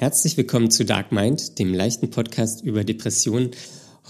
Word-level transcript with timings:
Herzlich 0.00 0.36
willkommen 0.36 0.70
zu 0.70 0.84
Dark 0.84 1.10
Mind, 1.10 1.58
dem 1.58 1.74
leichten 1.74 2.10
Podcast 2.10 2.62
über 2.62 2.84
Depressionen. 2.84 3.50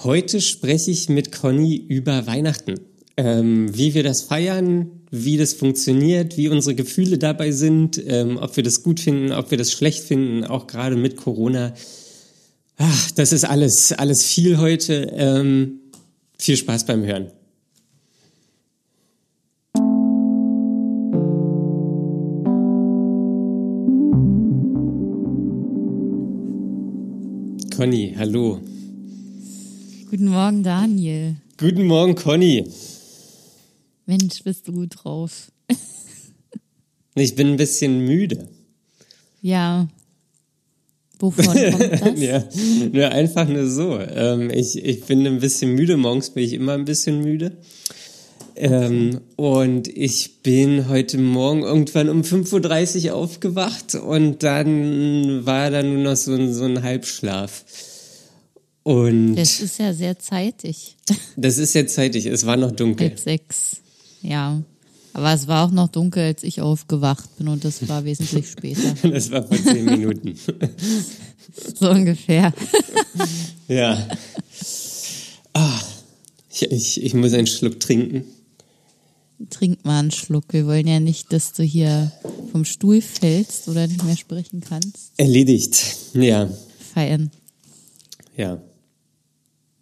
Heute 0.04 0.42
spreche 0.42 0.90
ich 0.90 1.08
mit 1.08 1.32
Conny 1.32 1.76
über 1.76 2.26
Weihnachten. 2.26 2.74
Ähm, 3.16 3.74
wie 3.74 3.94
wir 3.94 4.02
das 4.02 4.20
feiern, 4.20 4.90
wie 5.10 5.38
das 5.38 5.54
funktioniert, 5.54 6.36
wie 6.36 6.50
unsere 6.50 6.74
Gefühle 6.74 7.16
dabei 7.16 7.52
sind, 7.52 7.98
ähm, 8.06 8.36
ob 8.36 8.54
wir 8.56 8.62
das 8.62 8.82
gut 8.82 9.00
finden, 9.00 9.32
ob 9.32 9.50
wir 9.50 9.56
das 9.56 9.72
schlecht 9.72 10.04
finden, 10.04 10.44
auch 10.44 10.66
gerade 10.66 10.94
mit 10.94 11.16
Corona. 11.16 11.72
Ach, 12.76 13.10
das 13.12 13.32
ist 13.32 13.46
alles, 13.46 13.92
alles 13.92 14.26
viel 14.26 14.58
heute. 14.58 15.10
Ähm, 15.16 15.80
viel 16.38 16.58
Spaß 16.58 16.84
beim 16.84 17.02
Hören. 17.02 17.28
Conny, 27.78 28.12
hallo. 28.18 28.60
Guten 30.10 30.26
Morgen, 30.26 30.64
Daniel. 30.64 31.36
Guten 31.58 31.86
Morgen, 31.86 32.16
Conny. 32.16 32.64
Mensch, 34.04 34.42
bist 34.42 34.66
du 34.66 34.72
gut 34.72 34.96
drauf. 34.96 35.52
ich 37.14 37.36
bin 37.36 37.50
ein 37.50 37.56
bisschen 37.56 38.04
müde. 38.04 38.48
Ja. 39.42 39.86
Wovon 41.20 41.44
kommt 41.44 41.92
das? 42.02 42.20
ja, 42.20 42.42
nur 42.92 43.10
einfach 43.10 43.46
nur 43.46 43.70
so. 43.70 43.96
Ähm, 44.00 44.50
ich, 44.50 44.76
ich 44.84 45.04
bin 45.04 45.24
ein 45.24 45.38
bisschen 45.38 45.76
müde. 45.76 45.96
Morgens 45.96 46.30
bin 46.30 46.42
ich 46.42 46.54
immer 46.54 46.72
ein 46.72 46.84
bisschen 46.84 47.20
müde. 47.20 47.58
Ähm, 48.60 49.20
und 49.36 49.86
ich 49.86 50.42
bin 50.42 50.88
heute 50.88 51.16
Morgen 51.16 51.62
irgendwann 51.62 52.08
um 52.08 52.22
5.30 52.22 53.06
Uhr 53.06 53.14
aufgewacht 53.14 53.94
und 53.94 54.42
dann 54.42 55.46
war 55.46 55.70
da 55.70 55.84
nur 55.84 56.02
noch 56.02 56.16
so 56.16 56.34
ein, 56.34 56.52
so 56.52 56.64
ein 56.64 56.82
Halbschlaf. 56.82 57.64
Und 58.82 59.36
das 59.36 59.60
ist 59.60 59.78
ja 59.78 59.92
sehr 59.94 60.18
zeitig. 60.18 60.96
Das 61.36 61.58
ist 61.58 61.72
sehr 61.72 61.86
zeitig, 61.86 62.26
es 62.26 62.46
war 62.46 62.56
noch 62.56 62.72
dunkel. 62.72 63.10
Halb 63.10 63.20
sechs, 63.20 63.76
ja. 64.22 64.60
Aber 65.12 65.32
es 65.32 65.46
war 65.46 65.64
auch 65.64 65.70
noch 65.70 65.88
dunkel, 65.88 66.24
als 66.24 66.42
ich 66.42 66.60
aufgewacht 66.60 67.36
bin 67.36 67.46
und 67.46 67.64
das 67.64 67.88
war 67.88 68.04
wesentlich 68.04 68.48
später. 68.50 68.94
Das 69.08 69.30
war 69.30 69.44
vor 69.44 69.56
zehn 69.56 69.84
Minuten. 69.84 70.34
so 71.78 71.90
ungefähr. 71.90 72.52
ja. 73.68 74.08
Ah, 75.52 75.80
ich, 76.50 76.62
ich, 76.72 77.04
ich 77.04 77.14
muss 77.14 77.32
einen 77.34 77.46
Schluck 77.46 77.78
trinken. 77.78 78.24
Trink 79.50 79.84
mal 79.84 80.00
einen 80.00 80.10
Schluck. 80.10 80.44
Wir 80.50 80.66
wollen 80.66 80.86
ja 80.86 81.00
nicht, 81.00 81.32
dass 81.32 81.52
du 81.52 81.62
hier 81.62 82.12
vom 82.50 82.64
Stuhl 82.64 83.00
fällst 83.00 83.68
oder 83.68 83.86
nicht 83.86 84.04
mehr 84.04 84.16
sprechen 84.16 84.62
kannst. 84.66 85.12
Erledigt, 85.16 85.96
ja. 86.14 86.48
Feiern. 86.94 87.30
Ja. 88.36 88.60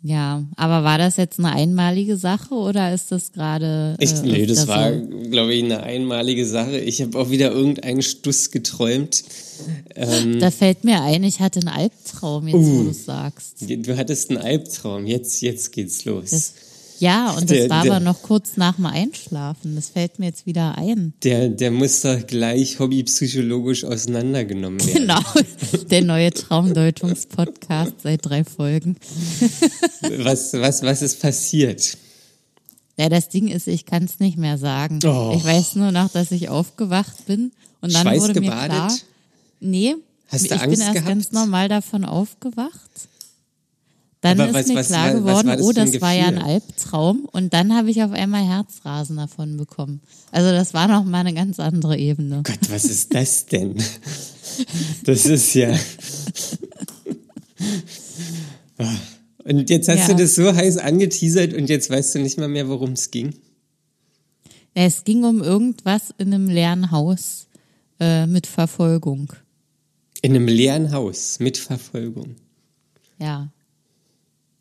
Ja, 0.03 0.45
aber 0.55 0.85
war 0.85 0.99
das 0.99 1.17
jetzt 1.17 1.41
eine 1.41 1.51
einmalige 1.51 2.17
Sache 2.17 2.55
oder 2.55 2.95
ist 2.95 3.11
das 3.11 3.33
gerade. 3.33 3.97
Äh, 3.99 4.07
nee, 4.23 4.47
das 4.47 4.69
war, 4.69 4.93
so? 4.93 5.01
glaube 5.31 5.53
ich, 5.53 5.65
eine 5.65 5.83
einmalige 5.83 6.47
Sache. 6.47 6.79
Ich 6.79 7.03
habe 7.03 7.19
auch 7.19 7.31
wieder 7.31 7.51
irgendeinen 7.51 8.03
Stuss 8.03 8.53
geträumt. 8.53 9.25
Ähm, 9.97 10.39
da 10.39 10.53
fällt 10.53 10.85
mir 10.85 11.03
ein, 11.03 11.25
ich 11.25 11.41
hatte 11.41 11.59
einen 11.59 11.71
Albtraum, 11.71 12.47
jetzt 12.47 12.55
uh, 12.55 12.79
wo 12.79 12.83
du 12.85 12.93
sagst. 12.93 13.65
Du 13.69 13.97
hattest 13.97 14.31
einen 14.31 14.39
Albtraum, 14.39 15.07
jetzt, 15.07 15.41
jetzt 15.41 15.73
geht's 15.73 16.05
los. 16.05 16.31
Das, 16.31 16.53
ja, 16.99 17.31
und 17.37 17.43
das 17.43 17.59
der, 17.59 17.71
war 17.71 17.83
der, 17.83 17.93
aber 17.93 18.05
noch 18.05 18.23
kurz 18.23 18.57
nach 18.57 18.77
dem 18.77 18.87
Einschlafen. 18.87 19.75
Das 19.77 19.91
fällt 19.91 20.19
mir 20.19 20.27
jetzt 20.27 20.47
wieder 20.47 20.77
ein. 20.79 21.15
Der, 21.23 21.49
der 21.49 21.71
muss 21.71 22.01
doch 22.01 22.27
gleich 22.27 22.79
hobbypsychologisch 22.79 23.85
auseinandergenommen 23.85 24.85
werden. 24.87 25.03
Genau, 25.03 25.21
der 25.91 26.03
neue 26.03 26.33
Traumdeutungs-Podcast 26.33 27.95
seit 28.03 28.25
drei 28.25 28.45
Folgen. 28.45 28.97
was, 30.19 30.53
was, 30.55 30.83
was 30.83 31.03
ist 31.03 31.21
passiert? 31.21 31.97
Ja, 32.99 33.09
das 33.09 33.29
Ding 33.29 33.49
ist, 33.49 33.69
ich 33.69 33.85
kann 33.85 34.05
es 34.05 34.21
nicht 34.21 34.39
mehr 34.39 34.57
sagen. 34.57 35.01
Oh. 35.05 35.35
Ich 35.37 35.45
weiß 35.45 35.77
nur 35.77 35.93
noch, 35.93 36.11
dass 36.11 36.33
ich 36.33 36.49
aufgewacht 36.49 37.27
bin 37.27 37.53
und 37.83 37.93
dann 37.93 38.03
Schweiß 38.03 38.23
wurde 38.23 38.41
mir 38.41 38.51
klar, 38.51 38.93
nee, 39.61 39.97
Hast 40.29 40.45
ich 40.45 40.51
bin 40.51 40.81
erst 40.81 40.93
gehabt? 40.93 41.07
ganz 41.07 41.33
normal 41.33 41.69
davon 41.69 42.05
aufgewacht. 42.05 42.91
Dann 44.27 44.41
Aber 44.41 44.49
ist 44.49 44.55
was, 44.57 44.67
mir 44.67 44.75
was, 44.75 44.87
klar 44.89 45.15
geworden, 45.15 45.49
was, 45.49 45.61
oh, 45.61 45.71
das 45.71 46.01
war 46.01 46.13
ja 46.13 46.27
ein 46.27 46.39
Albtraum. 46.39 47.29
Und 47.31 47.55
dann 47.55 47.73
habe 47.77 47.93
ich 47.93 48.03
auf 48.03 48.11
einmal 48.11 48.45
Herzrasen 48.45 49.17
davon 49.17 49.57
bekommen. 49.57 50.01
Also 50.33 50.51
das 50.51 50.75
war 50.75 50.89
noch 50.89 51.05
mal 51.05 51.21
eine 51.21 51.33
ganz 51.33 51.61
andere 51.61 51.97
Ebene. 51.97 52.43
Gott, 52.43 52.59
was 52.69 52.87
ist 52.87 53.15
das 53.15 53.47
denn? 53.47 53.77
Das 55.05 55.27
ist 55.27 55.55
ja. 55.55 55.79
Und 59.45 59.71
jetzt 59.71 59.89
hast 59.89 60.09
ja. 60.09 60.15
du 60.15 60.17
das 60.17 60.35
so 60.35 60.53
heiß 60.53 60.79
angeteasert 60.79 61.55
und 61.55 61.69
jetzt 61.69 61.89
weißt 61.89 62.17
du 62.17 62.19
nicht 62.19 62.37
mal 62.39 62.49
mehr, 62.49 62.69
worum 62.69 62.93
es 62.93 63.13
ging. 63.13 63.35
Es 64.75 65.05
ging 65.05 65.25
um 65.25 65.41
irgendwas 65.41 66.15
in 66.19 66.35
einem 66.35 66.49
leeren 66.49 66.91
Haus 66.91 67.47
äh, 68.01 68.27
mit 68.27 68.49
Verfolgung. 68.49 69.33
In 70.23 70.35
einem 70.35 70.49
leeren 70.49 70.91
Haus 70.91 71.39
mit 71.39 71.59
Verfolgung. 71.59 72.35
Ja. 73.21 73.53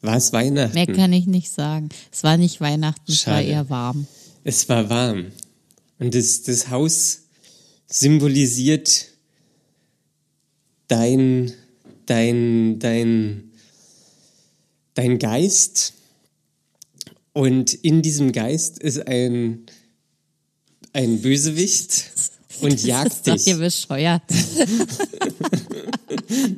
War 0.06 0.18
es 0.18 0.34
Weihnachten? 0.34 0.74
Mehr 0.74 0.88
kann 0.88 1.14
ich 1.14 1.26
nicht 1.26 1.52
sagen. 1.52 1.90
Es 2.12 2.24
war 2.24 2.38
nicht 2.38 2.62
Weihnachten, 2.62 3.12
Schade. 3.12 3.16
es 3.16 3.28
war 3.28 3.42
eher 3.42 3.70
warm. 3.70 4.08
Es 4.44 4.70
war 4.70 4.90
warm. 4.90 5.32
Und 6.00 6.14
das, 6.14 6.44
das 6.44 6.70
Haus 6.70 7.24
symbolisiert 7.88 9.08
dein, 10.88 11.54
dein, 12.06 12.80
dein, 12.80 13.52
dein 14.94 15.20
Geist. 15.20 15.94
Und 17.34 17.74
in 17.74 18.02
diesem 18.02 18.32
Geist 18.32 18.80
ist 18.80 19.08
ein, 19.08 19.66
ein 20.94 21.22
Bösewicht 21.22 22.12
und 22.62 22.84
jagt 22.84 23.08
das 23.08 23.18
ist 23.18 23.28
dich. 23.28 23.48
Ihr 23.48 23.58
bescheuert. 23.58 24.22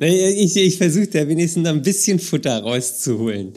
ich 0.00 0.56
ich 0.56 0.76
versuche 0.76 1.06
da 1.08 1.28
wenigstens 1.28 1.66
ein 1.66 1.82
bisschen 1.82 2.18
Futter 2.18 2.62
rauszuholen. 2.62 3.52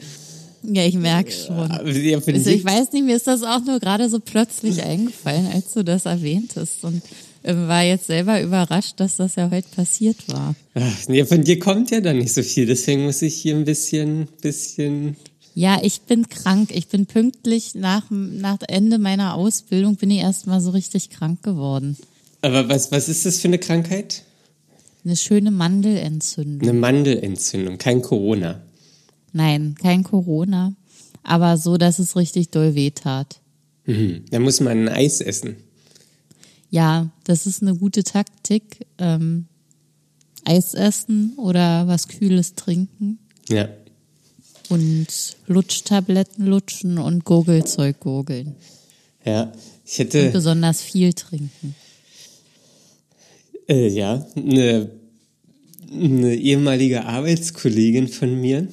Ja, 0.62 0.84
ich 0.84 0.94
merke 0.94 1.32
schon. 1.32 1.68
Ja, 1.68 2.18
also 2.18 2.50
ich 2.50 2.64
weiß 2.64 2.92
nicht, 2.92 3.04
mir 3.04 3.16
ist 3.16 3.26
das 3.26 3.42
auch 3.42 3.64
nur 3.64 3.80
gerade 3.80 4.08
so 4.08 4.20
plötzlich 4.20 4.82
eingefallen, 4.82 5.48
als 5.52 5.72
du 5.72 5.82
das 5.82 6.06
erwähntest. 6.06 6.84
Und 6.84 7.02
ähm, 7.44 7.66
war 7.66 7.82
jetzt 7.82 8.06
selber 8.06 8.40
überrascht, 8.40 8.94
dass 8.98 9.16
das 9.16 9.34
ja 9.34 9.50
heute 9.50 9.68
passiert 9.74 10.16
war. 10.28 10.54
Ach, 10.74 11.08
nee, 11.08 11.24
von 11.24 11.42
dir 11.42 11.58
kommt 11.58 11.90
ja 11.90 12.00
dann 12.00 12.18
nicht 12.18 12.32
so 12.32 12.42
viel, 12.42 12.66
deswegen 12.66 13.04
muss 13.04 13.22
ich 13.22 13.34
hier 13.34 13.56
ein 13.56 13.64
bisschen, 13.64 14.28
bisschen. 14.40 15.16
Ja, 15.54 15.80
ich 15.82 16.02
bin 16.02 16.28
krank. 16.28 16.70
Ich 16.72 16.86
bin 16.88 17.06
pünktlich 17.06 17.74
nach, 17.74 18.04
nach 18.10 18.58
Ende 18.68 18.98
meiner 18.98 19.34
Ausbildung 19.34 19.96
bin 19.96 20.10
ich 20.10 20.18
erst 20.18 20.46
mal 20.46 20.60
so 20.60 20.70
richtig 20.70 21.10
krank 21.10 21.42
geworden. 21.42 21.96
Aber 22.42 22.68
was, 22.68 22.92
was 22.92 23.08
ist 23.08 23.24
das 23.24 23.38
für 23.38 23.48
eine 23.48 23.58
Krankheit? 23.58 24.22
Eine 25.04 25.16
schöne 25.16 25.50
Mandelentzündung. 25.50 26.68
Eine 26.68 26.78
Mandelentzündung, 26.78 27.78
kein 27.78 28.02
Corona. 28.02 28.62
Nein, 29.32 29.76
kein 29.80 30.04
Corona, 30.04 30.74
aber 31.22 31.56
so, 31.56 31.76
dass 31.76 31.98
es 31.98 32.16
richtig 32.16 32.50
doll 32.50 32.74
wehtat. 32.74 33.40
Mhm. 33.86 34.24
Da 34.30 34.38
muss 34.38 34.60
man 34.60 34.86
ein 34.86 34.88
Eis 34.88 35.20
essen. 35.20 35.56
Ja, 36.70 37.10
das 37.24 37.46
ist 37.46 37.62
eine 37.62 37.74
gute 37.76 38.04
Taktik. 38.04 38.86
Ähm, 38.98 39.46
Eis 40.44 40.74
essen 40.74 41.34
oder 41.36 41.86
was 41.86 42.08
Kühles 42.08 42.54
trinken. 42.54 43.18
Ja. 43.48 43.68
Und 44.68 45.06
Lutschtabletten 45.46 46.46
lutschen 46.46 46.98
und 46.98 47.24
Gurgelzeug 47.24 48.00
gurgeln. 48.00 48.56
Ja, 49.24 49.52
ich 49.84 49.98
hätte. 49.98 50.26
Und 50.26 50.32
besonders 50.32 50.80
viel 50.80 51.12
trinken. 51.12 51.74
Äh, 53.68 53.88
ja, 53.88 54.26
eine, 54.36 54.90
eine 55.90 56.34
ehemalige 56.34 57.04
Arbeitskollegin 57.04 58.08
von 58.08 58.40
mir, 58.40 58.68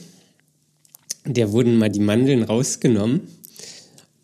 der 1.26 1.52
wurden 1.52 1.78
mal 1.78 1.90
die 1.90 2.00
Mandeln 2.00 2.44
rausgenommen. 2.44 3.22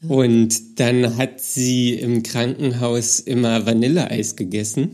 Und 0.07 0.79
dann 0.79 1.17
hat 1.17 1.41
sie 1.41 1.93
im 1.93 2.21
Krankenhaus 2.21 3.19
immer 3.19 3.65
Vanilleeis 3.65 4.35
gegessen. 4.35 4.91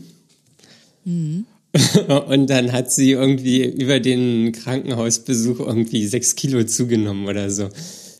Mhm. 1.04 1.44
Und 2.28 2.48
dann 2.48 2.72
hat 2.72 2.92
sie 2.92 3.12
irgendwie 3.12 3.64
über 3.64 4.00
den 4.00 4.52
Krankenhausbesuch 4.52 5.60
irgendwie 5.60 6.06
sechs 6.06 6.34
Kilo 6.34 6.64
zugenommen 6.64 7.26
oder 7.26 7.50
so 7.50 7.68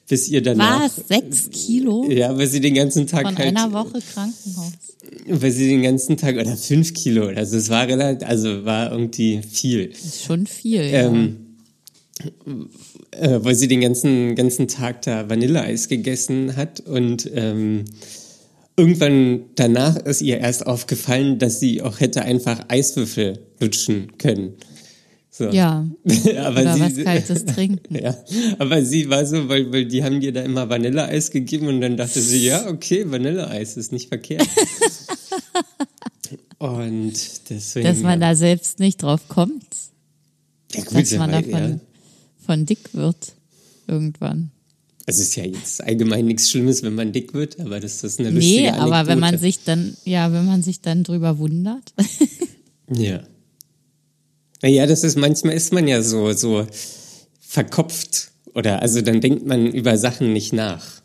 bis 0.09 0.29
ihr 0.29 0.43
danach. 0.43 0.83
Was? 0.85 1.09
Sechs 1.09 1.51
Kilo? 1.51 2.09
Ja, 2.11 2.37
weil 2.37 2.47
sie 2.47 2.61
den 2.61 2.75
ganzen 2.75 3.07
Tag 3.07 3.23
Von 3.23 3.39
halt. 3.39 3.49
einer 3.49 3.73
Woche 3.73 4.01
Krankenhaus. 4.13 4.73
Weil 5.27 5.51
sie 5.51 5.69
den 5.69 5.83
ganzen 5.83 6.17
Tag, 6.17 6.37
oder 6.37 6.57
fünf 6.57 6.95
Kilo, 6.95 7.27
also 7.29 7.57
es 7.57 7.69
war 7.69 7.87
relativ, 7.87 8.29
also 8.29 8.65
war 8.65 8.93
irgendwie 8.93 9.41
viel. 9.43 9.89
Das 9.89 10.05
ist 10.05 10.25
schon 10.25 10.47
viel, 10.47 10.83
ja. 10.83 11.07
Ähm, 11.07 11.37
äh, 13.11 13.39
weil 13.43 13.55
sie 13.55 13.69
den 13.69 13.81
ganzen, 13.81 14.35
ganzen 14.35 14.69
Tag 14.69 15.03
da 15.03 15.29
Vanilleeis 15.29 15.89
gegessen 15.89 16.57
hat 16.57 16.81
und 16.81 17.31
ähm, 17.35 17.85
irgendwann 18.77 19.45
danach 19.55 19.97
ist 19.97 20.23
ihr 20.23 20.39
erst 20.39 20.67
aufgefallen, 20.67 21.39
dass 21.39 21.61
sie 21.61 21.83
auch 21.83 22.01
hätte 22.01 22.23
einfach 22.23 22.67
Eiswürfel 22.69 23.41
lutschen 23.61 24.17
können. 24.19 24.55
So. 25.43 25.51
Ja. 25.51 25.85
aber 26.45 26.61
Oder 26.61 26.75
sie, 26.75 26.81
was 26.81 27.05
Kaltes 27.05 27.45
trinken. 27.47 27.97
ja. 27.97 28.17
Aber 28.59 28.85
sie 28.85 29.11
war 29.11 29.27
so, 29.27 29.49
weil, 29.49 29.73
weil 29.73 29.87
die 29.87 30.05
haben 30.05 30.21
dir 30.21 30.33
da 30.33 30.43
immer 30.43 30.69
Vanilleeis 30.69 31.33
gegeben 31.33 31.67
und 31.67 31.81
dann 31.81 31.97
dachte 31.97 32.21
sie, 32.21 32.47
ja, 32.47 32.69
okay, 32.69 33.11
Vanilleeis 33.11 33.77
ist 33.77 33.91
nicht 33.91 34.09
verkehrt. 34.09 34.47
und 36.59 37.13
deswegen. 37.51 37.87
Dass 37.87 37.99
man 37.99 38.21
da 38.21 38.37
selbst 38.37 38.79
nicht 38.79 39.03
drauf 39.03 39.23
kommt. 39.29 39.67
Ja, 40.75 40.85
gut, 40.85 41.03
dass 41.03 41.13
man 41.17 41.33
davon 41.33 41.53
ja. 41.53 41.81
von 42.47 42.65
dick 42.65 42.95
wird. 42.95 43.35
Irgendwann. 43.89 44.53
Es 45.07 45.19
ist 45.19 45.35
ja 45.35 45.45
jetzt 45.45 45.83
allgemein 45.83 46.27
nichts 46.27 46.51
Schlimmes, 46.51 46.85
wenn 46.85 46.95
man 46.95 47.13
dick 47.13 47.35
wird, 47.35 47.59
aber 47.59 47.81
das 47.81 48.05
ist 48.05 48.21
eine 48.21 48.31
lustige 48.31 48.63
Nee, 48.63 48.69
aber 48.69 48.83
Anekdote. 48.83 49.09
wenn 49.09 49.19
man 49.19 49.39
sich 49.39 49.65
dann, 49.65 49.97
ja, 50.05 50.33
wenn 50.33 50.47
man 50.47 50.63
sich 50.63 50.81
dann 50.81 51.03
drüber 51.03 51.39
wundert. 51.39 51.93
ja. 52.95 53.25
Naja, 54.63 54.87
das 54.87 55.05
ist, 55.05 55.19
manchmal 55.19 55.55
ist 55.55 55.73
man 55.73 55.89
ja 55.89 56.03
so, 56.03 56.33
so 56.33 56.67
verkopft. 57.41 58.31
Oder, 58.55 58.81
also 58.81 59.01
dann 59.01 59.21
denkt 59.21 59.47
man 59.47 59.67
über 59.67 59.99
Sachen 59.99 60.33
nicht 60.33 60.53
nach. 60.53 61.03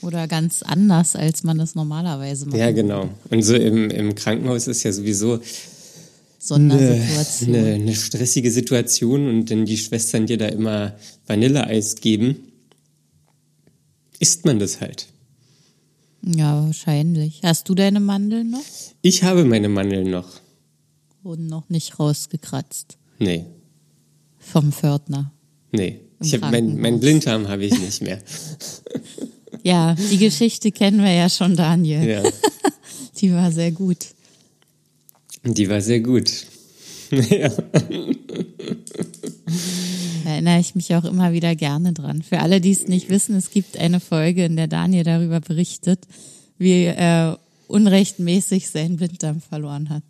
Oder 0.00 0.28
ganz 0.28 0.62
anders, 0.62 1.16
als 1.16 1.42
man 1.42 1.58
das 1.58 1.74
normalerweise 1.74 2.46
macht. 2.46 2.56
Ja, 2.56 2.70
genau. 2.70 3.08
Und 3.30 3.42
so 3.42 3.54
im, 3.54 3.90
im 3.90 4.14
Krankenhaus 4.14 4.68
ist 4.68 4.84
ja 4.84 4.92
sowieso 4.92 5.40
Sondersituation. 6.38 7.54
Eine, 7.54 7.74
eine, 7.74 7.94
stressige 7.96 8.50
Situation 8.50 9.28
und 9.28 9.50
wenn 9.50 9.66
die 9.66 9.76
Schwestern 9.76 10.26
dir 10.26 10.38
da 10.38 10.46
immer 10.46 10.94
Vanilleeis 11.26 11.96
geben, 11.96 12.52
isst 14.20 14.44
man 14.44 14.60
das 14.60 14.80
halt. 14.80 15.08
Ja, 16.22 16.64
wahrscheinlich. 16.64 17.40
Hast 17.42 17.68
du 17.68 17.74
deine 17.74 18.00
Mandeln 18.00 18.50
noch? 18.50 18.64
Ich 19.02 19.24
habe 19.24 19.44
meine 19.44 19.68
Mandeln 19.68 20.10
noch. 20.10 20.28
Wurden 21.22 21.46
noch 21.46 21.68
nicht 21.68 21.98
rausgekratzt. 21.98 22.96
Nee. 23.18 23.46
Vom 24.38 24.72
Pförtner. 24.72 25.32
Nee. 25.72 26.00
Ich 26.20 26.34
hab 26.34 26.50
mein, 26.50 26.80
mein 26.80 27.00
Blinddarm 27.00 27.48
habe 27.48 27.64
ich 27.64 27.78
nicht 27.78 28.02
mehr. 28.02 28.18
ja, 29.62 29.94
die 29.94 30.18
Geschichte 30.18 30.72
kennen 30.72 31.02
wir 31.02 31.12
ja 31.12 31.28
schon, 31.28 31.54
Daniel. 31.56 32.08
Ja. 32.08 32.22
die 33.20 33.32
war 33.32 33.52
sehr 33.52 33.72
gut. 33.72 34.06
Die 35.44 35.68
war 35.68 35.80
sehr 35.80 36.00
gut. 36.00 36.30
ja. 37.10 37.48
Da 40.24 40.30
erinnere 40.30 40.60
ich 40.60 40.74
mich 40.74 40.94
auch 40.94 41.04
immer 41.04 41.32
wieder 41.32 41.54
gerne 41.54 41.92
dran. 41.92 42.22
Für 42.22 42.40
alle, 42.40 42.60
die 42.60 42.72
es 42.72 42.88
nicht 42.88 43.08
wissen, 43.08 43.34
es 43.36 43.50
gibt 43.50 43.76
eine 43.76 44.00
Folge, 44.00 44.44
in 44.44 44.56
der 44.56 44.66
Daniel 44.66 45.04
darüber 45.04 45.40
berichtet, 45.40 46.00
wie 46.58 46.82
er 46.84 47.38
unrechtmäßig 47.68 48.68
seinen 48.68 48.96
Blinddarm 48.96 49.40
verloren 49.40 49.88
hat. 49.88 50.02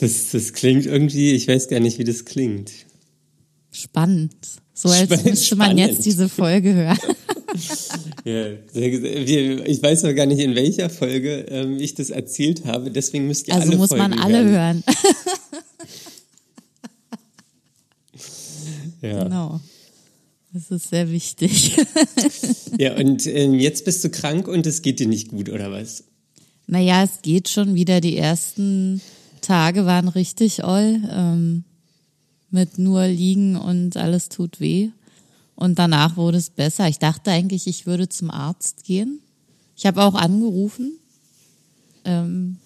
Das, 0.00 0.30
das 0.30 0.52
klingt 0.52 0.86
irgendwie, 0.86 1.32
ich 1.32 1.48
weiß 1.48 1.68
gar 1.68 1.80
nicht, 1.80 1.98
wie 1.98 2.04
das 2.04 2.24
klingt. 2.24 2.70
Spannend. 3.70 4.36
So 4.72 4.88
als 4.88 5.10
Sp 5.10 5.28
müsste 5.28 5.56
man 5.56 5.76
jetzt 5.76 6.04
diese 6.04 6.28
Folge 6.28 6.72
hören. 6.72 6.98
ja, 8.24 8.46
ich 8.74 9.82
weiß 9.82 10.04
noch 10.04 10.14
gar 10.14 10.26
nicht, 10.26 10.38
in 10.38 10.54
welcher 10.54 10.88
Folge 10.88 11.46
ähm, 11.48 11.78
ich 11.80 11.94
das 11.94 12.10
erzählt 12.10 12.64
habe, 12.64 12.90
deswegen 12.90 13.26
müsst 13.26 13.48
ihr 13.48 13.54
also 13.54 13.70
alle 13.70 13.76
muss 13.76 13.88
Folgen 13.88 14.10
man 14.10 14.18
alle 14.20 14.44
hören. 14.44 14.84
hören. 14.86 14.94
ja. 19.02 19.24
Genau. 19.24 19.60
Das 20.52 20.70
ist 20.70 20.88
sehr 20.90 21.10
wichtig. 21.10 21.76
ja, 22.78 22.96
und 22.96 23.26
ähm, 23.26 23.54
jetzt 23.54 23.84
bist 23.84 24.02
du 24.04 24.10
krank 24.10 24.48
und 24.48 24.66
es 24.66 24.82
geht 24.82 25.00
dir 25.00 25.08
nicht 25.08 25.28
gut, 25.28 25.48
oder 25.48 25.70
was? 25.70 26.04
Naja, 26.66 27.02
es 27.02 27.22
geht 27.22 27.48
schon 27.48 27.74
wieder 27.74 28.00
die 28.00 28.16
ersten 28.16 29.00
Tage 29.40 29.86
waren 29.86 30.08
richtig 30.08 30.64
all. 30.64 31.00
Ähm, 31.10 31.64
mit 32.50 32.78
nur 32.78 33.06
liegen 33.06 33.56
und 33.56 33.96
alles 33.96 34.28
tut 34.28 34.60
weh. 34.60 34.90
Und 35.54 35.78
danach 35.78 36.16
wurde 36.16 36.38
es 36.38 36.50
besser. 36.50 36.88
Ich 36.88 36.98
dachte 36.98 37.30
eigentlich, 37.30 37.66
ich 37.66 37.86
würde 37.86 38.08
zum 38.08 38.30
Arzt 38.30 38.84
gehen. 38.84 39.20
Ich 39.76 39.86
habe 39.86 40.02
auch 40.02 40.14
angerufen, 40.14 40.92
ähm, 42.04 42.56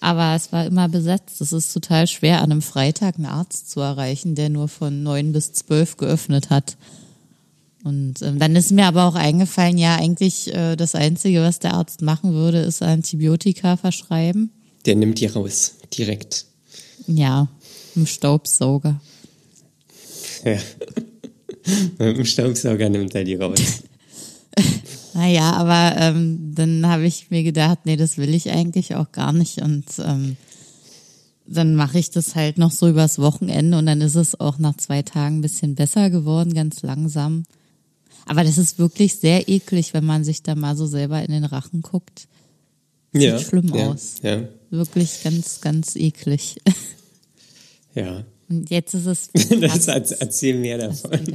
aber 0.00 0.34
es 0.34 0.52
war 0.52 0.66
immer 0.66 0.88
besetzt. 0.88 1.40
Es 1.40 1.52
ist 1.52 1.72
total 1.72 2.06
schwer, 2.06 2.38
an 2.38 2.52
einem 2.52 2.62
Freitag 2.62 3.16
einen 3.16 3.26
Arzt 3.26 3.70
zu 3.70 3.80
erreichen, 3.80 4.34
der 4.34 4.48
nur 4.48 4.68
von 4.68 5.02
neun 5.02 5.32
bis 5.32 5.52
zwölf 5.52 5.96
geöffnet 5.96 6.50
hat. 6.50 6.76
Und 7.84 8.22
ähm, 8.22 8.38
dann 8.38 8.56
ist 8.56 8.72
mir 8.72 8.86
aber 8.86 9.04
auch 9.04 9.14
eingefallen, 9.14 9.78
ja, 9.78 9.96
eigentlich 9.96 10.52
äh, 10.54 10.76
das 10.76 10.94
Einzige, 10.94 11.42
was 11.42 11.58
der 11.58 11.74
Arzt 11.74 12.02
machen 12.02 12.32
würde, 12.32 12.58
ist 12.58 12.82
Antibiotika 12.82 13.76
verschreiben. 13.76 14.50
Der 14.88 14.96
nimmt 14.96 15.20
die 15.20 15.26
raus, 15.26 15.74
direkt. 15.92 16.46
Ja, 17.06 17.46
im 17.94 18.06
Staubsauger. 18.06 18.98
Ja. 20.46 20.56
Mit 21.98 22.16
dem 22.16 22.24
Staubsauger 22.24 22.88
nimmt 22.88 23.14
er 23.14 23.24
die 23.24 23.34
raus. 23.34 23.60
naja, 25.12 25.52
aber 25.52 25.94
ähm, 26.00 26.54
dann 26.54 26.86
habe 26.86 27.04
ich 27.04 27.30
mir 27.30 27.42
gedacht, 27.42 27.80
nee, 27.84 27.96
das 27.96 28.16
will 28.16 28.34
ich 28.34 28.50
eigentlich 28.50 28.94
auch 28.94 29.12
gar 29.12 29.34
nicht. 29.34 29.60
Und 29.60 29.84
ähm, 29.98 30.38
dann 31.46 31.74
mache 31.74 31.98
ich 31.98 32.08
das 32.10 32.34
halt 32.34 32.56
noch 32.56 32.70
so 32.70 32.88
übers 32.88 33.18
Wochenende 33.18 33.76
und 33.76 33.84
dann 33.84 34.00
ist 34.00 34.14
es 34.14 34.40
auch 34.40 34.56
nach 34.56 34.78
zwei 34.78 35.02
Tagen 35.02 35.40
ein 35.40 35.42
bisschen 35.42 35.74
besser 35.74 36.08
geworden, 36.08 36.54
ganz 36.54 36.80
langsam. 36.80 37.42
Aber 38.24 38.42
das 38.42 38.56
ist 38.56 38.78
wirklich 38.78 39.16
sehr 39.16 39.50
eklig, 39.50 39.92
wenn 39.92 40.06
man 40.06 40.24
sich 40.24 40.42
da 40.42 40.54
mal 40.54 40.78
so 40.78 40.86
selber 40.86 41.22
in 41.22 41.32
den 41.32 41.44
Rachen 41.44 41.82
guckt. 41.82 42.26
Sieht 43.12 43.22
ja, 43.22 43.38
schlimm 43.38 43.70
ja, 43.74 43.88
aus. 43.88 44.14
Ja. 44.22 44.48
Wirklich 44.70 45.22
ganz, 45.22 45.60
ganz 45.60 45.96
eklig. 45.96 46.56
Ja. 47.94 48.24
Und 48.48 48.70
jetzt 48.70 48.94
ist 48.94 49.06
es. 49.06 49.30
das 49.60 49.86
erzähl 50.12 50.58
mehr 50.58 50.78
davon. 50.78 51.12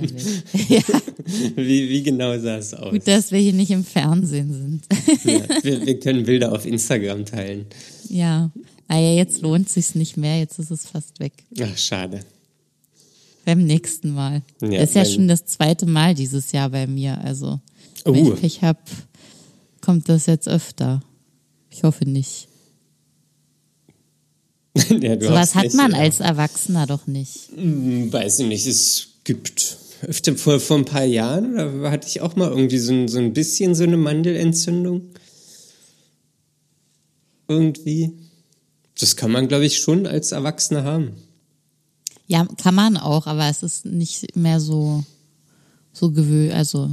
ja. 0.69 0.81
wie, 1.55 1.89
wie 1.89 2.03
genau 2.03 2.37
sah 2.39 2.57
es 2.57 2.73
aus? 2.73 2.91
Gut, 2.91 3.07
dass 3.07 3.31
wir 3.31 3.39
hier 3.39 3.53
nicht 3.53 3.71
im 3.71 3.83
Fernsehen 3.83 4.51
sind. 4.51 4.81
ja, 5.23 5.63
wir, 5.63 5.85
wir 5.85 5.99
können 5.99 6.23
Bilder 6.23 6.51
auf 6.51 6.65
Instagram 6.65 7.25
teilen. 7.25 7.65
Ja. 8.09 8.51
Naja, 8.87 9.13
jetzt 9.13 9.41
lohnt 9.41 9.67
es 9.67 9.73
sich 9.73 9.95
nicht 9.95 10.17
mehr, 10.17 10.39
jetzt 10.39 10.59
ist 10.59 10.71
es 10.71 10.85
fast 10.85 11.19
weg. 11.19 11.33
Ach, 11.59 11.77
schade. 11.77 12.19
Beim 13.45 13.63
nächsten 13.65 14.13
Mal. 14.13 14.41
Ja, 14.61 14.79
das 14.79 14.89
ist 14.89 14.95
ja 14.95 15.05
schon 15.05 15.27
das 15.27 15.45
zweite 15.45 15.85
Mal 15.85 16.15
dieses 16.15 16.51
Jahr 16.51 16.69
bei 16.69 16.87
mir. 16.87 17.19
Also, 17.21 17.59
wenn 18.05 18.15
uh. 18.15 18.33
ich 18.33 18.39
Pech 18.39 18.61
habe, 18.61 18.79
kommt 19.81 20.09
das 20.09 20.27
jetzt 20.27 20.47
öfter. 20.47 21.01
Ich 21.69 21.83
hoffe 21.83 22.05
nicht. 22.05 22.47
ja, 25.01 25.21
so 25.21 25.29
was 25.29 25.55
hat 25.55 25.73
man 25.73 25.91
ja. 25.91 25.99
als 25.99 26.19
Erwachsener 26.19 26.87
doch 26.87 27.05
nicht. 27.05 27.49
Hm, 27.55 28.11
weiß 28.11 28.39
ich 28.39 28.47
nicht, 28.47 28.65
es 28.65 29.07
gibt 29.23 29.77
öfter 30.01 30.35
vor, 30.35 30.59
vor 30.59 30.77
ein 30.77 30.85
paar 30.85 31.05
Jahren, 31.05 31.55
da 31.55 31.91
hatte 31.91 32.07
ich 32.07 32.21
auch 32.21 32.35
mal 32.35 32.49
irgendwie 32.49 32.79
so 32.79 32.91
ein, 32.91 33.07
so 33.07 33.19
ein 33.19 33.33
bisschen 33.33 33.75
so 33.75 33.83
eine 33.83 33.97
Mandelentzündung. 33.97 35.09
Irgendwie. 37.47 38.13
Das 38.99 39.15
kann 39.15 39.31
man, 39.31 39.47
glaube 39.47 39.65
ich, 39.65 39.79
schon 39.79 40.07
als 40.07 40.31
Erwachsener 40.31 40.83
haben. 40.83 41.13
Ja, 42.27 42.47
kann 42.61 42.75
man 42.75 42.97
auch, 42.97 43.27
aber 43.27 43.49
es 43.49 43.63
ist 43.63 43.85
nicht 43.85 44.35
mehr 44.35 44.59
so, 44.59 45.03
so 45.91 46.11
gewöhnt, 46.11 46.53
also, 46.53 46.89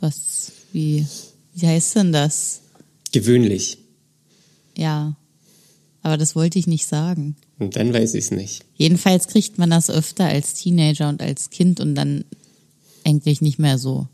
was, 0.00 0.52
wie, 0.72 1.06
wie 1.54 1.66
heißt 1.66 1.96
denn 1.96 2.12
das? 2.12 2.60
Gewöhnlich. 3.12 3.78
Ja. 4.76 5.16
Aber 6.04 6.18
das 6.18 6.36
wollte 6.36 6.58
ich 6.58 6.66
nicht 6.66 6.86
sagen. 6.86 7.34
Und 7.58 7.76
dann 7.76 7.94
weiß 7.94 8.12
ich 8.12 8.26
es 8.26 8.30
nicht. 8.30 8.66
Jedenfalls 8.76 9.26
kriegt 9.26 9.56
man 9.56 9.70
das 9.70 9.88
öfter 9.88 10.26
als 10.26 10.52
Teenager 10.52 11.08
und 11.08 11.22
als 11.22 11.48
Kind 11.48 11.80
und 11.80 11.94
dann 11.94 12.26
eigentlich 13.04 13.40
nicht 13.40 13.58
mehr 13.58 13.78
so. 13.78 14.06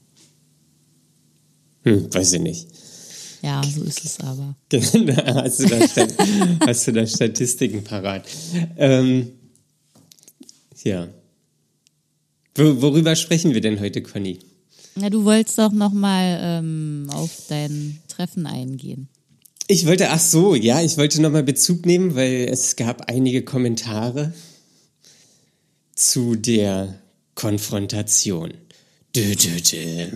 Hm, 1.82 2.14
weiß 2.14 2.34
ich 2.34 2.40
nicht. 2.40 2.68
Ja, 3.42 3.60
so 3.64 3.82
ist 3.82 4.04
es 4.04 4.20
aber. 4.20 4.54
hast, 4.72 4.94
du 4.94 5.04
da 5.04 5.86
hast 6.66 6.86
du 6.86 6.92
da 6.92 7.04
Statistiken 7.04 7.82
parat? 7.82 8.24
Ähm, 8.76 9.32
ja. 10.84 11.08
Worüber 12.54 13.16
sprechen 13.16 13.52
wir 13.52 13.62
denn 13.62 13.80
heute, 13.80 14.00
Conny? 14.00 14.38
Ja, 14.94 15.10
du 15.10 15.24
wolltest 15.24 15.58
doch 15.58 15.72
noch 15.72 15.92
mal 15.92 16.38
ähm, 16.40 17.08
auf 17.12 17.30
dein 17.48 17.98
Treffen 18.06 18.46
eingehen. 18.46 19.08
Ich 19.72 19.86
wollte, 19.86 20.10
ach 20.10 20.18
so, 20.18 20.56
ja, 20.56 20.82
ich 20.82 20.98
wollte 20.98 21.22
nochmal 21.22 21.44
Bezug 21.44 21.86
nehmen, 21.86 22.16
weil 22.16 22.48
es 22.50 22.74
gab 22.74 23.08
einige 23.08 23.42
Kommentare 23.42 24.32
zu 25.94 26.34
der 26.34 26.98
Konfrontation. 27.36 28.52
Dö, 29.14 29.36
dö, 29.36 29.60
dö. 29.60 30.06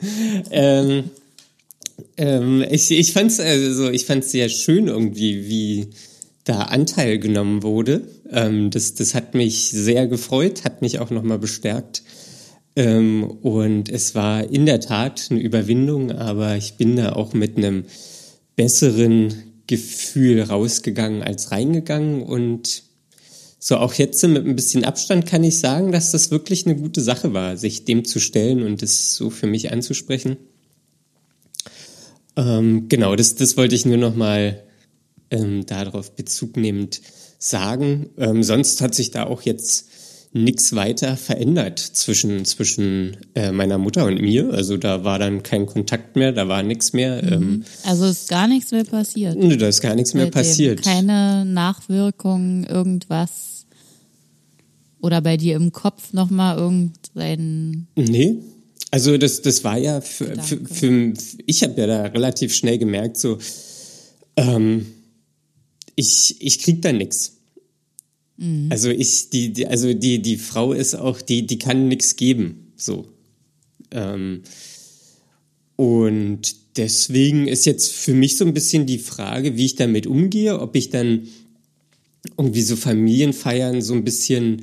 ähm, 0.50 1.10
ähm, 2.16 2.64
ich 2.68 2.90
ich 2.90 3.12
fand 3.12 3.30
es 3.30 3.38
also, 3.38 3.88
ich 3.88 4.04
fand's 4.04 4.32
sehr 4.32 4.48
schön 4.48 4.88
irgendwie, 4.88 5.48
wie 5.48 5.90
da 6.42 6.62
Anteil 6.62 7.20
genommen 7.20 7.62
wurde. 7.62 8.02
Ähm, 8.32 8.70
das, 8.70 8.94
das 8.94 9.14
hat 9.14 9.34
mich 9.34 9.70
sehr 9.70 10.08
gefreut, 10.08 10.64
hat 10.64 10.82
mich 10.82 10.98
auch 10.98 11.10
nochmal 11.10 11.38
bestärkt. 11.38 12.02
Ähm, 12.74 13.22
und 13.30 13.88
es 13.88 14.16
war 14.16 14.42
in 14.42 14.66
der 14.66 14.80
Tat 14.80 15.28
eine 15.30 15.38
Überwindung, 15.38 16.10
aber 16.10 16.56
ich 16.56 16.74
bin 16.74 16.96
da 16.96 17.12
auch 17.12 17.32
mit 17.32 17.56
einem 17.56 17.84
besseren 18.60 19.32
Gefühl 19.66 20.42
rausgegangen 20.42 21.22
als 21.22 21.50
reingegangen 21.50 22.22
und 22.22 22.82
so 23.58 23.78
auch 23.78 23.94
jetzt 23.94 24.22
mit 24.22 24.46
ein 24.46 24.54
bisschen 24.54 24.84
Abstand 24.84 25.24
kann 25.24 25.42
ich 25.44 25.58
sagen, 25.58 25.92
dass 25.92 26.10
das 26.10 26.30
wirklich 26.30 26.66
eine 26.66 26.76
gute 26.76 27.00
Sache 27.00 27.32
war, 27.32 27.56
sich 27.56 27.86
dem 27.86 28.04
zu 28.04 28.20
stellen 28.20 28.62
und 28.62 28.82
es 28.82 29.14
so 29.14 29.30
für 29.30 29.46
mich 29.46 29.72
anzusprechen. 29.72 30.36
Ähm, 32.36 32.90
genau, 32.90 33.16
das, 33.16 33.34
das 33.34 33.56
wollte 33.56 33.74
ich 33.74 33.86
nur 33.86 33.96
noch 33.96 34.14
mal 34.14 34.62
ähm, 35.30 35.64
darauf 35.64 36.14
Bezug 36.14 36.58
nehmend 36.58 37.00
sagen. 37.38 38.10
Ähm, 38.18 38.42
sonst 38.42 38.82
hat 38.82 38.94
sich 38.94 39.10
da 39.10 39.24
auch 39.24 39.40
jetzt 39.40 39.88
nichts 40.32 40.74
weiter 40.76 41.16
verändert 41.16 41.78
zwischen, 41.80 42.44
zwischen 42.44 43.16
äh, 43.34 43.50
meiner 43.50 43.78
Mutter 43.78 44.06
und 44.06 44.20
mir. 44.20 44.52
Also 44.52 44.76
da 44.76 45.02
war 45.02 45.18
dann 45.18 45.42
kein 45.42 45.66
Kontakt 45.66 46.14
mehr, 46.14 46.32
da 46.32 46.46
war 46.46 46.62
nichts 46.62 46.92
mehr. 46.92 47.22
Mhm. 47.22 47.32
Ähm, 47.32 47.64
also 47.84 48.06
ist 48.06 48.28
gar 48.28 48.46
nichts 48.46 48.70
mehr 48.70 48.84
passiert. 48.84 49.36
Nö, 49.36 49.56
da 49.56 49.68
ist 49.68 49.80
gar 49.80 49.94
nichts 49.94 50.14
mehr 50.14 50.26
passiert. 50.26 50.82
Keine 50.82 51.44
Nachwirkungen, 51.44 52.64
irgendwas. 52.64 53.66
Oder 55.00 55.20
bei 55.20 55.36
dir 55.36 55.56
im 55.56 55.72
Kopf 55.72 56.12
nochmal 56.12 56.58
irgendein. 56.58 57.88
Nee. 57.96 58.36
Also 58.92 59.18
das, 59.18 59.42
das 59.42 59.64
war 59.64 59.78
ja 59.78 60.00
für, 60.00 60.36
für, 60.42 60.64
für 60.64 61.14
ich 61.46 61.62
habe 61.62 61.80
ja 61.80 61.86
da 61.86 62.02
relativ 62.02 62.54
schnell 62.54 62.78
gemerkt, 62.78 63.16
so 63.16 63.38
ähm, 64.36 64.86
ich, 65.94 66.36
ich 66.40 66.60
krieg 66.60 66.82
da 66.82 66.92
nichts. 66.92 67.39
Mhm. 68.40 68.68
Also 68.70 68.88
ich, 68.88 69.30
die, 69.30 69.52
die, 69.52 69.66
also 69.66 69.92
die, 69.94 70.20
die 70.20 70.38
Frau 70.38 70.72
ist 70.72 70.94
auch, 70.94 71.20
die, 71.20 71.46
die 71.46 71.58
kann 71.58 71.88
nichts 71.88 72.16
geben. 72.16 72.72
So. 72.76 73.06
Ähm, 73.90 74.42
und 75.76 76.56
deswegen 76.76 77.46
ist 77.46 77.66
jetzt 77.66 77.92
für 77.92 78.14
mich 78.14 78.36
so 78.36 78.44
ein 78.44 78.54
bisschen 78.54 78.86
die 78.86 78.98
Frage, 78.98 79.56
wie 79.56 79.66
ich 79.66 79.76
damit 79.76 80.06
umgehe, 80.06 80.58
ob 80.58 80.74
ich 80.74 80.90
dann 80.90 81.28
irgendwie 82.36 82.62
so 82.62 82.76
Familienfeiern 82.76 83.82
so 83.82 83.94
ein 83.94 84.04
bisschen 84.04 84.62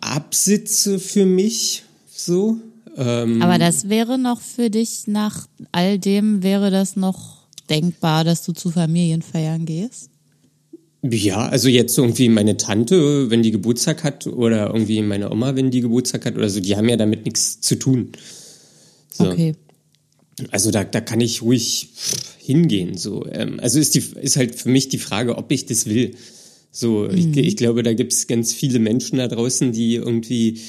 absitze 0.00 0.98
für 0.98 1.26
mich, 1.26 1.84
so. 2.14 2.58
Ähm, 2.96 3.42
Aber 3.42 3.58
das 3.58 3.88
wäre 3.88 4.18
noch 4.18 4.40
für 4.40 4.68
dich 4.70 5.06
nach 5.06 5.48
all 5.72 5.98
dem, 5.98 6.42
wäre 6.42 6.70
das 6.70 6.96
noch 6.96 7.46
denkbar, 7.70 8.24
dass 8.24 8.44
du 8.44 8.52
zu 8.52 8.70
Familienfeiern 8.70 9.64
gehst? 9.64 10.11
Ja, 11.02 11.48
also 11.48 11.68
jetzt 11.68 11.98
irgendwie 11.98 12.28
meine 12.28 12.56
Tante, 12.56 13.28
wenn 13.28 13.42
die 13.42 13.50
Geburtstag 13.50 14.04
hat, 14.04 14.26
oder 14.28 14.68
irgendwie 14.68 15.02
meine 15.02 15.32
Oma, 15.32 15.56
wenn 15.56 15.72
die 15.72 15.80
Geburtstag 15.80 16.26
hat 16.26 16.36
oder 16.36 16.48
so, 16.48 16.60
die 16.60 16.76
haben 16.76 16.88
ja 16.88 16.96
damit 16.96 17.24
nichts 17.24 17.60
zu 17.60 17.76
tun. 17.76 18.12
So. 19.12 19.28
Okay. 19.28 19.54
Also 20.50 20.70
da, 20.70 20.84
da 20.84 21.00
kann 21.00 21.20
ich 21.20 21.42
ruhig 21.42 21.88
hingehen. 22.38 22.96
So. 22.96 23.26
Ähm, 23.26 23.58
also 23.60 23.80
ist, 23.80 23.96
die, 23.96 24.02
ist 24.20 24.36
halt 24.36 24.54
für 24.54 24.68
mich 24.68 24.88
die 24.88 24.98
Frage, 24.98 25.36
ob 25.38 25.50
ich 25.50 25.66
das 25.66 25.86
will. 25.86 26.14
So, 26.70 27.08
mhm. 27.10 27.16
ich, 27.16 27.36
ich 27.36 27.56
glaube, 27.56 27.82
da 27.82 27.94
gibt 27.94 28.12
es 28.12 28.28
ganz 28.28 28.52
viele 28.52 28.78
Menschen 28.78 29.18
da 29.18 29.26
draußen, 29.26 29.72
die 29.72 29.96
irgendwie 29.96 30.60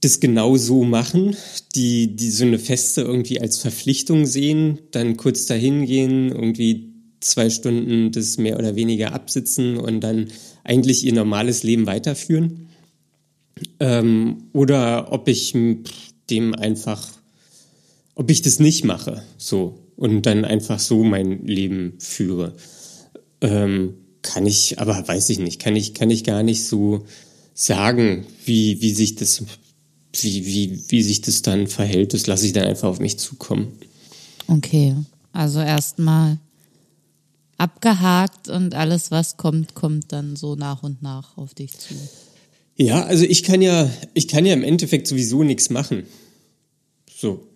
das 0.00 0.20
genau 0.20 0.56
so 0.56 0.84
machen, 0.84 1.36
die, 1.74 2.16
die 2.16 2.30
so 2.30 2.44
eine 2.44 2.58
Feste 2.58 3.02
irgendwie 3.02 3.40
als 3.40 3.58
Verpflichtung 3.58 4.24
sehen, 4.26 4.78
dann 4.92 5.16
kurz 5.16 5.44
dahin 5.44 5.84
gehen, 5.84 6.30
irgendwie 6.30 6.89
zwei 7.20 7.50
Stunden 7.50 8.12
das 8.12 8.38
mehr 8.38 8.58
oder 8.58 8.76
weniger 8.76 9.12
absitzen 9.12 9.76
und 9.76 10.00
dann 10.00 10.28
eigentlich 10.64 11.04
ihr 11.04 11.12
normales 11.12 11.62
Leben 11.62 11.86
weiterführen. 11.86 12.68
Ähm, 13.78 14.44
oder 14.52 15.12
ob 15.12 15.28
ich 15.28 15.54
dem 16.30 16.54
einfach, 16.54 17.08
ob 18.14 18.30
ich 18.30 18.42
das 18.42 18.58
nicht 18.58 18.84
mache, 18.84 19.22
so 19.36 19.78
und 19.96 20.24
dann 20.24 20.46
einfach 20.46 20.78
so 20.78 21.04
mein 21.04 21.46
Leben 21.46 21.94
führe. 21.98 22.54
Ähm, 23.42 23.94
kann 24.22 24.46
ich, 24.46 24.78
aber 24.78 25.06
weiß 25.06 25.28
ich 25.30 25.38
nicht, 25.38 25.60
kann 25.60 25.76
ich, 25.76 25.92
kann 25.94 26.10
ich 26.10 26.24
gar 26.24 26.42
nicht 26.42 26.64
so 26.64 27.04
sagen, 27.52 28.26
wie, 28.44 28.80
wie 28.80 28.92
sich 28.92 29.16
das, 29.16 29.44
wie, 30.14 30.46
wie, 30.46 30.84
wie 30.88 31.02
sich 31.02 31.20
das 31.20 31.42
dann 31.42 31.66
verhält. 31.66 32.14
Das 32.14 32.26
lasse 32.26 32.46
ich 32.46 32.52
dann 32.52 32.64
einfach 32.64 32.88
auf 32.88 33.00
mich 33.00 33.18
zukommen. 33.18 33.72
Okay, 34.46 34.94
also 35.32 35.60
erstmal 35.60 36.38
abgehakt 37.60 38.48
und 38.48 38.74
alles, 38.74 39.10
was 39.10 39.36
kommt, 39.36 39.74
kommt 39.74 40.12
dann 40.12 40.34
so 40.34 40.56
nach 40.56 40.82
und 40.82 41.02
nach 41.02 41.36
auf 41.36 41.54
dich 41.54 41.76
zu. 41.76 41.94
Ja, 42.76 43.04
also 43.04 43.24
ich 43.24 43.42
kann 43.42 43.60
ja, 43.60 43.90
ich 44.14 44.26
kann 44.28 44.46
ja 44.46 44.54
im 44.54 44.62
Endeffekt 44.62 45.06
sowieso 45.06 45.42
nichts 45.42 45.68
machen. 45.68 46.04
So. 47.14 47.46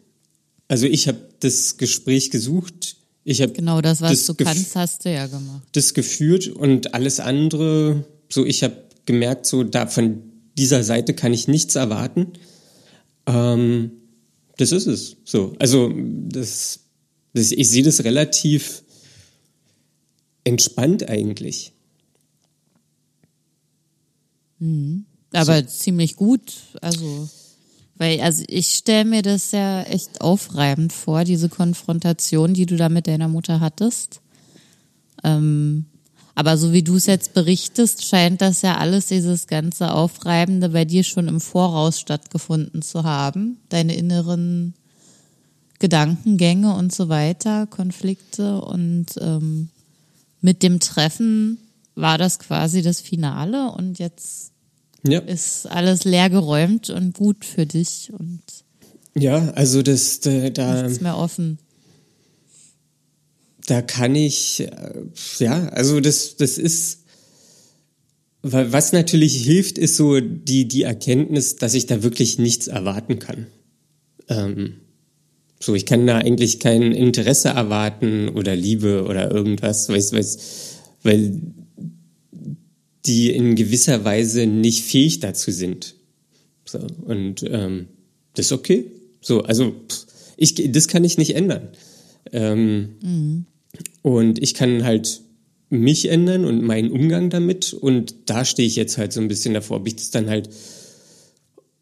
Also 0.68 0.87
ich 0.87 1.08
habe 1.08 1.18
das 1.40 1.78
Gespräch 1.78 2.30
gesucht. 2.30 2.96
Ich 3.25 3.40
habe 3.40 3.52
genau 3.52 3.80
das, 3.80 4.02
was 4.02 4.11
das 4.11 4.26
du 4.26 4.34
kannst, 4.34 4.76
hast 4.76 5.06
du 5.06 5.12
ja 5.12 5.26
gemacht. 5.26 5.62
Das 5.73 5.94
geführt 5.94 6.49
und 6.49 6.92
alles 6.92 7.20
andere. 7.20 8.04
So, 8.28 8.44
ich 8.44 8.62
habe 8.62 8.76
gemerkt, 9.06 9.46
so 9.46 9.64
da 9.64 9.87
von 9.87 10.23
dieser 10.58 10.84
Seite 10.84 11.14
kann 11.14 11.32
ich 11.32 11.49
nichts 11.49 11.75
erwarten. 11.76 12.34
Ähm, 13.26 13.92
das 14.58 14.73
ist 14.73 14.87
es. 14.87 15.16
So, 15.25 15.54
also 15.58 15.90
das, 16.28 16.80
das 17.32 17.52
ich 17.52 17.70
sehe 17.70 17.82
das 17.82 18.04
relativ 18.04 18.84
entspannt 20.45 21.09
eigentlich. 21.09 21.73
Mhm. 24.59 25.07
Aber 25.33 25.63
so. 25.63 25.67
ziemlich 25.67 26.17
gut. 26.17 26.53
Also, 26.81 27.29
weil, 27.97 28.21
also 28.21 28.45
ich 28.47 28.71
stelle 28.71 29.05
mir 29.05 29.23
das 29.23 29.53
ja 29.53 29.83
echt 29.83 30.21
aufreibend 30.21 30.93
vor, 30.93 31.25
diese 31.25 31.49
Konfrontation, 31.49 32.55
die 32.55 32.67
du 32.67 32.77
da 32.77 32.89
mit 32.89 33.07
deiner 33.07 33.29
Mutter 33.29 33.61
hattest. 33.61 34.21
Ähm, 35.23 35.87
aber 36.37 36.57
so 36.57 36.73
wie 36.73 36.83
du 36.83 36.97
es 36.97 37.07
jetzt 37.07 37.33
berichtest, 37.33 38.05
scheint 38.05 38.41
das 38.41 38.63
ja 38.63 38.77
alles, 38.77 39.07
dieses 39.07 39.47
ganze 39.47 39.93
Aufreibende 39.93 40.71
bei 40.71 40.85
dir 40.85 41.05
schon 41.05 41.29
im 41.29 41.41
Voraus 41.41 42.01
stattgefunden 42.01 42.83
zu 42.83 43.05
haben. 43.05 43.59
Deine 43.69 43.95
inneren 43.95 44.75
Gedankengänge 45.79 46.75
und 46.75 46.93
so 46.93 47.09
weiter, 47.09 47.67
Konflikte 47.67 48.61
und 48.61 49.07
ähm, 49.21 49.69
mit 50.45 50.63
dem 50.63 50.79
Treffen 50.79 51.57
war 51.95 52.19
das 52.19 52.39
quasi 52.39 52.83
das 52.83 53.01
Finale 53.01 53.73
und 53.73 53.99
jetzt 53.99 54.53
ja. 55.03 55.21
ist 55.21 55.65
alles 55.71 56.05
leer 56.05 56.29
geräumt 56.29 56.91
und 56.91 57.15
gut 57.15 57.47
für 57.47 57.65
dich 57.65 58.13
und 58.13 58.43
ja, 59.17 59.53
also 59.53 59.81
das 59.81 60.21
da, 60.21 60.51
da 60.51 60.83
nichts 60.83 61.01
mehr 61.01 61.17
offen. 61.17 61.59
Da 63.67 63.81
kann 63.81 64.15
ich 64.15 64.61
äh, 64.61 65.05
ja, 65.39 65.69
also 65.69 66.01
das 66.01 66.37
das 66.37 66.59
ist 66.59 67.05
was 68.43 68.93
natürlich 68.93 69.43
hilft, 69.43 69.79
ist 69.79 69.97
so 69.97 70.21
die 70.21 70.69
die 70.69 70.83
Erkenntnis, 70.83 71.57
dass 71.57 71.73
ich 71.73 71.87
da 71.87 72.03
wirklich 72.03 72.39
nichts 72.39 72.67
erwarten 72.67 73.19
kann. 73.19 73.47
Ähm, 74.29 74.75
so, 75.64 75.75
ich 75.75 75.87
kann 75.87 76.06
da 76.06 76.18
eigentlich 76.18 76.61
kein 76.61 76.92
Interesse 76.92 77.49
erwarten 77.49 78.28
oder 78.28 78.54
Liebe 78.54 79.04
oder 79.04 79.30
irgendwas, 79.30 79.88
weiß, 79.88 80.12
weil 81.02 81.40
die 83.06 83.30
in 83.30 83.54
gewisser 83.54 84.04
Weise 84.04 84.47
nicht 84.47 84.85
fähig 84.85 85.21
dazu 85.21 85.50
sind. 85.50 85.94
So, 86.66 86.80
und 87.06 87.44
ähm, 87.49 87.87
das 88.35 88.47
ist 88.47 88.52
okay. 88.52 88.85
So, 89.23 89.42
also 89.42 89.75
ich, 90.37 90.54
das 90.71 90.87
kann 90.87 91.02
ich 91.02 91.16
nicht 91.16 91.35
ändern. 91.35 91.68
Ähm, 92.30 92.97
mhm. 93.02 93.47
Und 94.02 94.42
ich 94.42 94.52
kann 94.52 94.85
halt 94.85 95.23
mich 95.71 96.11
ändern 96.11 96.44
und 96.44 96.62
meinen 96.62 96.90
Umgang 96.90 97.30
damit. 97.30 97.73
Und 97.73 98.14
da 98.26 98.44
stehe 98.44 98.68
ich 98.68 98.76
jetzt 98.76 98.99
halt 98.99 99.14
so 99.14 99.21
ein 99.21 99.28
bisschen 99.28 99.54
davor, 99.54 99.78
ob 99.78 99.87
ich 99.87 99.97
das 99.97 100.11
dann 100.11 100.28
halt 100.28 100.50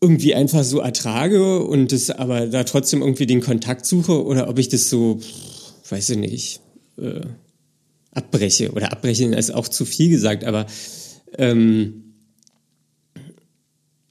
irgendwie 0.02 0.34
einfach 0.34 0.64
so 0.64 0.80
ertrage 0.80 1.62
und 1.62 1.92
das 1.92 2.10
aber 2.10 2.48
da 2.48 2.64
trotzdem 2.64 3.00
irgendwie 3.00 3.26
den 3.26 3.40
Kontakt 3.40 3.86
suche 3.86 4.24
oder 4.24 4.48
ob 4.48 4.58
ich 4.58 4.68
das 4.68 4.90
so, 4.90 5.20
weiß 5.88 6.10
ich 6.10 6.18
nicht, 6.18 6.60
äh, 6.98 7.20
abbreche. 8.10 8.72
Oder 8.72 8.92
abbrechen 8.92 9.32
ist 9.32 9.54
auch 9.54 9.68
zu 9.68 9.84
viel 9.84 10.10
gesagt, 10.10 10.44
aber 10.44 10.66
ähm, 11.38 12.14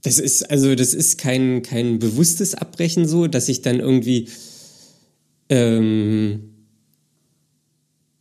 das 0.01 0.17
ist, 0.17 0.49
also 0.49 0.73
das 0.73 0.93
ist 0.93 1.19
kein, 1.19 1.61
kein 1.61 1.99
bewusstes 1.99 2.55
Abbrechen 2.55 3.07
so, 3.07 3.27
dass 3.27 3.49
ich 3.49 3.61
dann 3.61 3.79
irgendwie 3.79 4.29
ähm, 5.49 6.51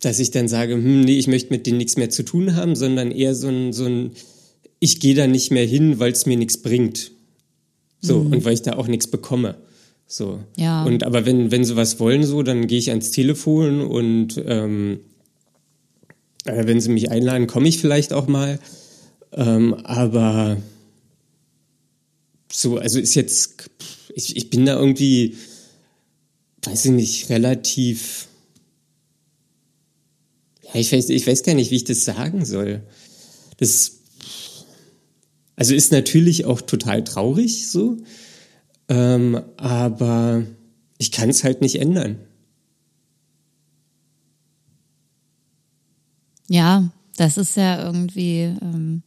dass 0.01 0.19
ich 0.19 0.31
dann 0.31 0.47
sage, 0.47 0.73
hm, 0.73 1.01
nee, 1.01 1.17
ich 1.17 1.27
möchte 1.27 1.53
mit 1.53 1.65
denen 1.65 1.77
nichts 1.77 1.95
mehr 1.95 2.09
zu 2.09 2.23
tun 2.23 2.55
haben, 2.55 2.75
sondern 2.75 3.11
eher 3.11 3.33
so 3.35 3.47
ein, 3.47 3.71
so 3.71 3.85
ein 3.85 4.11
ich 4.79 4.99
gehe 4.99 5.15
da 5.15 5.27
nicht 5.27 5.51
mehr 5.51 5.65
hin, 5.65 5.99
weil 5.99 6.11
es 6.11 6.25
mir 6.25 6.37
nichts 6.37 6.57
bringt. 6.57 7.11
So, 8.01 8.19
mhm. 8.19 8.33
und 8.33 8.45
weil 8.45 8.53
ich 8.53 8.61
da 8.63 8.73
auch 8.73 8.87
nichts 8.87 9.07
bekomme. 9.07 9.55
So. 10.07 10.39
Ja. 10.57 10.83
Und 10.83 11.03
aber 11.03 11.25
wenn, 11.25 11.51
wenn 11.51 11.63
sie 11.63 11.75
was 11.75 11.99
wollen, 11.99 12.23
so, 12.23 12.43
dann 12.43 12.67
gehe 12.67 12.79
ich 12.79 12.89
ans 12.89 13.11
Telefon 13.11 13.81
und 13.81 14.41
ähm, 14.45 14.99
äh, 16.45 16.65
wenn 16.65 16.81
sie 16.81 16.89
mich 16.89 17.11
einladen, 17.11 17.47
komme 17.47 17.67
ich 17.67 17.79
vielleicht 17.79 18.11
auch 18.11 18.27
mal. 18.27 18.59
Ähm, 19.31 19.75
aber 19.83 20.57
so, 22.51 22.77
also 22.77 22.99
ist 22.99 23.15
jetzt, 23.15 23.69
ich, 24.13 24.35
ich 24.35 24.49
bin 24.49 24.65
da 24.65 24.77
irgendwie, 24.77 25.37
weiß 26.63 26.85
ich 26.85 26.91
nicht, 26.91 27.29
relativ 27.29 28.27
ja, 30.73 30.79
ich 30.79 30.91
weiß, 30.91 31.09
ich 31.09 31.27
weiß 31.27 31.43
gar 31.43 31.53
nicht, 31.53 31.71
wie 31.71 31.75
ich 31.75 31.83
das 31.83 32.05
sagen 32.05 32.45
soll. 32.45 32.81
Das, 33.57 34.00
also 35.61 35.75
ist 35.75 35.91
natürlich 35.91 36.45
auch 36.45 36.59
total 36.59 37.03
traurig 37.03 37.69
so, 37.69 37.97
ähm, 38.89 39.39
aber 39.57 40.41
ich 40.97 41.11
kann 41.11 41.29
es 41.29 41.43
halt 41.43 41.61
nicht 41.61 41.75
ändern. 41.75 42.17
Ja, 46.49 46.89
das 47.15 47.37
ist 47.37 47.57
ja 47.57 47.79
irgendwie 47.79 48.39
ähm, 48.59 49.03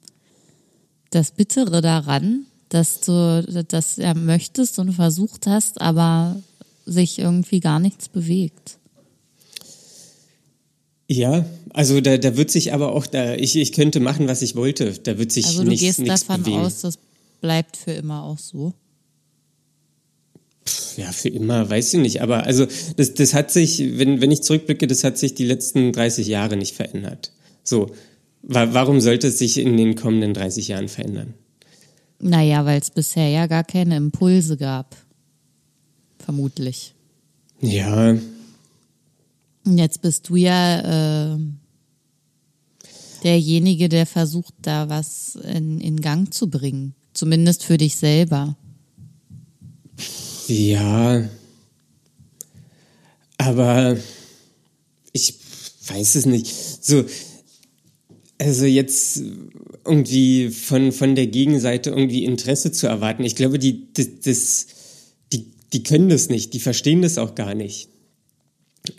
das 1.11 1.33
Bittere 1.33 1.81
daran, 1.81 2.47
dass 2.69 3.01
du 3.01 3.65
das 3.69 3.97
ja 3.97 4.15
möchtest 4.15 4.79
und 4.79 4.93
versucht 4.93 5.49
hast, 5.49 5.81
aber 5.81 6.41
sich 6.87 7.19
irgendwie 7.19 7.59
gar 7.59 7.81
nichts 7.81 8.09
bewegt. 8.09 8.79
Ja, 11.07 11.45
also 11.71 12.01
da, 12.01 12.17
da 12.17 12.37
wird 12.37 12.51
sich 12.51 12.73
aber 12.73 12.93
auch, 12.93 13.07
da 13.07 13.35
ich, 13.35 13.57
ich 13.57 13.73
könnte 13.73 14.01
machen, 14.01 14.27
was 14.27 14.43
ich 14.43 14.57
wollte. 14.57 14.93
Da 14.93 15.19
wird 15.19 15.33
sich 15.33 15.47
also 15.47 15.63
du 15.63 15.69
nichts, 15.69 15.85
gehst 15.85 15.99
nichts 15.99 16.21
davon 16.27 16.43
bewegen. 16.43 16.61
aus, 16.61 16.81
das 16.81 16.99
bleibt 17.41 17.77
für 17.77 17.93
immer 17.93 18.23
auch 18.23 18.39
so. 18.39 18.73
Ja, 20.97 21.13
für 21.13 21.29
immer, 21.29 21.69
weiß 21.69 21.95
ich 21.95 22.01
nicht. 22.01 22.23
Aber 22.23 22.45
also 22.45 22.67
das, 22.97 23.15
das 23.15 23.35
hat 23.35 23.51
sich, 23.51 23.99
wenn, 23.99 24.21
wenn 24.23 24.31
ich 24.31 24.43
zurückblicke, 24.43 24.87
das 24.87 25.05
hat 25.05 25.19
sich 25.19 25.35
die 25.35 25.45
letzten 25.45 25.93
30 25.93 26.27
Jahre 26.27 26.57
nicht 26.57 26.75
verändert. 26.75 27.33
So, 27.63 27.91
warum 28.43 29.01
sollte 29.01 29.29
es 29.29 29.39
sich 29.39 29.59
in 29.59 29.77
den 29.77 29.97
kommenden 29.97 30.33
30 30.33 30.69
Jahren 30.69 30.89
verändern? 30.89 31.35
Naja, 32.19 32.65
weil 32.65 32.81
es 32.81 32.91
bisher 32.91 33.29
ja 33.29 33.47
gar 33.47 33.65
keine 33.65 33.97
Impulse 33.97 34.57
gab. 34.57 34.97
Vermutlich. 36.19 36.95
Ja, 37.61 38.17
jetzt 39.65 40.03
bist 40.03 40.29
du 40.29 40.37
ja 40.37 41.35
äh, 41.35 41.39
derjenige, 43.23 43.89
der 43.89 44.07
versucht, 44.07 44.55
da 44.63 44.89
was 44.89 45.37
in, 45.37 45.81
in 45.81 46.01
Gang 46.01 46.33
zu 46.33 46.49
bringen. 46.49 46.95
Zumindest 47.15 47.65
für 47.65 47.79
dich 47.79 47.97
selber. 47.97 48.57
Ja. 50.49 51.29
Aber 53.39 53.97
ich 55.13 55.35
weiß 55.89 56.17
es 56.17 56.27
nicht. 56.27 56.47
So, 56.85 57.05
also 58.39 58.67
jetzt 58.67 59.23
irgendwie 59.87 60.51
von, 60.51 60.93
von 60.93 61.15
der 61.15 61.27
Gegenseite 61.27 61.91
irgendwie 61.91 62.25
Interesse 62.25 62.73
zu 62.73 62.87
erwarten. 62.87 63.25
Ich 63.25 63.37
glaube, 63.37 63.59
die, 63.59 63.93
das, 63.93 64.09
das, 64.23 64.67
die, 65.33 65.47
die 65.73 65.83
können 65.83 66.09
das 66.09 66.29
nicht, 66.29 66.53
die 66.53 66.61
verstehen 66.61 67.03
das 67.03 67.19
auch 67.19 67.35
gar 67.35 67.55
nicht. 67.55 67.89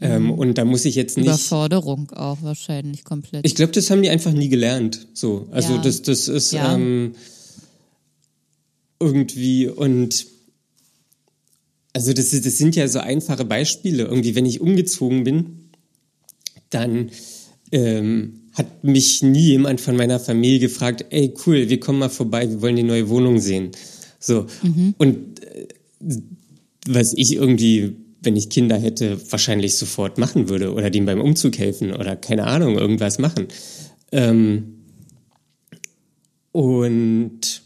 Ähm, 0.02 0.24
mhm. 0.24 0.32
und 0.32 0.58
da 0.58 0.66
muss 0.66 0.86
ich 0.86 0.96
jetzt 0.96 1.18
nicht. 1.18 1.28
Überforderung 1.28 2.12
auch 2.12 2.42
wahrscheinlich 2.42 3.04
komplett. 3.04 3.46
Ich 3.46 3.54
glaube, 3.54 3.72
das 3.72 3.92
haben 3.92 4.02
die 4.02 4.10
einfach 4.10 4.34
nie 4.34 4.50
gelernt. 4.50 5.08
So, 5.14 5.48
also 5.52 5.76
ja. 5.76 5.82
das, 5.82 6.02
das 6.02 6.28
ist 6.28 6.54
ja. 6.54 6.74
ähm, 6.74 7.14
irgendwie 9.00 9.68
und 9.68 10.26
also 11.94 12.14
das, 12.14 12.32
das 12.32 12.58
sind 12.58 12.76
ja 12.76 12.88
so 12.88 13.00
einfache 13.00 13.46
Beispiele. 13.46 14.06
Irgendwie, 14.06 14.36
wenn 14.36 14.46
ich 14.46 14.60
umgezogen 14.60 15.24
bin, 15.24 15.70
dann 16.72 17.12
ähm, 17.72 18.42
hat 18.54 18.84
mich 18.84 19.22
nie 19.22 19.50
jemand 19.52 19.82
von 19.82 19.96
meiner 19.96 20.20
Familie 20.20 20.60
gefragt, 20.60 21.06
ey 21.12 21.34
cool, 21.46 21.70
wir 21.70 21.80
kommen 21.80 22.00
mal 22.00 22.10
vorbei, 22.10 22.50
wir 22.50 22.62
wollen 22.62 22.76
die 22.76 22.84
neue 22.84 23.08
Wohnung 23.10 23.40
sehen. 23.40 23.72
So 24.20 24.48
mhm. 24.64 24.96
und 24.98 25.44
äh, 25.44 25.68
was 26.88 27.14
ich 27.14 27.34
irgendwie 27.34 27.96
wenn 28.26 28.36
ich 28.36 28.50
Kinder 28.50 28.78
hätte, 28.78 29.20
wahrscheinlich 29.32 29.78
sofort 29.78 30.18
machen 30.18 30.50
würde 30.50 30.74
oder 30.74 30.90
dem 30.90 31.06
beim 31.06 31.22
Umzug 31.22 31.58
helfen 31.58 31.94
oder 31.94 32.16
keine 32.16 32.46
Ahnung, 32.46 32.78
irgendwas 32.78 33.20
machen. 33.20 33.48
Ähm, 34.12 34.82
und 36.52 37.62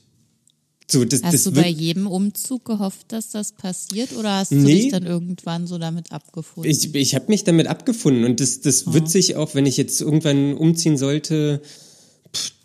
so, 0.92 1.06
das, 1.06 1.22
hast 1.22 1.34
das 1.34 1.44
du 1.44 1.52
bei 1.52 1.68
jedem 1.68 2.08
Umzug 2.08 2.66
gehofft, 2.66 3.12
dass 3.12 3.30
das 3.30 3.52
passiert 3.52 4.12
oder 4.18 4.38
hast 4.38 4.52
du 4.52 4.56
nee, 4.56 4.82
dich 4.82 4.92
dann 4.92 5.06
irgendwann 5.06 5.68
so 5.68 5.78
damit 5.78 6.12
abgefunden? 6.12 6.70
Ich, 6.70 6.96
ich 6.96 7.14
habe 7.14 7.26
mich 7.28 7.44
damit 7.44 7.68
abgefunden 7.68 8.24
und 8.24 8.40
das, 8.40 8.62
das 8.62 8.88
oh. 8.88 8.94
wird 8.94 9.10
sich 9.10 9.36
auch, 9.36 9.54
wenn 9.54 9.68
ich 9.68 9.78
jetzt 9.78 10.02
irgendwann 10.02 10.56
umziehen 10.56 10.98
sollte, 10.98 11.62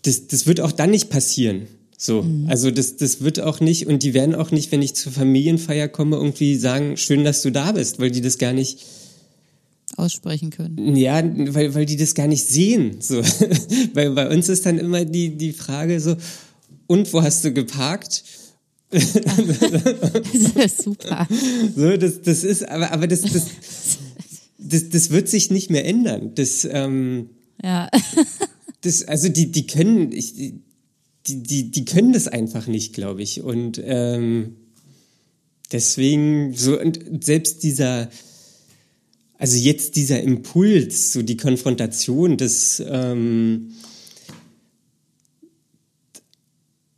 das, 0.02 0.26
das 0.26 0.46
wird 0.46 0.60
auch 0.60 0.72
dann 0.72 0.90
nicht 0.90 1.10
passieren. 1.10 1.66
So, 1.96 2.22
mhm. 2.22 2.48
also 2.48 2.70
das, 2.70 2.96
das 2.96 3.22
wird 3.22 3.40
auch 3.40 3.60
nicht 3.60 3.86
und 3.86 4.02
die 4.02 4.14
werden 4.14 4.34
auch 4.34 4.50
nicht, 4.50 4.72
wenn 4.72 4.82
ich 4.82 4.94
zur 4.94 5.12
Familienfeier 5.12 5.88
komme, 5.88 6.16
irgendwie 6.16 6.56
sagen, 6.56 6.96
schön, 6.96 7.24
dass 7.24 7.42
du 7.42 7.50
da 7.50 7.72
bist, 7.72 7.98
weil 7.98 8.10
die 8.10 8.20
das 8.20 8.38
gar 8.38 8.52
nicht 8.52 8.84
aussprechen 9.96 10.50
können. 10.50 10.96
Ja, 10.96 11.22
weil, 11.22 11.74
weil 11.74 11.86
die 11.86 11.96
das 11.96 12.14
gar 12.14 12.26
nicht 12.26 12.44
sehen. 12.46 12.96
So. 13.00 13.22
weil 13.94 14.10
bei 14.10 14.28
uns 14.28 14.48
ist 14.48 14.66
dann 14.66 14.78
immer 14.78 15.04
die, 15.04 15.36
die 15.36 15.52
Frage 15.52 16.00
so, 16.00 16.16
und 16.86 17.12
wo 17.12 17.22
hast 17.22 17.44
du 17.44 17.52
geparkt? 17.52 18.24
das 18.90 19.14
ist 20.56 20.82
super. 20.82 21.26
So, 21.74 21.96
das, 21.96 22.22
das 22.22 22.44
ist, 22.44 22.68
aber, 22.68 22.92
aber 22.92 23.06
das, 23.06 23.22
das, 23.22 23.46
das, 24.58 24.88
das 24.88 25.10
wird 25.10 25.28
sich 25.28 25.50
nicht 25.50 25.70
mehr 25.70 25.84
ändern. 25.84 26.32
Das, 26.34 26.66
ähm, 26.70 27.30
ja. 27.62 27.88
das, 28.82 29.02
also 29.04 29.28
die, 29.28 29.50
die 29.50 29.66
können, 29.66 30.12
ich, 30.12 30.54
die, 31.26 31.42
die, 31.42 31.70
die 31.70 31.84
können 31.84 32.12
das 32.12 32.28
einfach 32.28 32.66
nicht, 32.66 32.92
glaube 32.92 33.22
ich. 33.22 33.42
Und 33.42 33.80
ähm, 33.82 34.56
deswegen, 35.72 36.54
so, 36.54 36.78
und 36.78 37.24
selbst 37.24 37.62
dieser, 37.62 38.10
also 39.38 39.56
jetzt 39.56 39.96
dieser 39.96 40.22
Impuls, 40.22 41.12
so 41.12 41.22
die 41.22 41.36
Konfrontation, 41.36 42.36
das, 42.36 42.82
ähm, 42.86 43.72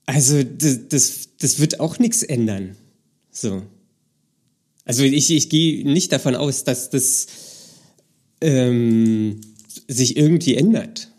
also 0.07 0.43
das, 0.43 0.89
das, 0.89 1.29
das 1.39 1.59
wird 1.59 1.81
auch 1.81 1.99
nichts 1.99 2.23
ändern. 2.23 2.77
So. 3.31 3.63
Also 4.85 5.03
ich, 5.03 5.31
ich 5.31 5.49
gehe 5.49 5.85
nicht 5.91 6.13
davon 6.13 6.37
aus, 6.37 6.65
dass 6.65 6.91
das 6.91 7.27
ähm, 8.41 9.41
sich 9.89 10.17
irgendwie 10.17 10.55
ändert. 10.55 11.11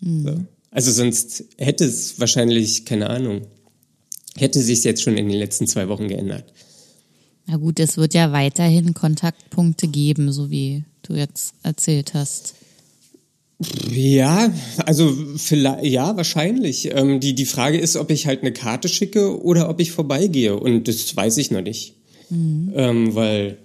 Mhm. 0.00 0.22
So. 0.22 0.44
Also 0.76 0.92
sonst 0.92 1.42
hätte 1.56 1.86
es 1.86 2.20
wahrscheinlich, 2.20 2.84
keine 2.84 3.08
Ahnung, 3.08 3.46
hätte 4.36 4.60
sich 4.60 4.84
jetzt 4.84 5.00
schon 5.00 5.16
in 5.16 5.26
den 5.26 5.38
letzten 5.38 5.66
zwei 5.66 5.88
Wochen 5.88 6.06
geändert. 6.06 6.52
Na 7.46 7.56
gut, 7.56 7.80
es 7.80 7.96
wird 7.96 8.12
ja 8.12 8.30
weiterhin 8.30 8.92
Kontaktpunkte 8.92 9.88
geben, 9.88 10.32
so 10.32 10.50
wie 10.50 10.84
du 11.00 11.14
jetzt 11.14 11.54
erzählt 11.62 12.12
hast. 12.12 12.56
Ja, 13.90 14.52
also 14.84 15.16
vielleicht, 15.38 15.86
ja, 15.86 16.14
wahrscheinlich. 16.14 16.94
Ähm, 16.94 17.20
die, 17.20 17.34
die 17.34 17.46
Frage 17.46 17.78
ist, 17.78 17.96
ob 17.96 18.10
ich 18.10 18.26
halt 18.26 18.42
eine 18.42 18.52
Karte 18.52 18.90
schicke 18.90 19.42
oder 19.42 19.70
ob 19.70 19.80
ich 19.80 19.92
vorbeigehe. 19.92 20.60
Und 20.60 20.88
das 20.88 21.16
weiß 21.16 21.38
ich 21.38 21.50
noch 21.50 21.62
nicht. 21.62 21.94
Mhm. 22.28 22.72
Ähm, 22.76 23.14
weil 23.14 23.56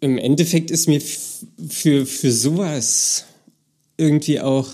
im 0.00 0.18
Endeffekt 0.18 0.70
ist 0.70 0.88
mir 0.88 1.00
für, 1.00 2.04
für 2.04 2.32
sowas 2.32 3.24
irgendwie 3.96 4.40
auch 4.40 4.68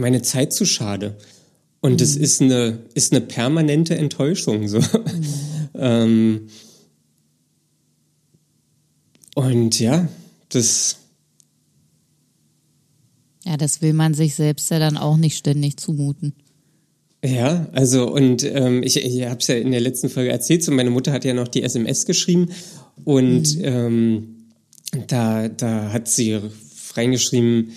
meine 0.00 0.22
Zeit 0.22 0.52
zu 0.52 0.64
schade. 0.64 1.16
Und 1.80 1.92
mhm. 1.92 1.96
das 1.98 2.16
ist 2.16 2.42
eine, 2.42 2.80
ist 2.94 3.12
eine 3.12 3.20
permanente 3.20 3.96
Enttäuschung. 3.96 4.68
So. 4.68 4.78
Mhm. 4.78 4.84
ähm, 5.74 6.40
und 9.34 9.78
ja, 9.78 10.08
das. 10.48 10.96
Ja, 13.44 13.56
das 13.56 13.80
will 13.80 13.94
man 13.94 14.14
sich 14.14 14.34
selbst 14.34 14.70
ja 14.70 14.78
dann 14.78 14.96
auch 14.96 15.16
nicht 15.16 15.36
ständig 15.36 15.78
zumuten. 15.78 16.34
Ja, 17.24 17.68
also 17.72 18.10
und 18.10 18.44
ähm, 18.44 18.82
ich, 18.82 18.96
ich 18.96 19.24
habe 19.24 19.40
es 19.40 19.46
ja 19.46 19.56
in 19.56 19.70
der 19.70 19.80
letzten 19.80 20.08
Folge 20.08 20.30
erzählt, 20.30 20.64
so 20.64 20.72
meine 20.72 20.90
Mutter 20.90 21.12
hat 21.12 21.24
ja 21.24 21.34
noch 21.34 21.48
die 21.48 21.62
SMS 21.62 22.06
geschrieben 22.06 22.48
und 23.04 23.56
mhm. 23.56 23.64
ähm, 23.64 24.36
da, 25.06 25.48
da 25.48 25.92
hat 25.92 26.08
sie 26.08 26.40
reingeschrieben, 26.94 27.72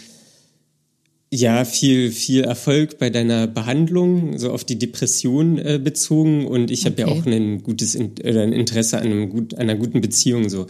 ja, 1.36 1.66
viel, 1.66 2.12
viel 2.12 2.44
Erfolg 2.44 3.00
bei 3.00 3.10
deiner 3.10 3.48
Behandlung, 3.48 4.38
so 4.38 4.52
auf 4.52 4.64
die 4.64 4.78
Depression 4.78 5.58
äh, 5.58 5.80
bezogen. 5.84 6.46
Und 6.46 6.70
ich 6.70 6.86
habe 6.86 6.94
okay. 6.94 7.02
ja 7.02 7.08
auch 7.08 7.26
ein 7.26 7.64
gutes 7.64 7.96
in, 7.96 8.16
äh, 8.18 8.40
ein 8.40 8.54
Interesse 8.54 9.00
an, 9.00 9.06
einem 9.06 9.30
gut, 9.30 9.56
einer 9.56 9.76
guten 9.76 10.00
Beziehung 10.00 10.48
so. 10.50 10.68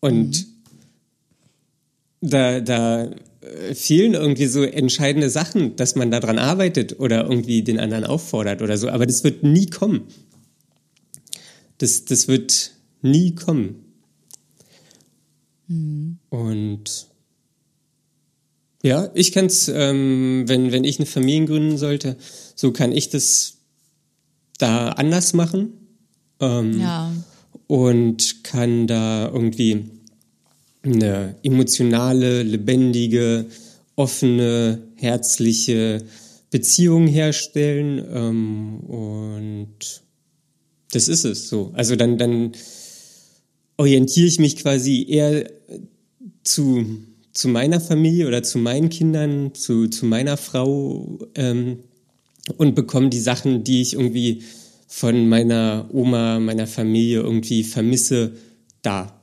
Und 0.00 0.46
mhm. 2.20 2.28
da, 2.28 2.60
da 2.60 3.04
äh, 3.04 3.74
fehlen 3.74 4.12
irgendwie 4.12 4.48
so 4.48 4.64
entscheidende 4.64 5.30
Sachen, 5.30 5.76
dass 5.76 5.94
man 5.94 6.10
daran 6.10 6.38
arbeitet 6.38 7.00
oder 7.00 7.22
irgendwie 7.22 7.62
den 7.62 7.80
anderen 7.80 8.04
auffordert 8.04 8.60
oder 8.60 8.76
so. 8.76 8.90
Aber 8.90 9.06
das 9.06 9.24
wird 9.24 9.44
nie 9.44 9.66
kommen. 9.66 10.02
Das, 11.78 12.04
das 12.04 12.28
wird 12.28 12.72
nie 13.00 13.34
kommen. 13.34 13.76
Mhm. 15.68 16.18
Und 16.28 17.13
ja, 18.84 19.10
ich 19.14 19.32
kann 19.32 19.46
es, 19.46 19.68
ähm, 19.68 20.44
wenn, 20.46 20.70
wenn 20.70 20.84
ich 20.84 20.98
eine 20.98 21.06
Familie 21.06 21.46
gründen 21.46 21.78
sollte, 21.78 22.16
so 22.54 22.70
kann 22.70 22.92
ich 22.92 23.08
das 23.08 23.54
da 24.58 24.90
anders 24.90 25.32
machen. 25.32 25.72
Ähm, 26.38 26.80
ja. 26.80 27.10
Und 27.66 28.44
kann 28.44 28.86
da 28.86 29.30
irgendwie 29.32 29.86
eine 30.82 31.34
emotionale, 31.42 32.42
lebendige, 32.42 33.46
offene, 33.96 34.82
herzliche 34.96 36.04
Beziehung 36.50 37.06
herstellen. 37.06 38.04
Ähm, 38.12 38.80
und 38.80 40.02
das 40.92 41.08
ist 41.08 41.24
es 41.24 41.48
so. 41.48 41.70
Also 41.72 41.96
dann, 41.96 42.18
dann 42.18 42.52
orientiere 43.78 44.26
ich 44.26 44.38
mich 44.38 44.56
quasi 44.56 45.06
eher 45.08 45.50
zu, 46.42 46.84
zu 47.34 47.48
meiner 47.48 47.80
Familie 47.80 48.28
oder 48.28 48.42
zu 48.42 48.58
meinen 48.58 48.88
Kindern, 48.88 49.54
zu, 49.54 49.88
zu 49.88 50.06
meiner 50.06 50.36
Frau 50.36 51.18
ähm, 51.34 51.80
und 52.56 52.74
bekomme 52.74 53.10
die 53.10 53.20
Sachen, 53.20 53.64
die 53.64 53.82
ich 53.82 53.94
irgendwie 53.94 54.42
von 54.86 55.28
meiner 55.28 55.88
Oma, 55.92 56.38
meiner 56.38 56.68
Familie 56.68 57.20
irgendwie 57.20 57.64
vermisse, 57.64 58.36
da. 58.82 59.20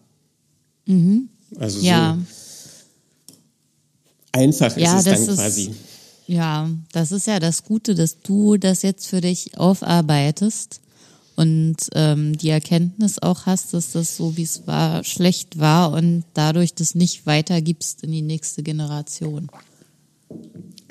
Mhm. 0.85 1.29
Also 1.57 1.79
ja. 1.79 2.17
so 2.17 3.37
einfach 4.33 4.75
ist 4.75 4.83
ja, 4.83 4.97
es 4.97 5.03
dann 5.05 5.13
ist, 5.13 5.35
quasi. 5.35 5.71
Ja, 6.27 6.69
das 6.91 7.11
ist 7.11 7.27
ja 7.27 7.39
das 7.39 7.63
Gute, 7.63 7.95
dass 7.95 8.21
du 8.21 8.57
das 8.57 8.81
jetzt 8.81 9.07
für 9.07 9.21
dich 9.21 9.57
aufarbeitest 9.57 10.81
und 11.41 11.75
ähm, 11.95 12.37
die 12.37 12.49
Erkenntnis 12.49 13.17
auch 13.19 13.47
hast, 13.47 13.73
dass 13.73 13.93
das 13.93 14.15
so 14.15 14.37
wie 14.37 14.43
es 14.43 14.67
war 14.67 15.03
schlecht 15.03 15.57
war 15.57 15.91
und 15.91 16.23
dadurch 16.35 16.75
das 16.75 16.93
nicht 16.93 17.25
weitergibst 17.25 18.03
in 18.03 18.11
die 18.11 18.21
nächste 18.21 18.61
Generation. 18.61 19.49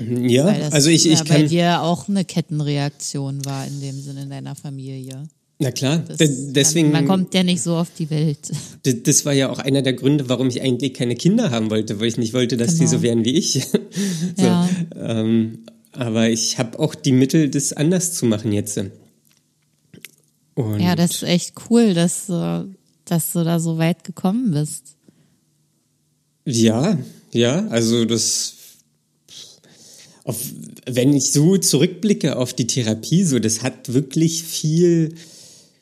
Ja, 0.00 0.46
also 0.70 0.90
ich, 0.90 1.06
ich 1.06 1.20
ja 1.20 1.24
kann 1.24 1.42
bei 1.42 1.46
dir 1.46 1.82
auch 1.82 2.08
eine 2.08 2.24
Kettenreaktion 2.24 3.44
war 3.44 3.64
in 3.64 3.80
dem 3.80 4.00
Sinne 4.00 4.22
in 4.22 4.30
deiner 4.30 4.56
Familie. 4.56 5.22
Na 5.60 5.70
klar, 5.70 6.02
deswegen. 6.18 6.90
Man, 6.90 7.06
kommt 7.06 7.32
ja 7.32 7.44
nicht 7.44 7.62
so 7.62 7.76
auf 7.76 7.90
die 7.96 8.10
Welt. 8.10 8.50
Das 8.82 9.26
war 9.26 9.34
ja 9.34 9.50
auch 9.50 9.58
einer 9.58 9.82
der 9.82 9.92
Gründe, 9.92 10.28
warum 10.28 10.48
ich 10.48 10.62
eigentlich 10.62 10.94
keine 10.94 11.14
Kinder 11.14 11.50
haben 11.50 11.70
wollte, 11.70 12.00
weil 12.00 12.08
ich 12.08 12.16
nicht 12.16 12.32
wollte, 12.32 12.56
dass 12.56 12.70
genau. 12.70 12.80
die 12.80 12.86
so 12.86 13.02
werden 13.02 13.24
wie 13.24 13.36
ich. 13.36 13.66
so, 14.36 14.42
ja. 14.42 14.68
ähm, 14.96 15.60
aber 15.92 16.30
ich 16.30 16.58
habe 16.58 16.78
auch 16.78 16.94
die 16.94 17.12
Mittel, 17.12 17.50
das 17.50 17.72
anders 17.74 18.14
zu 18.14 18.24
machen 18.24 18.52
jetzt. 18.52 18.80
Und 20.54 20.80
ja, 20.80 20.96
das 20.96 21.12
ist 21.12 21.22
echt 21.22 21.54
cool, 21.68 21.94
dass, 21.94 22.26
dass 22.26 23.32
du 23.32 23.44
da 23.44 23.58
so 23.60 23.78
weit 23.78 24.04
gekommen 24.04 24.52
bist. 24.52 24.96
Ja, 26.44 26.98
ja, 27.32 27.66
also 27.68 28.04
das 28.04 28.54
auf, 30.24 30.38
wenn 30.86 31.14
ich 31.14 31.32
so 31.32 31.56
zurückblicke 31.56 32.36
auf 32.36 32.52
die 32.52 32.66
Therapie, 32.66 33.24
so 33.24 33.38
das 33.38 33.62
hat 33.62 33.92
wirklich 33.92 34.42
viel 34.42 35.14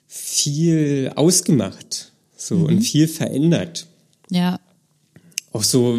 viel 0.07 1.13
ausgemacht 1.17 2.13
so 2.37 2.57
mhm. 2.57 2.65
und 2.65 2.81
viel 2.81 3.09
verändert. 3.09 3.87
Ja. 4.31 4.61
Auch 5.53 5.65
so 5.65 5.99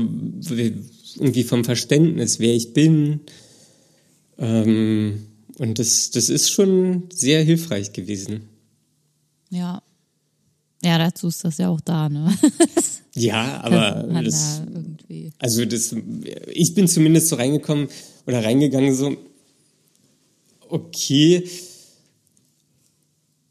irgendwie 1.16 1.44
vom 1.44 1.64
Verständnis, 1.64 2.40
wer 2.40 2.56
ich 2.56 2.74
bin. 2.74 3.22
Ähm, 4.38 5.26
und 5.58 5.80
das, 5.80 6.12
das 6.12 6.30
ist 6.30 6.50
schon 6.50 7.04
sehr 7.14 7.44
hilfreich 7.44 7.94
gewesen. 7.94 8.44
Ja. 9.50 9.82
Ja, 10.82 10.98
dazu 10.98 11.28
ist 11.28 11.44
das 11.44 11.58
ja 11.58 11.68
auch 11.68 11.82
da, 11.82 12.08
ne? 12.08 12.34
ja, 13.16 13.62
aber 13.62 14.22
das, 14.24 14.62
also 15.38 15.66
das, 15.66 15.94
ich 16.48 16.74
bin 16.74 16.88
zumindest 16.88 17.28
so 17.28 17.36
reingekommen 17.36 17.90
oder 18.26 18.44
reingegangen 18.46 18.96
so, 18.96 19.18
okay, 20.70 21.44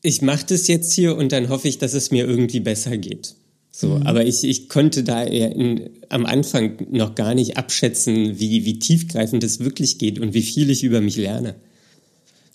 ich 0.01 0.23
mache 0.23 0.47
das 0.47 0.69
jetzt 0.69 0.93
hier 0.93 1.17
und 1.17 1.33
dann 1.33 1.51
hoffe 1.51 1.69
ich, 1.69 1.77
dass 1.77 1.93
es 1.93 2.11
mir 2.11 2.27
irgendwie 2.27 2.61
besser 2.61 2.97
geht. 2.97 3.35
So, 3.71 3.89
mhm. 3.89 4.07
aber 4.07 4.25
ich, 4.25 4.45
ich 4.45 4.69
konnte 4.69 5.05
da 5.05 5.25
eher 5.25 5.55
in, 5.55 5.91
am 6.09 6.25
Anfang 6.25 6.87
noch 6.91 7.15
gar 7.15 7.35
nicht 7.35 7.59
abschätzen, 7.59 8.41
wie, 8.41 8.65
wie 8.65 8.79
tiefgreifend 8.79 9.45
es 9.45 9.61
wirklich 9.61 9.99
geht 9.99 10.19
und 10.19 10.33
wie 10.33 10.43
viel 10.43 10.71
ich 10.71 10.83
über 10.83 11.01
mich 11.01 11.17
lerne. 11.17 11.57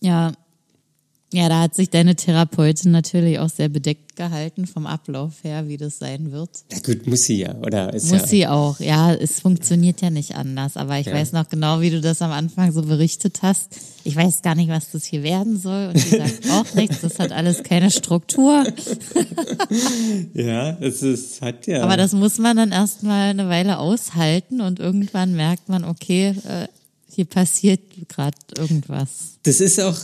Ja, 0.02 0.34
ja, 1.34 1.50
da 1.50 1.62
hat 1.62 1.74
sich 1.74 1.90
deine 1.90 2.16
Therapeutin 2.16 2.92
natürlich 2.92 3.40
auch 3.40 3.50
sehr 3.50 3.68
bedeckt 3.68 4.16
gehalten 4.16 4.68
vom 4.68 4.86
Ablauf 4.86 5.44
her, 5.44 5.68
wie 5.68 5.78
das 5.78 5.98
sein 5.98 6.32
wird. 6.32 6.50
Ja 6.72 6.78
gut, 6.80 7.08
muss 7.08 7.24
sie 7.24 7.40
ja, 7.40 7.56
oder? 7.56 7.92
Muss 7.92 8.12
ja 8.12 8.28
sie 8.28 8.48
auch, 8.48 8.80
ja, 8.80 9.12
es 9.12 9.40
funktioniert 9.40 10.02
ja 10.02 10.12
nicht 10.12 10.36
anders. 10.36 10.78
Aber 10.78 11.00
ich 11.00 11.08
ja. 11.08 11.14
weiß 11.14 11.32
noch 11.32 11.50
genau, 11.50 11.82
wie 11.82 11.90
du 11.90 12.02
das 12.02 12.22
am 12.22 12.32
Anfang 12.32 12.72
so 12.72 12.84
berichtet 12.84 13.40
hast. 13.42 13.76
Ich 14.04 14.16
weiß 14.16 14.44
gar 14.44 14.54
nicht, 14.54 14.70
was 14.70 14.92
das 14.92 15.06
hier 15.06 15.24
werden 15.24 15.60
soll. 15.60 15.88
Und 15.88 15.98
sie 15.98 16.18
sagt 16.18 16.44
auch 16.52 16.72
nichts, 16.76 17.02
das 17.02 17.18
hat 17.18 17.32
alles 17.32 17.64
keine 17.64 17.90
Struktur. 17.90 18.64
ja, 20.36 20.78
es 20.82 21.02
ist, 21.02 21.42
hat 21.42 21.66
ja. 21.66 21.82
Aber 21.82 21.98
das 21.98 22.14
muss 22.14 22.38
man 22.38 22.58
dann 22.58 22.72
erstmal 22.72 23.32
eine 23.32 23.50
Weile 23.50 23.80
aushalten 23.80 24.62
und 24.62 24.80
irgendwann 24.80 25.34
merkt 25.36 25.68
man, 25.68 25.84
okay, 25.84 26.36
äh, 26.48 26.68
hier 27.10 27.26
passiert 27.26 27.82
gerade 28.08 28.38
irgendwas. 28.56 29.38
Das 29.44 29.62
ist 29.62 29.80
auch, 29.80 29.98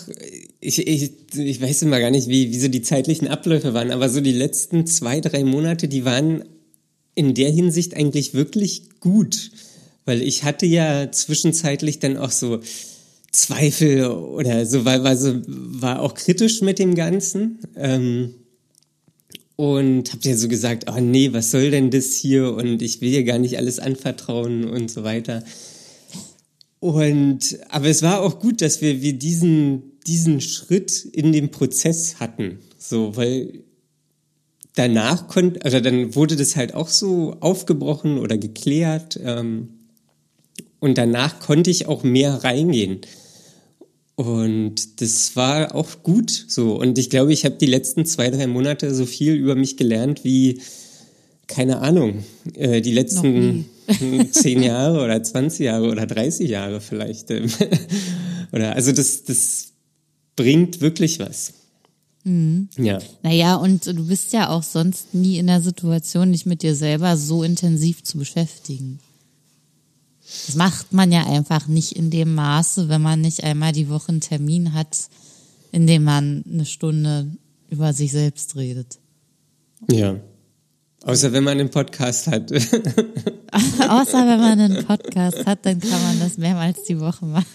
ich, 0.59 0.85
ich, 0.85 1.11
ich 1.35 1.61
weiß 1.61 1.83
immer 1.83 1.99
gar 1.99 2.11
nicht, 2.11 2.27
wie, 2.27 2.51
wie 2.51 2.59
so 2.59 2.67
die 2.67 2.81
zeitlichen 2.81 3.27
Abläufe 3.27 3.73
waren, 3.73 3.91
aber 3.91 4.09
so 4.09 4.21
die 4.21 4.33
letzten 4.33 4.85
zwei, 4.85 5.21
drei 5.21 5.43
Monate, 5.43 5.87
die 5.87 6.05
waren 6.05 6.43
in 7.15 7.33
der 7.33 7.51
Hinsicht 7.51 7.95
eigentlich 7.95 8.33
wirklich 8.33 8.99
gut. 8.99 9.51
Weil 10.05 10.21
ich 10.21 10.43
hatte 10.43 10.65
ja 10.65 11.11
zwischenzeitlich 11.11 11.99
dann 11.99 12.17
auch 12.17 12.31
so 12.31 12.61
Zweifel 13.31 14.07
oder 14.07 14.65
so, 14.65 14.85
weil 14.85 15.03
war, 15.03 15.15
so, 15.15 15.39
war 15.45 16.01
auch 16.01 16.13
kritisch 16.13 16.61
mit 16.61 16.79
dem 16.79 16.95
Ganzen. 16.95 17.59
Ähm, 17.75 18.33
und 19.55 20.13
hab 20.13 20.23
ja 20.23 20.37
so 20.37 20.47
gesagt, 20.47 20.89
oh 20.89 20.99
nee, 21.01 21.33
was 21.33 21.51
soll 21.51 21.69
denn 21.69 21.91
das 21.91 22.15
hier? 22.15 22.53
Und 22.53 22.81
ich 22.81 23.01
will 23.01 23.11
dir 23.11 23.23
gar 23.25 23.37
nicht 23.37 23.57
alles 23.57 23.77
anvertrauen 23.77 24.63
und 24.63 24.89
so 24.89 25.03
weiter. 25.03 25.43
Und, 26.79 27.59
aber 27.67 27.87
es 27.87 28.01
war 28.01 28.21
auch 28.21 28.39
gut, 28.39 28.61
dass 28.61 28.81
wir, 28.81 29.01
wir 29.01 29.13
diesen, 29.13 29.98
diesen 30.07 30.41
Schritt 30.41 31.05
in 31.05 31.31
dem 31.31 31.51
Prozess 31.51 32.19
hatten. 32.19 32.59
So, 32.77 33.15
weil 33.15 33.63
danach 34.75 35.27
konnte, 35.27 35.63
also 35.63 35.79
dann 35.79 36.15
wurde 36.15 36.35
das 36.35 36.55
halt 36.55 36.73
auch 36.73 36.89
so 36.89 37.37
aufgebrochen 37.39 38.17
oder 38.17 38.37
geklärt. 38.37 39.19
Ähm, 39.23 39.69
und 40.79 40.97
danach 40.97 41.39
konnte 41.39 41.69
ich 41.69 41.87
auch 41.87 42.03
mehr 42.03 42.43
reingehen. 42.43 43.01
Und 44.15 45.01
das 45.01 45.35
war 45.35 45.75
auch 45.75 46.03
gut 46.03 46.45
so. 46.47 46.77
Und 46.77 46.97
ich 46.97 47.09
glaube, 47.09 47.31
ich 47.31 47.45
habe 47.45 47.55
die 47.55 47.65
letzten 47.65 48.05
zwei, 48.05 48.29
drei 48.29 48.47
Monate 48.47 48.93
so 48.93 49.05
viel 49.05 49.33
über 49.33 49.55
mich 49.55 49.77
gelernt 49.77 50.23
wie, 50.23 50.61
keine 51.47 51.79
Ahnung, 51.79 52.23
äh, 52.55 52.81
die 52.81 52.91
letzten 52.91 53.65
zehn 54.31 54.61
Jahre 54.63 55.03
oder 55.03 55.21
20 55.21 55.65
Jahre 55.65 55.89
oder 55.89 56.05
30 56.05 56.49
Jahre 56.49 56.81
vielleicht. 56.81 57.31
Oder 58.51 58.75
also 58.75 58.91
das, 58.91 59.23
das 59.25 59.68
bringt 60.39 60.79
wirklich 60.79 61.19
was. 61.19 61.53
Mhm. 62.23 62.69
Ja. 62.77 62.99
Naja, 63.23 63.55
und 63.55 63.85
du 63.85 64.07
bist 64.07 64.31
ja 64.31 64.49
auch 64.49 64.63
sonst 64.63 65.13
nie 65.13 65.37
in 65.37 65.47
der 65.47 65.61
Situation, 65.61 66.31
dich 66.31 66.45
mit 66.45 66.63
dir 66.63 66.75
selber 66.75 67.17
so 67.17 67.43
intensiv 67.43 68.03
zu 68.03 68.17
beschäftigen. 68.17 68.99
Das 70.45 70.55
macht 70.55 70.93
man 70.93 71.11
ja 71.11 71.25
einfach 71.25 71.67
nicht 71.67 71.91
in 71.91 72.09
dem 72.09 72.35
Maße, 72.35 72.87
wenn 72.87 73.01
man 73.01 73.19
nicht 73.19 73.43
einmal 73.43 73.73
die 73.73 73.89
Woche 73.89 74.09
einen 74.09 74.21
Termin 74.21 74.73
hat, 74.73 75.09
in 75.73 75.87
dem 75.87 76.05
man 76.05 76.45
eine 76.49 76.65
Stunde 76.65 77.27
über 77.69 77.91
sich 77.91 78.13
selbst 78.13 78.55
redet. 78.55 78.97
Ja. 79.91 80.21
Außer 81.03 81.31
wenn 81.31 81.43
man 81.43 81.59
einen 81.59 81.69
Podcast 81.69 82.27
hat. 82.27 82.51
Außer 82.51 84.27
wenn 84.27 84.39
man 84.39 84.59
einen 84.59 84.85
Podcast 84.85 85.45
hat, 85.45 85.65
dann 85.65 85.79
kann 85.79 86.01
man 86.01 86.19
das 86.19 86.37
mehrmals 86.37 86.83
die 86.83 86.99
Woche 86.99 87.25
machen. 87.25 87.45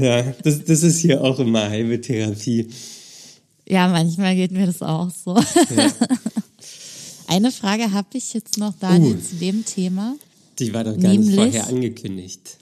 Ja, 0.00 0.22
das, 0.42 0.64
das 0.64 0.82
ist 0.82 0.98
hier 1.00 1.22
auch 1.22 1.38
immer 1.38 1.68
halbe 1.68 2.00
Therapie. 2.00 2.68
Ja, 3.68 3.88
manchmal 3.88 4.34
geht 4.34 4.52
mir 4.52 4.66
das 4.66 4.82
auch 4.82 5.10
so. 5.10 5.36
Ja. 5.36 5.92
Eine 7.26 7.50
Frage 7.50 7.92
habe 7.92 8.08
ich 8.14 8.34
jetzt 8.34 8.58
noch, 8.58 8.74
Daniel, 8.78 9.16
uh, 9.16 9.20
zu 9.20 9.36
dem 9.36 9.64
Thema. 9.64 10.14
Die 10.58 10.72
war 10.72 10.84
doch 10.84 10.92
gar 10.92 11.10
Nämlich, 11.10 11.28
nicht 11.28 11.36
vorher 11.36 11.66
angekündigt. 11.68 12.58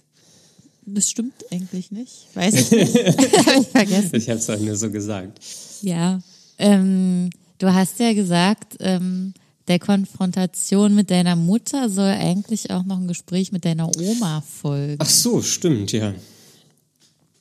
Das 0.87 1.11
stimmt 1.11 1.35
eigentlich 1.51 1.91
nicht. 1.91 2.29
Weiß 2.35 2.55
ich 2.55 2.71
nicht. 2.71 2.95
habe 3.47 3.61
ich 3.61 3.69
vergessen. 3.69 4.17
Ich 4.17 4.29
habe 4.29 4.39
es 4.39 4.51
auch 4.51 4.59
nur 4.59 4.77
so 4.77 4.91
gesagt. 4.91 5.41
Ja. 5.83 6.21
Ähm, 6.59 7.31
du 7.59 7.73
hast 7.73 7.99
ja 8.01 8.13
gesagt, 8.13 8.77
ähm, 8.81 9.35
der 9.69 9.79
Konfrontation 9.79 10.95
mit 10.95 11.11
deiner 11.11 11.37
Mutter 11.37 11.89
soll 11.89 12.11
eigentlich 12.11 12.71
auch 12.71 12.85
noch 12.85 12.99
ein 12.99 13.09
Gespräch 13.09 13.53
mit 13.53 13.65
deiner 13.65 13.91
Oma 13.97 14.43
folgen. 14.43 14.97
Ach 14.99 15.09
so, 15.09 15.43
stimmt, 15.43 15.93
ja. 15.93 16.15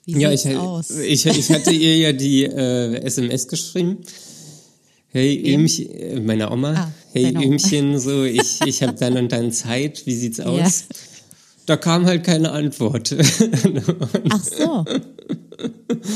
Wie 0.06 0.20
ja, 0.20 0.32
ich, 0.32 0.48
aus? 0.56 0.90
Ich, 0.92 1.26
ich 1.26 1.50
hatte 1.52 1.72
ihr 1.72 1.98
ja 1.98 2.12
die 2.12 2.44
äh, 2.44 3.02
SMS 3.04 3.48
geschrieben. 3.48 3.98
Hey, 5.10 5.54
Ömchen, 5.54 5.90
äh, 5.92 6.20
meiner 6.20 6.52
Oma. 6.52 6.74
Ah, 6.74 6.92
hey, 7.12 7.36
Ömchen, 7.36 8.00
so, 8.00 8.24
ich, 8.24 8.62
ich 8.66 8.82
habe 8.82 8.94
dann 8.94 9.18
und 9.18 9.32
dann 9.32 9.52
Zeit. 9.52 10.06
Wie 10.06 10.16
sieht's 10.16 10.40
aus? 10.40 10.86
Ja. 10.90 10.96
Da 11.68 11.78
kam 11.78 12.06
halt 12.06 12.24
keine 12.24 12.52
Antwort. 12.52 13.14
Ach 14.30 14.44
so. 14.44 14.86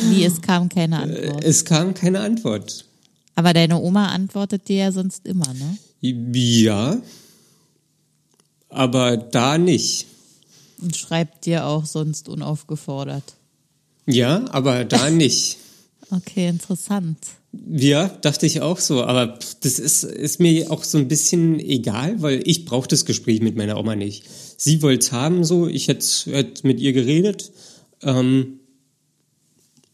Wie, 0.09 0.23
es 0.23 0.41
kam 0.41 0.69
keine 0.69 0.99
Antwort? 0.99 1.43
Es 1.43 1.65
kam 1.65 1.93
keine 1.93 2.21
Antwort. 2.21 2.85
Aber 3.35 3.53
deine 3.53 3.79
Oma 3.79 4.07
antwortet 4.07 4.67
dir 4.67 4.77
ja 4.77 4.91
sonst 4.91 5.27
immer, 5.27 5.53
ne? 5.53 5.77
Ja. 6.13 7.01
aber 8.69 9.17
da 9.17 9.57
nicht. 9.57 10.07
Und 10.81 10.95
schreibt 10.95 11.45
dir 11.45 11.65
auch 11.65 11.85
sonst 11.85 12.27
unaufgefordert. 12.27 13.35
Ja, 14.05 14.45
aber 14.51 14.85
da 14.85 15.09
nicht. 15.09 15.57
okay, 16.11 16.49
interessant. 16.49 17.17
Ja, 17.69 18.09
dachte 18.09 18.45
ich 18.45 18.61
auch 18.61 18.79
so. 18.79 19.03
Aber 19.03 19.39
das 19.61 19.79
ist, 19.79 20.03
ist 20.03 20.39
mir 20.39 20.71
auch 20.71 20.83
so 20.83 20.97
ein 20.97 21.07
bisschen 21.07 21.59
egal, 21.59 22.21
weil 22.21 22.41
ich 22.45 22.65
brauche 22.65 22.87
das 22.87 23.05
Gespräch 23.05 23.41
mit 23.41 23.55
meiner 23.55 23.77
Oma 23.77 23.95
nicht. 23.95 24.25
Sie 24.57 24.81
wollte 24.81 25.05
es 25.05 25.11
haben, 25.11 25.43
so. 25.43 25.67
Ich 25.67 25.87
hätte, 25.87 26.05
hätte 26.31 26.67
mit 26.67 26.79
ihr 26.79 26.93
geredet. 26.93 27.51
Ähm, 28.01 28.59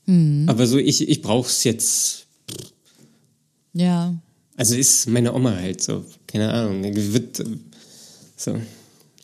mhm. 0.06 0.46
Aber 0.48 0.66
so, 0.66 0.78
ich, 0.78 1.08
ich 1.08 1.22
brauche 1.22 1.48
es 1.48 1.64
jetzt. 1.64 2.26
Ja. 3.74 4.16
Also 4.58 4.76
ist 4.76 5.08
meine 5.08 5.34
Oma 5.34 5.56
halt 5.56 5.82
so. 5.82 6.06
Keine 6.28 6.52
Ahnung. 6.52 6.84
Wird, 6.84 7.44
so. 8.36 8.60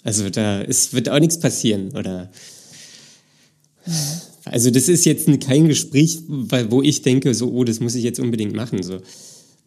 Also 0.04 0.30
da 0.30 0.62
ist, 0.62 0.94
wird 0.94 1.10
auch 1.10 1.20
nichts 1.20 1.40
passieren, 1.40 1.92
oder? 1.92 2.32
Also 4.46 4.70
das 4.72 4.88
ist 4.88 5.06
jetzt 5.06 5.28
kein 5.42 5.68
Gespräch, 5.68 6.20
wo 6.28 6.82
ich 6.82 7.02
denke, 7.02 7.34
so, 7.34 7.52
oh, 7.52 7.64
das 7.64 7.80
muss 7.80 7.96
ich 7.96 8.04
jetzt 8.04 8.20
unbedingt 8.20 8.56
machen. 8.56 8.84
So. 8.84 9.02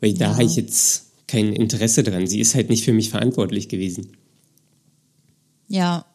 Weil 0.00 0.14
da 0.14 0.34
habe 0.34 0.44
ich 0.44 0.56
jetzt 0.56 1.04
kein 1.26 1.52
Interesse 1.52 2.02
dran. 2.02 2.26
Sie 2.26 2.40
ist 2.40 2.54
halt 2.54 2.70
nicht 2.70 2.84
für 2.84 2.92
mich 2.92 3.10
verantwortlich 3.10 3.68
gewesen. 3.68 4.16
Ja. 5.68 6.06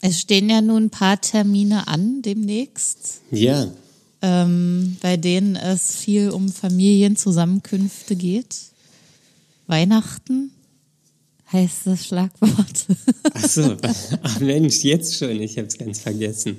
Es 0.00 0.20
stehen 0.20 0.48
ja 0.48 0.60
nun 0.60 0.84
ein 0.84 0.90
paar 0.90 1.20
Termine 1.20 1.88
an 1.88 2.22
demnächst. 2.22 3.20
Ja. 3.30 3.70
Ähm, 4.20 4.96
bei 5.00 5.16
denen 5.16 5.54
es 5.54 5.96
viel 5.96 6.30
um 6.30 6.48
Familienzusammenkünfte 6.48 8.16
geht. 8.16 8.56
Weihnachten 9.68 10.50
heißt 11.52 11.86
das 11.86 12.06
Schlagwort. 12.06 12.86
Ach 13.34 13.48
so, 13.48 13.76
ach 14.22 14.40
Mensch, 14.40 14.82
jetzt 14.82 15.16
schon, 15.16 15.40
ich 15.40 15.56
habe 15.56 15.68
es 15.68 15.78
ganz 15.78 16.00
vergessen. 16.00 16.56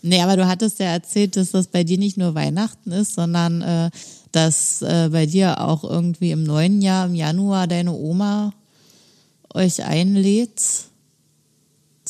nee, 0.02 0.22
aber 0.22 0.38
du 0.38 0.48
hattest 0.48 0.80
ja 0.80 0.88
erzählt, 0.88 1.36
dass 1.36 1.52
das 1.52 1.68
bei 1.68 1.84
dir 1.84 1.98
nicht 1.98 2.18
nur 2.18 2.36
Weihnachten 2.36 2.92
ist, 2.92 3.16
sondern 3.16 3.62
äh, 3.62 3.90
dass 4.32 4.82
äh, 4.82 5.10
bei 5.12 5.26
dir 5.26 5.60
auch 5.60 5.84
irgendwie 5.84 6.32
im 6.32 6.44
neuen 6.44 6.82
Jahr, 6.82 7.08
im 7.08 7.16
Januar, 7.16 7.68
deine 7.68 7.92
Oma 7.92 8.54
euch 9.54 9.84
einlädt 9.84 10.62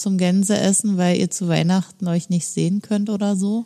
zum 0.02 0.18
Gänseessen, 0.18 0.98
weil 0.98 1.20
ihr 1.20 1.30
zu 1.30 1.48
Weihnachten 1.48 2.08
euch 2.08 2.30
nicht 2.30 2.48
sehen 2.48 2.82
könnt 2.82 3.10
oder 3.10 3.36
so. 3.36 3.66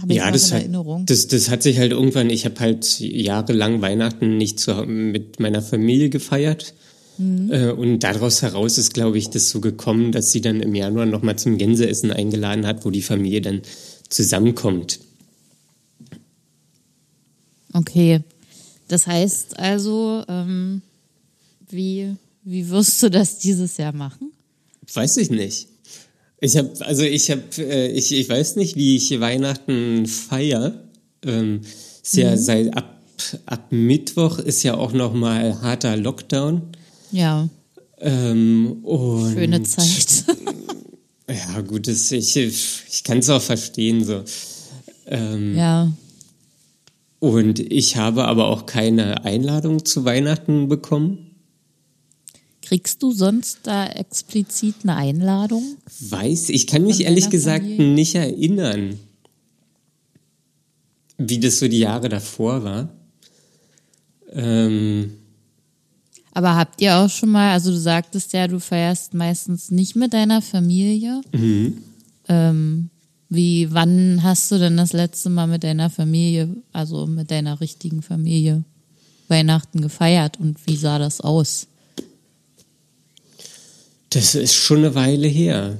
Habe 0.00 0.14
ja, 0.14 0.30
das 0.30 0.52
hat, 0.52 0.64
das, 1.06 1.26
das 1.26 1.50
hat 1.50 1.62
sich 1.62 1.78
halt 1.78 1.92
irgendwann, 1.92 2.30
ich 2.30 2.46
habe 2.46 2.58
halt 2.60 3.00
jahrelang 3.00 3.82
Weihnachten 3.82 4.38
nicht 4.38 4.58
zu, 4.58 4.84
mit 4.86 5.40
meiner 5.40 5.60
Familie 5.60 6.08
gefeiert. 6.08 6.74
Mhm. 7.18 7.52
Äh, 7.52 7.70
und 7.72 8.00
daraus 8.00 8.40
heraus 8.40 8.78
ist, 8.78 8.94
glaube 8.94 9.18
ich, 9.18 9.28
das 9.28 9.50
so 9.50 9.60
gekommen, 9.60 10.10
dass 10.10 10.32
sie 10.32 10.40
dann 10.40 10.60
im 10.60 10.74
Januar 10.74 11.04
nochmal 11.04 11.36
zum 11.36 11.58
Gänseessen 11.58 12.10
eingeladen 12.10 12.66
hat, 12.66 12.84
wo 12.86 12.90
die 12.90 13.02
Familie 13.02 13.42
dann 13.42 13.60
zusammenkommt. 14.08 15.00
Okay. 17.74 18.20
Das 18.88 19.06
heißt 19.06 19.58
also, 19.58 20.24
ähm, 20.28 20.82
wie, 21.68 22.16
wie 22.42 22.70
wirst 22.70 23.02
du 23.02 23.10
das 23.10 23.38
dieses 23.38 23.76
Jahr 23.76 23.92
machen? 23.92 24.29
Weiß 24.92 25.16
ich 25.18 25.30
nicht. 25.30 25.68
Ich 26.40 26.56
habe, 26.56 26.70
also 26.80 27.02
ich 27.02 27.30
habe, 27.30 27.42
äh, 27.58 27.88
ich, 27.92 28.12
ich 28.12 28.28
weiß 28.28 28.56
nicht, 28.56 28.76
wie 28.76 28.96
ich 28.96 29.20
Weihnachten 29.20 30.06
feier. 30.06 30.84
Ähm, 31.24 31.60
ist 32.02 32.16
ja 32.16 32.32
mhm. 32.32 32.38
seit 32.38 32.76
ab, 32.76 33.00
ab 33.46 33.66
Mittwoch 33.70 34.38
ist 34.38 34.62
ja 34.62 34.74
auch 34.74 34.92
noch 34.92 35.12
mal 35.12 35.60
harter 35.60 35.96
Lockdown. 35.96 36.62
Ja. 37.12 37.48
Ähm, 38.00 38.78
und, 38.82 39.34
Schöne 39.34 39.62
Zeit. 39.62 40.24
ja, 41.28 41.60
gut, 41.60 41.86
das, 41.86 42.10
ich, 42.10 42.36
ich 42.36 43.04
kann 43.04 43.18
es 43.18 43.28
auch 43.28 43.42
verstehen 43.42 44.04
so. 44.04 44.24
Ähm, 45.06 45.56
ja. 45.56 45.92
Und 47.18 47.58
ich 47.58 47.96
habe 47.96 48.24
aber 48.24 48.46
auch 48.46 48.64
keine 48.64 49.24
Einladung 49.24 49.84
zu 49.84 50.06
Weihnachten 50.06 50.68
bekommen. 50.68 51.29
Kriegst 52.70 53.02
du 53.02 53.10
sonst 53.10 53.58
da 53.64 53.84
explizit 53.84 54.76
eine 54.84 54.94
Einladung? 54.94 55.76
Weiß, 56.08 56.50
ich 56.50 56.68
kann 56.68 56.84
mich 56.84 57.00
ehrlich 57.00 57.28
gesagt 57.28 57.64
Familie? 57.64 57.94
nicht 57.94 58.14
erinnern, 58.14 58.96
wie 61.18 61.40
das 61.40 61.58
so 61.58 61.66
die 61.66 61.80
Jahre 61.80 62.08
davor 62.08 62.62
war. 62.62 62.88
Ähm, 64.30 65.14
aber 66.30 66.54
habt 66.54 66.80
ihr 66.80 66.96
auch 66.96 67.10
schon 67.10 67.30
mal, 67.30 67.50
also 67.54 67.72
du 67.72 67.76
sagtest 67.76 68.32
ja, 68.34 68.46
du 68.46 68.60
feierst 68.60 69.14
meistens 69.14 69.72
nicht 69.72 69.96
mit 69.96 70.12
deiner 70.12 70.40
Familie. 70.40 71.22
Mhm. 71.32 71.78
Ähm, 72.28 72.90
wie, 73.28 73.66
wann 73.72 74.22
hast 74.22 74.52
du 74.52 74.60
denn 74.60 74.76
das 74.76 74.92
letzte 74.92 75.28
Mal 75.28 75.48
mit 75.48 75.64
deiner 75.64 75.90
Familie, 75.90 76.48
also 76.72 77.08
mit 77.08 77.32
deiner 77.32 77.60
richtigen 77.60 78.02
Familie, 78.02 78.62
Weihnachten 79.26 79.80
gefeiert 79.80 80.38
und 80.38 80.64
wie 80.68 80.76
sah 80.76 81.00
das 81.00 81.20
aus? 81.20 81.66
Das 84.10 84.34
ist 84.34 84.54
schon 84.54 84.78
eine 84.78 84.94
Weile 84.94 85.28
her. 85.28 85.78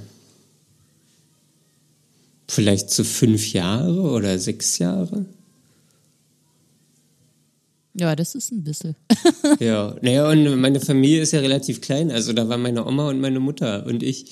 Vielleicht 2.49 2.91
so 2.91 3.05
fünf 3.05 3.53
Jahre 3.53 4.01
oder 4.01 4.39
sechs 4.39 4.79
Jahre. 4.79 5.27
Ja, 7.95 8.15
das 8.15 8.35
ist 8.35 8.53
ein 8.53 8.63
bisschen. 8.63 8.95
ja, 9.61 9.97
naja, 10.01 10.29
und 10.29 10.61
meine 10.61 10.81
Familie 10.81 11.23
ist 11.23 11.33
ja 11.33 11.41
relativ 11.41 11.81
klein. 11.81 12.11
Also 12.11 12.33
da 12.33 12.49
war 12.49 12.57
meine 12.57 12.87
Oma 12.87 13.09
und 13.09 13.21
meine 13.21 13.41
Mutter 13.41 13.85
und 13.87 14.03
ich. 14.03 14.27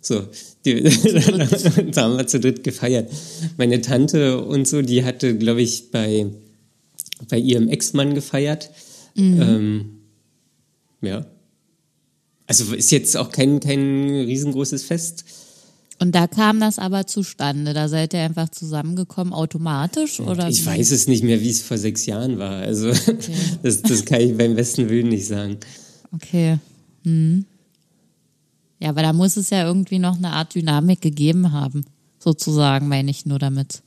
So, 0.00 0.28
die, 0.64 0.82
da 1.92 2.02
haben 2.02 2.18
wir 2.18 2.26
zu 2.26 2.38
dritt 2.38 2.62
gefeiert. 2.62 3.10
Meine 3.56 3.80
Tante 3.80 4.42
und 4.44 4.68
so, 4.68 4.82
die 4.82 5.04
hatte, 5.04 5.36
glaube 5.36 5.62
ich, 5.62 5.90
bei, 5.90 6.26
bei 7.28 7.38
ihrem 7.38 7.68
Ex-Mann 7.68 8.14
gefeiert. 8.14 8.70
Mhm. 9.14 9.42
Ähm, 9.42 9.90
ja, 11.00 11.26
also 12.48 12.74
ist 12.74 12.90
jetzt 12.90 13.16
auch 13.16 13.30
kein, 13.30 13.60
kein 13.60 14.08
riesengroßes 14.08 14.82
Fest. 14.82 15.24
Und 16.00 16.14
da 16.14 16.26
kam 16.26 16.60
das 16.60 16.78
aber 16.78 17.06
zustande. 17.06 17.74
Da 17.74 17.88
seid 17.88 18.14
ihr 18.14 18.20
einfach 18.20 18.48
zusammengekommen 18.48 19.32
automatisch 19.32 20.20
oder? 20.20 20.48
Ich 20.48 20.64
weiß 20.64 20.90
es 20.92 21.08
nicht 21.08 21.22
mehr, 21.22 21.40
wie 21.40 21.50
es 21.50 21.60
vor 21.60 21.76
sechs 21.76 22.06
Jahren 22.06 22.38
war. 22.38 22.56
Also 22.56 22.88
okay. 22.90 23.18
das, 23.62 23.82
das 23.82 24.04
kann 24.04 24.20
ich 24.20 24.36
beim 24.36 24.54
besten 24.54 24.88
Willen 24.88 25.08
nicht 25.08 25.26
sagen. 25.26 25.58
Okay. 26.12 26.58
Hm. 27.04 27.44
Ja, 28.80 28.90
aber 28.90 29.02
da 29.02 29.12
muss 29.12 29.36
es 29.36 29.50
ja 29.50 29.66
irgendwie 29.66 29.98
noch 29.98 30.16
eine 30.16 30.30
Art 30.30 30.54
Dynamik 30.54 31.00
gegeben 31.00 31.52
haben, 31.52 31.84
sozusagen, 32.18 32.88
meine 32.88 33.10
ich 33.10 33.26
nur 33.26 33.40
damit. 33.40 33.82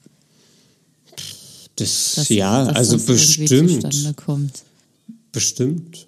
Das, 1.78 2.14
dass, 2.16 2.30
ja, 2.30 2.66
dass 2.66 2.76
also 2.76 2.98
das 2.98 3.06
bestimmt. 3.06 4.16
Bestimmt. 5.32 6.08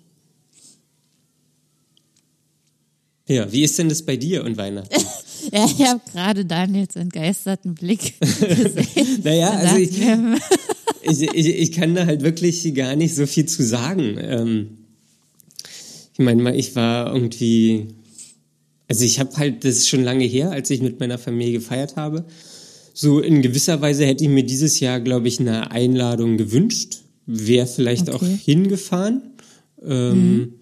Ja, 3.27 3.49
wie 3.51 3.63
ist 3.63 3.79
denn 3.79 3.89
das 3.89 4.01
bei 4.01 4.17
dir 4.17 4.43
und 4.43 4.57
Weihnachten? 4.57 4.93
ja, 5.51 5.65
ich 5.65 5.87
habe 5.87 6.01
gerade 6.11 6.45
Daniels 6.45 6.95
entgeisterten 6.95 7.73
Blick 7.73 8.19
gesehen. 8.19 9.19
naja, 9.23 9.51
also 9.51 9.77
ich, 9.77 9.91
ich, 11.03 11.33
ich, 11.33 11.47
ich, 11.47 11.71
kann 11.71 11.95
da 11.95 12.05
halt 12.05 12.21
wirklich 12.21 12.73
gar 12.73 12.95
nicht 12.95 13.15
so 13.15 13.25
viel 13.25 13.45
zu 13.45 13.63
sagen. 13.63 14.17
Ähm, 14.19 14.77
ich 16.13 16.19
meine, 16.19 16.55
ich 16.55 16.75
war 16.75 17.13
irgendwie, 17.13 17.87
also 18.89 19.05
ich 19.05 19.19
habe 19.19 19.35
halt, 19.37 19.63
das 19.63 19.77
ist 19.77 19.89
schon 19.89 20.03
lange 20.03 20.25
her, 20.25 20.51
als 20.51 20.69
ich 20.69 20.81
mit 20.81 20.99
meiner 20.99 21.17
Familie 21.17 21.53
gefeiert 21.53 21.95
habe. 21.95 22.25
So 22.93 23.21
in 23.21 23.41
gewisser 23.41 23.81
Weise 23.81 24.05
hätte 24.05 24.25
ich 24.25 24.29
mir 24.29 24.43
dieses 24.43 24.79
Jahr, 24.79 24.99
glaube 24.99 25.27
ich, 25.29 25.39
eine 25.39 25.71
Einladung 25.71 26.37
gewünscht. 26.37 26.99
Wäre 27.25 27.67
vielleicht 27.67 28.09
okay. 28.09 28.17
auch 28.17 28.43
hingefahren. 28.43 29.23
Ähm, 29.81 30.37
mhm. 30.37 30.53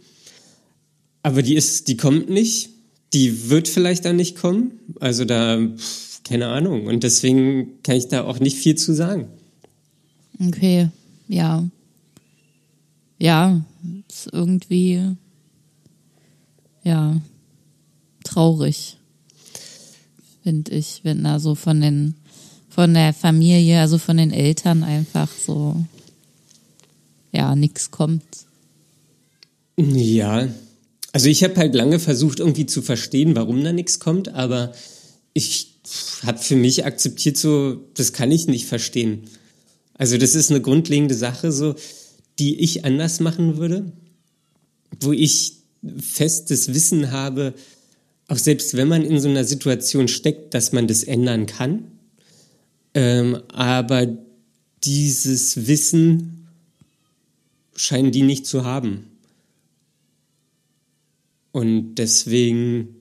Aber 1.24 1.42
die 1.42 1.56
ist, 1.56 1.88
die 1.88 1.98
kommt 1.98 2.30
nicht. 2.30 2.70
Die 3.14 3.50
wird 3.50 3.68
vielleicht 3.68 4.06
dann 4.06 4.16
nicht 4.16 4.38
kommen. 4.38 4.72
Also 5.00 5.26
da, 5.26 5.60
keine 6.24 6.48
Ahnung. 6.48 6.88
Und 6.88 7.04
deswegen 7.04 7.82
kann 7.84 7.98
ich 7.98 8.08
da 8.08 8.24
auch 8.24 8.40
nicht 8.40 8.58
viel 8.58 8.76
zu 8.76 8.94
sagen. 8.94 9.28
Okay, 10.40 10.90
ja. 11.28 11.68
Ja, 13.20 13.62
ist 14.10 14.30
irgendwie, 14.32 15.16
ja, 16.84 17.22
traurig, 18.24 18.98
finde 20.42 20.72
ich, 20.72 21.02
wenn 21.04 21.24
da 21.24 21.40
so 21.40 21.54
von 21.54 21.82
den, 21.82 22.16
von 22.70 22.94
der 22.96 23.14
Familie, 23.14 23.80
also 23.80 24.00
von 24.00 24.18
den 24.18 24.32
Eltern 24.32 24.84
einfach 24.84 25.30
so, 25.32 25.76
ja, 27.32 27.56
nichts 27.56 27.92
kommt. 27.92 28.24
Ja, 29.78 30.48
also 31.12 31.28
ich 31.28 31.44
habe 31.44 31.56
halt 31.58 31.76
lange 31.76 32.00
versucht, 32.00 32.40
irgendwie 32.40 32.66
zu 32.66 32.82
verstehen, 32.82 33.36
warum 33.36 33.64
da 33.64 33.74
nichts 33.74 34.00
kommt, 34.00 34.30
aber 34.30 34.72
ich 35.34 35.80
habe 36.26 36.38
für 36.38 36.56
mich 36.56 36.86
akzeptiert, 36.86 37.38
so, 37.38 37.76
das 37.96 38.14
kann 38.14 38.32
ich 38.32 38.48
nicht 38.48 38.66
verstehen. 38.66 39.24
Also 39.94 40.18
das 40.18 40.36
ist 40.36 40.50
eine 40.50 40.62
grundlegende 40.62 41.16
Sache, 41.16 41.52
so, 41.52 41.76
die 42.40 42.60
ich 42.60 42.86
anders 42.86 43.20
machen 43.20 43.58
würde. 43.58 43.92
wo 45.00 45.14
ich 45.14 45.54
festes 46.00 46.74
Wissen 46.74 47.12
habe, 47.12 47.54
auch 48.28 48.38
selbst 48.38 48.76
wenn 48.76 48.88
man 48.88 49.04
in 49.04 49.20
so 49.20 49.30
einer 49.30 49.46
Situation 49.46 50.08
steckt, 50.08 50.54
dass 50.54 50.72
man 50.72 50.88
das 50.88 51.04
ändern 51.04 51.46
kann. 51.46 51.86
Ähm, 52.94 53.42
aber 53.50 54.08
dieses 54.84 55.68
Wissen 55.68 56.48
scheinen 57.76 58.12
die 58.12 58.24
nicht 58.24 58.46
zu 58.46 58.64
haben. 58.66 59.11
Und 61.52 61.96
deswegen, 61.96 62.96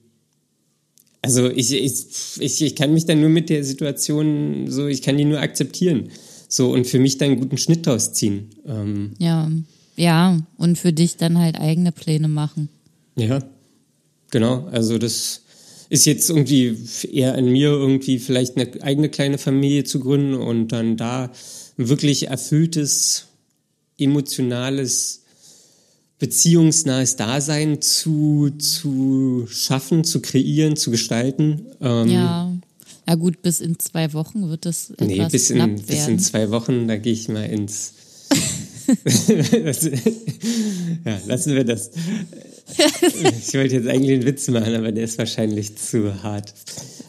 also 1.21 1.49
ich, 1.49 1.71
ich, 1.71 2.05
ich, 2.39 2.61
ich 2.61 2.75
kann 2.75 2.93
mich 2.93 3.05
dann 3.05 3.21
nur 3.21 3.29
mit 3.29 3.49
der 3.49 3.63
Situation 3.63 4.69
so, 4.69 4.87
ich 4.87 5.01
kann 5.01 5.17
die 5.17 5.25
nur 5.25 5.39
akzeptieren. 5.39 6.09
So 6.47 6.71
und 6.71 6.85
für 6.85 6.99
mich 6.99 7.17
dann 7.17 7.31
einen 7.31 7.39
guten 7.39 7.57
Schnitt 7.57 7.85
draus 7.85 8.11
ziehen. 8.13 8.49
Ähm, 8.65 9.13
ja, 9.19 9.49
ja, 9.95 10.41
und 10.57 10.77
für 10.77 10.91
dich 10.91 11.15
dann 11.15 11.37
halt 11.37 11.55
eigene 11.55 11.91
Pläne 11.91 12.27
machen. 12.27 12.69
Ja, 13.15 13.39
genau. 14.31 14.65
Also 14.71 14.97
das 14.97 15.43
ist 15.89 16.05
jetzt 16.05 16.29
irgendwie 16.29 16.77
eher 17.11 17.35
an 17.35 17.45
mir, 17.45 17.69
irgendwie 17.69 18.19
vielleicht 18.19 18.57
eine 18.57 18.81
eigene 18.81 19.09
kleine 19.09 19.37
Familie 19.37 19.83
zu 19.83 19.99
gründen 19.99 20.35
und 20.35 20.69
dann 20.69 20.97
da 20.97 21.31
ein 21.77 21.89
wirklich 21.89 22.27
erfülltes, 22.27 23.27
emotionales, 23.97 25.20
beziehungsnahes 26.21 27.15
Dasein 27.15 27.81
zu, 27.81 28.51
zu 28.59 29.47
schaffen, 29.49 30.03
zu 30.03 30.21
kreieren, 30.21 30.75
zu 30.75 30.91
gestalten. 30.91 31.65
Ähm, 31.81 32.07
ja. 32.09 32.51
Ja 33.07 33.15
gut, 33.15 33.41
bis 33.41 33.59
in 33.59 33.79
zwei 33.79 34.13
Wochen 34.13 34.47
wird 34.47 34.67
es 34.67 34.91
etwas 34.91 35.07
Nee, 35.07 35.27
bis 35.29 35.49
in, 35.49 35.81
bis 35.81 36.07
in 36.07 36.19
zwei 36.19 36.51
Wochen, 36.51 36.87
da 36.87 36.95
gehe 36.97 37.13
ich 37.13 37.27
mal 37.27 37.43
ins... 37.43 37.93
ja, 41.05 41.19
lassen 41.25 41.55
wir 41.55 41.63
das. 41.65 41.91
Ich 42.77 43.53
wollte 43.53 43.75
jetzt 43.75 43.87
eigentlich 43.87 44.13
einen 44.13 44.25
Witz 44.25 44.47
machen, 44.47 44.73
aber 44.75 44.93
der 44.93 45.03
ist 45.03 45.17
wahrscheinlich 45.17 45.75
zu 45.75 46.23
hart. 46.23 46.53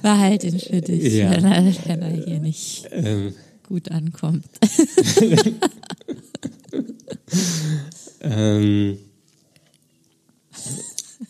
Behalt 0.03 0.43
ihn 0.43 0.59
für 0.59 0.81
dich, 0.81 1.15
ja. 1.15 1.31
wenn, 1.31 1.45
er, 1.45 1.65
wenn 1.87 2.03
er 2.03 2.25
hier 2.25 2.41
nicht 2.41 2.89
ähm. 2.91 3.35
gut 3.69 3.91
ankommt. 3.93 4.45
Ähm. 8.23 8.99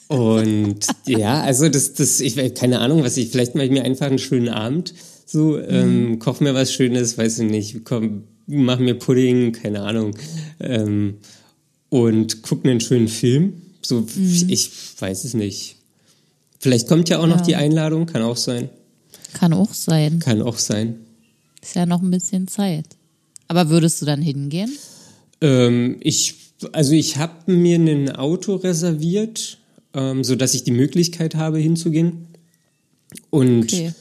Und 0.09 0.87
ja, 1.07 1.43
also 1.43 1.69
das, 1.69 1.95
das, 1.95 2.21
ich 2.21 2.37
keine 2.55 2.81
Ahnung, 2.81 3.03
was 3.03 3.17
ich, 3.17 3.31
vielleicht 3.31 3.55
mache 3.55 3.67
ich 3.67 3.73
mir 3.73 3.85
einfach 3.85 4.07
einen 4.07 4.19
schönen 4.19 4.49
Abend, 4.49 4.95
so, 5.25 5.59
ähm, 5.59 6.11
mhm. 6.11 6.19
koch 6.19 6.41
mir 6.41 6.55
was 6.55 6.73
Schönes, 6.73 7.17
weiß 7.17 7.39
ich 7.41 7.51
nicht, 7.51 7.85
komm, 7.85 8.25
mach 8.47 8.79
mir 8.79 8.95
Pudding, 8.95 9.53
keine 9.53 9.83
Ahnung, 9.83 10.15
ähm, 10.61 11.19
und 11.89 12.43
guck 12.43 12.65
einen 12.65 12.81
schönen 12.81 13.09
Film 13.09 13.63
so, 13.85 14.01
mhm. 14.01 14.47
ich 14.49 14.71
weiß 14.99 15.25
es 15.25 15.35
nicht. 15.35 15.77
Vielleicht 16.61 16.89
kommt 16.89 17.09
ja 17.09 17.19
auch 17.19 17.27
ja. 17.27 17.29
noch 17.29 17.41
die 17.41 17.57
Einladung, 17.57 18.07
kann 18.07 18.23
auch 18.23 18.37
sein. 18.37 18.71
Kann 19.35 19.53
auch 19.53 19.75
sein. 19.75 20.21
Kann 20.21 20.43
auch 20.43 20.59
sein. 20.59 21.01
Ist 21.61 21.75
ja 21.75 21.87
noch 21.87 22.03
ein 22.03 22.11
bisschen 22.11 22.49
Zeit. 22.49 22.87
Aber 23.49 23.69
würdest 23.69 24.01
du 24.01 24.07
dann 24.07 24.23
hingehen? 24.23 24.71
Ähm, 25.41 25.97
ich, 26.01 26.42
also 26.73 26.93
ich 26.93 27.17
habe 27.17 27.53
mir 27.53 27.79
ein 27.79 28.11
Auto 28.11 28.57
reserviert, 28.57 29.59
ähm, 29.95 30.25
so 30.25 30.37
dass 30.37 30.55
ich 30.55 30.65
die 30.65 30.71
Möglichkeit 30.71 31.35
habe 31.35 31.59
hinzugehen. 31.59 32.29
Und 33.31 33.65
okay. 33.65 33.93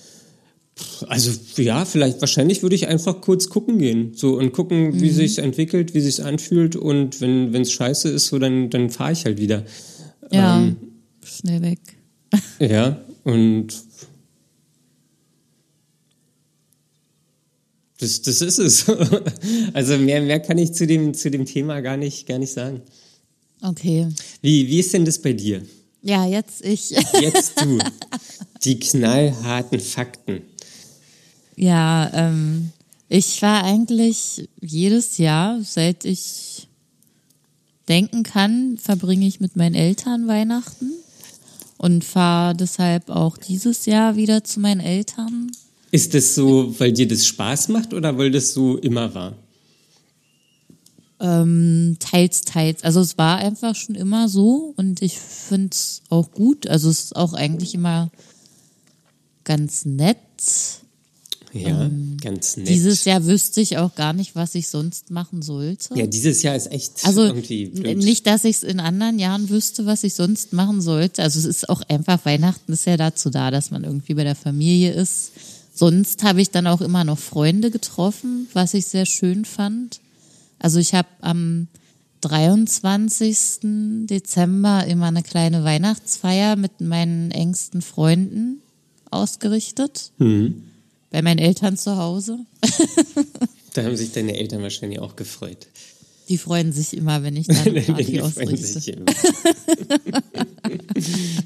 Also 1.08 1.32
ja, 1.62 1.86
vielleicht 1.86 2.22
wahrscheinlich 2.22 2.64
würde 2.64 2.76
ich 2.76 2.88
einfach 2.88 3.22
kurz 3.22 3.50
gucken 3.50 3.78
gehen, 3.78 4.14
so 4.16 4.38
und 4.38 4.52
gucken, 4.52 4.92
mhm. 4.92 5.02
wie 5.02 5.10
sich's 5.10 5.38
entwickelt, 5.38 5.94
wie 5.94 6.00
sich's 6.00 6.20
anfühlt 6.20 6.76
und 6.76 7.22
wenn 7.22 7.54
wenn's 7.54 7.72
scheiße 7.72 8.10
ist, 8.10 8.28
so 8.28 8.40
dann 8.40 8.70
dann 8.70 8.90
fahre 8.90 9.12
ich 9.12 9.26
halt 9.26 9.40
wieder. 9.40 9.64
Ja, 10.32 10.60
ähm, 10.60 10.78
schnell 11.24 11.62
weg. 11.62 11.80
ja 12.60 13.02
und 13.24 13.68
das, 18.02 18.22
das 18.22 18.42
ist 18.42 18.60
es. 18.60 18.86
also 19.74 19.98
mehr 19.98 20.22
mehr 20.22 20.40
kann 20.40 20.58
ich 20.58 20.74
zu 20.74 20.86
dem 20.88 21.14
zu 21.14 21.32
dem 21.32 21.46
Thema 21.46 21.82
gar 21.82 21.98
nicht 21.98 22.28
gar 22.28 22.40
nicht 22.40 22.52
sagen. 22.52 22.82
Okay. 23.62 24.08
Wie 24.42 24.68
wie 24.68 24.80
ist 24.80 24.94
denn 24.94 25.06
das 25.06 25.20
bei 25.20 25.34
dir? 25.34 25.62
Ja, 26.02 26.26
jetzt 26.26 26.66
ich. 26.66 26.90
Jetzt 27.22 27.62
du. 27.62 27.78
Die 28.64 28.80
knallharten 28.80 29.80
Fakten. 29.80 30.42
Ja, 31.56 32.10
ähm, 32.14 32.72
ich 33.08 33.42
war 33.42 33.64
eigentlich 33.64 34.50
jedes 34.62 35.18
Jahr, 35.20 35.62
seit 35.62 36.06
ich 36.06 36.68
denken 37.88 38.24
kann, 38.24 38.78
verbringe 38.78 39.28
ich 39.28 39.40
mit 39.40 39.56
meinen 39.58 39.76
Eltern 39.76 40.28
Weihnachten 40.28 40.92
und 41.78 42.04
fahre 42.04 42.56
deshalb 42.56 43.10
auch 43.10 43.38
dieses 43.38 43.86
Jahr 43.86 44.16
wieder 44.16 44.44
zu 44.44 44.60
meinen 44.60 44.80
Eltern. 44.80 45.52
Ist 45.92 46.14
das 46.14 46.36
so, 46.36 46.74
weil 46.80 46.94
dir 46.94 47.08
das 47.08 47.26
Spaß 47.26 47.68
macht 47.68 47.94
oder 47.94 48.18
weil 48.18 48.32
das 48.32 48.54
so 48.54 48.78
immer 48.78 49.14
war? 49.14 49.36
Ähm, 51.20 51.98
teils, 52.00 52.42
teils. 52.42 52.84
Also 52.84 53.02
es 53.02 53.18
war 53.18 53.38
einfach 53.38 53.76
schon 53.76 53.96
immer 53.96 54.28
so 54.28 54.74
und 54.78 55.02
ich 55.02 55.20
finde 55.20 55.70
es 55.72 56.02
auch 56.10 56.32
gut. 56.32 56.68
Also 56.68 56.90
es 56.90 57.04
ist 57.06 57.16
auch 57.16 57.34
eigentlich 57.34 57.76
immer 57.76 58.10
ganz 59.44 59.86
nett. 59.86 60.18
Ja, 61.54 61.84
ähm, 61.84 62.18
ganz 62.22 62.56
nett. 62.56 62.70
Dieses 62.70 63.04
Jahr 63.04 63.26
wüsste 63.26 63.60
ich 63.60 63.78
auch 63.78 63.94
gar 63.94 64.14
nicht, 64.14 64.36
was 64.36 64.56
ich 64.56 64.70
sonst 64.70 65.12
machen 65.12 65.42
sollte. 65.42 65.94
Ja, 65.96 66.08
dieses 66.08 66.42
Jahr 66.42 66.56
ist 66.56 66.72
echt 66.72 67.06
also, 67.06 67.26
irgendwie 67.26 67.66
blöd. 67.66 67.98
Nicht, 67.98 68.26
dass 68.26 68.46
ich 68.46 68.56
es 68.56 68.64
in 68.64 68.80
anderen 68.80 69.20
Jahren 69.20 69.50
wüsste, 69.50 69.86
was 69.86 70.04
ich 70.04 70.14
sonst 70.14 70.54
machen 70.54 70.82
sollte. 70.82 71.22
Also 71.22 71.40
es 71.40 71.46
ist 71.46 71.70
auch 71.70 71.82
einfach, 71.90 72.26
Weihnachten 72.26 72.72
ist 72.72 72.86
ja 72.86 72.96
dazu 72.96 73.30
da, 73.30 73.52
dass 73.52 73.70
man 73.70 73.84
irgendwie 73.84 74.14
bei 74.14 74.24
der 74.24 74.36
Familie 74.36 74.94
ist. 74.94 75.34
Sonst 75.82 76.22
habe 76.22 76.44
ich 76.44 76.52
dann 76.52 76.68
auch 76.68 76.80
immer 76.80 77.04
noch 77.04 77.18
Freunde 77.18 77.72
getroffen, 77.72 78.48
was 78.54 78.76
ich 78.76 78.86
sehr 78.86 79.08
schön 79.08 79.46
fand. 79.46 80.00
Also 80.60 80.78
ich 80.78 80.94
habe 80.94 81.08
am 81.22 81.70
23. 82.22 84.06
Dezember 84.06 84.86
immer 84.86 85.08
eine 85.08 85.24
kleine 85.24 85.64
Weihnachtsfeier 85.64 86.56
mit 86.56 86.82
meinen 86.82 87.32
engsten 87.32 87.82
Freunden 87.82 88.62
ausgerichtet. 89.10 90.12
Mhm. 90.20 90.66
Bei 91.10 91.24
meinen 91.24 91.40
Eltern 91.40 91.78
zu 91.78 91.98
Hause. 91.98 92.38
da 93.74 93.84
haben 93.84 93.98
sich 93.98 94.12
deine 94.12 94.38
Eltern 94.38 94.62
wahrscheinlich 94.62 95.00
auch 95.00 95.16
gefreut. 95.16 95.66
Die 96.32 96.38
freuen 96.38 96.72
sich 96.72 96.96
immer, 96.96 97.24
wenn 97.24 97.36
ich 97.36 97.48
dann 97.48 97.58
eine 97.58 97.82
Party 97.82 98.06
die 98.06 98.22
ausrichte. 98.22 99.04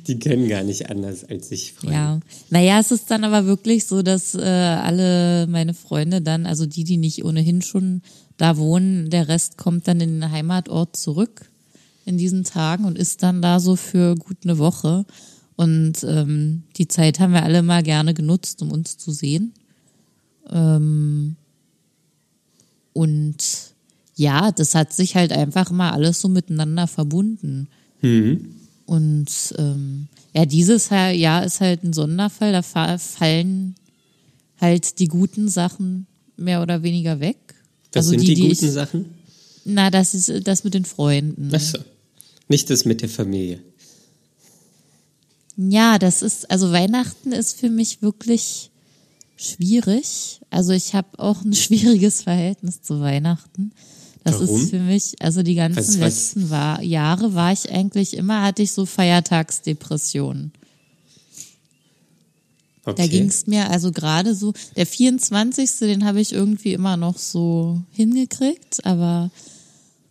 die 0.07 0.19
können 0.19 0.47
gar 0.47 0.61
nicht 0.61 0.91
anders 0.91 1.23
als 1.23 1.49
sich 1.49 1.73
freuen. 1.73 1.91
Ja, 1.91 2.19
naja, 2.51 2.79
es 2.79 2.91
ist 2.91 3.09
dann 3.09 3.23
aber 3.23 3.47
wirklich 3.47 3.87
so, 3.87 4.03
dass 4.03 4.35
äh, 4.35 4.41
alle 4.43 5.47
meine 5.47 5.73
Freunde 5.73 6.21
dann, 6.21 6.45
also 6.45 6.67
die, 6.67 6.83
die 6.83 6.97
nicht 6.97 7.25
ohnehin 7.25 7.63
schon 7.63 8.03
da 8.37 8.57
wohnen, 8.57 9.09
der 9.09 9.27
Rest 9.27 9.57
kommt 9.57 9.87
dann 9.87 9.99
in 9.99 10.19
den 10.19 10.31
Heimatort 10.31 10.95
zurück 10.95 11.49
in 12.05 12.19
diesen 12.19 12.43
Tagen 12.43 12.85
und 12.85 12.95
ist 12.95 13.23
dann 13.23 13.41
da 13.41 13.59
so 13.59 13.75
für 13.75 14.13
gut 14.13 14.37
eine 14.43 14.59
Woche. 14.59 15.07
Und 15.55 16.03
ähm, 16.03 16.61
die 16.77 16.87
Zeit 16.87 17.19
haben 17.19 17.33
wir 17.33 17.41
alle 17.41 17.63
mal 17.63 17.81
gerne 17.81 18.13
genutzt, 18.13 18.61
um 18.61 18.71
uns 18.71 18.99
zu 18.99 19.09
sehen. 19.11 19.51
Ähm, 20.51 21.37
und 22.93 23.74
ja, 24.15 24.51
das 24.51 24.75
hat 24.75 24.93
sich 24.93 25.15
halt 25.15 25.31
einfach 25.31 25.71
mal 25.71 25.91
alles 25.91 26.21
so 26.21 26.29
miteinander 26.29 26.87
verbunden. 26.87 27.67
Mhm. 28.01 28.55
Und 28.85 29.53
ähm, 29.57 30.07
ja, 30.33 30.45
dieses 30.45 30.89
Jahr 30.89 31.43
ist 31.43 31.61
halt 31.61 31.83
ein 31.83 31.93
Sonderfall. 31.93 32.51
Da 32.51 32.61
fallen 32.61 33.75
halt 34.59 34.99
die 34.99 35.07
guten 35.07 35.49
Sachen 35.49 36.07
mehr 36.37 36.61
oder 36.61 36.83
weniger 36.83 37.19
weg. 37.19 37.37
Was 37.93 38.07
also 38.07 38.11
sind 38.11 38.21
die, 38.21 38.35
die 38.35 38.49
guten 38.49 38.65
ich, 38.65 38.71
Sachen? 38.71 39.05
Na, 39.65 39.89
das 39.89 40.13
ist 40.13 40.47
das 40.47 40.63
mit 40.63 40.73
den 40.73 40.85
Freunden. 40.85 41.49
Ach 41.53 41.59
so. 41.59 41.79
Nicht 42.47 42.69
das 42.69 42.85
mit 42.85 43.01
der 43.01 43.09
Familie. 43.09 43.59
Ja, 45.57 45.97
das 45.97 46.21
ist, 46.21 46.51
also 46.51 46.71
Weihnachten 46.71 47.31
ist 47.31 47.59
für 47.59 47.69
mich 47.69 48.01
wirklich 48.01 48.71
schwierig. 49.37 50.41
Also 50.49 50.73
ich 50.73 50.93
habe 50.93 51.17
auch 51.17 51.43
ein 51.43 51.53
schwieriges 51.55 52.21
Verhältnis 52.21 52.81
zu 52.81 52.99
Weihnachten. 52.99 53.71
Das 54.25 54.41
Warum? 54.41 54.59
ist 54.59 54.71
für 54.71 54.79
mich, 54.79 55.13
also 55.19 55.43
die 55.43 55.53
ganzen 55.53 55.77
was, 55.77 55.87
was? 55.87 55.97
letzten 55.99 56.49
war, 56.49 56.81
Jahre 56.81 57.35
war 57.35 57.53
ich 57.53 57.71
eigentlich 57.71 58.17
immer, 58.17 58.41
hatte 58.41 58.63
ich 58.63 58.71
so 58.71 58.87
Feiertagsdepressionen. 58.87 60.51
Okay. 62.83 63.01
Da 63.03 63.07
ging 63.07 63.27
es 63.27 63.45
mir 63.45 63.69
also 63.69 63.91
gerade 63.91 64.33
so, 64.33 64.53
der 64.75 64.87
24. 64.87 65.77
den 65.81 66.05
habe 66.05 66.21
ich 66.21 66.33
irgendwie 66.33 66.73
immer 66.73 66.97
noch 66.97 67.19
so 67.19 67.79
hingekriegt, 67.91 68.83
aber 68.83 69.29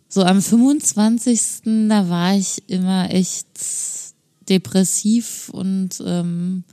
so 0.07 0.23
am 0.23 0.41
25. 0.41 1.41
da 1.89 2.07
war 2.07 2.37
ich 2.37 2.63
immer 2.67 3.13
echt 3.13 3.47
depressiv 4.47 5.49
und 5.49 6.01
ähm, 6.05 6.63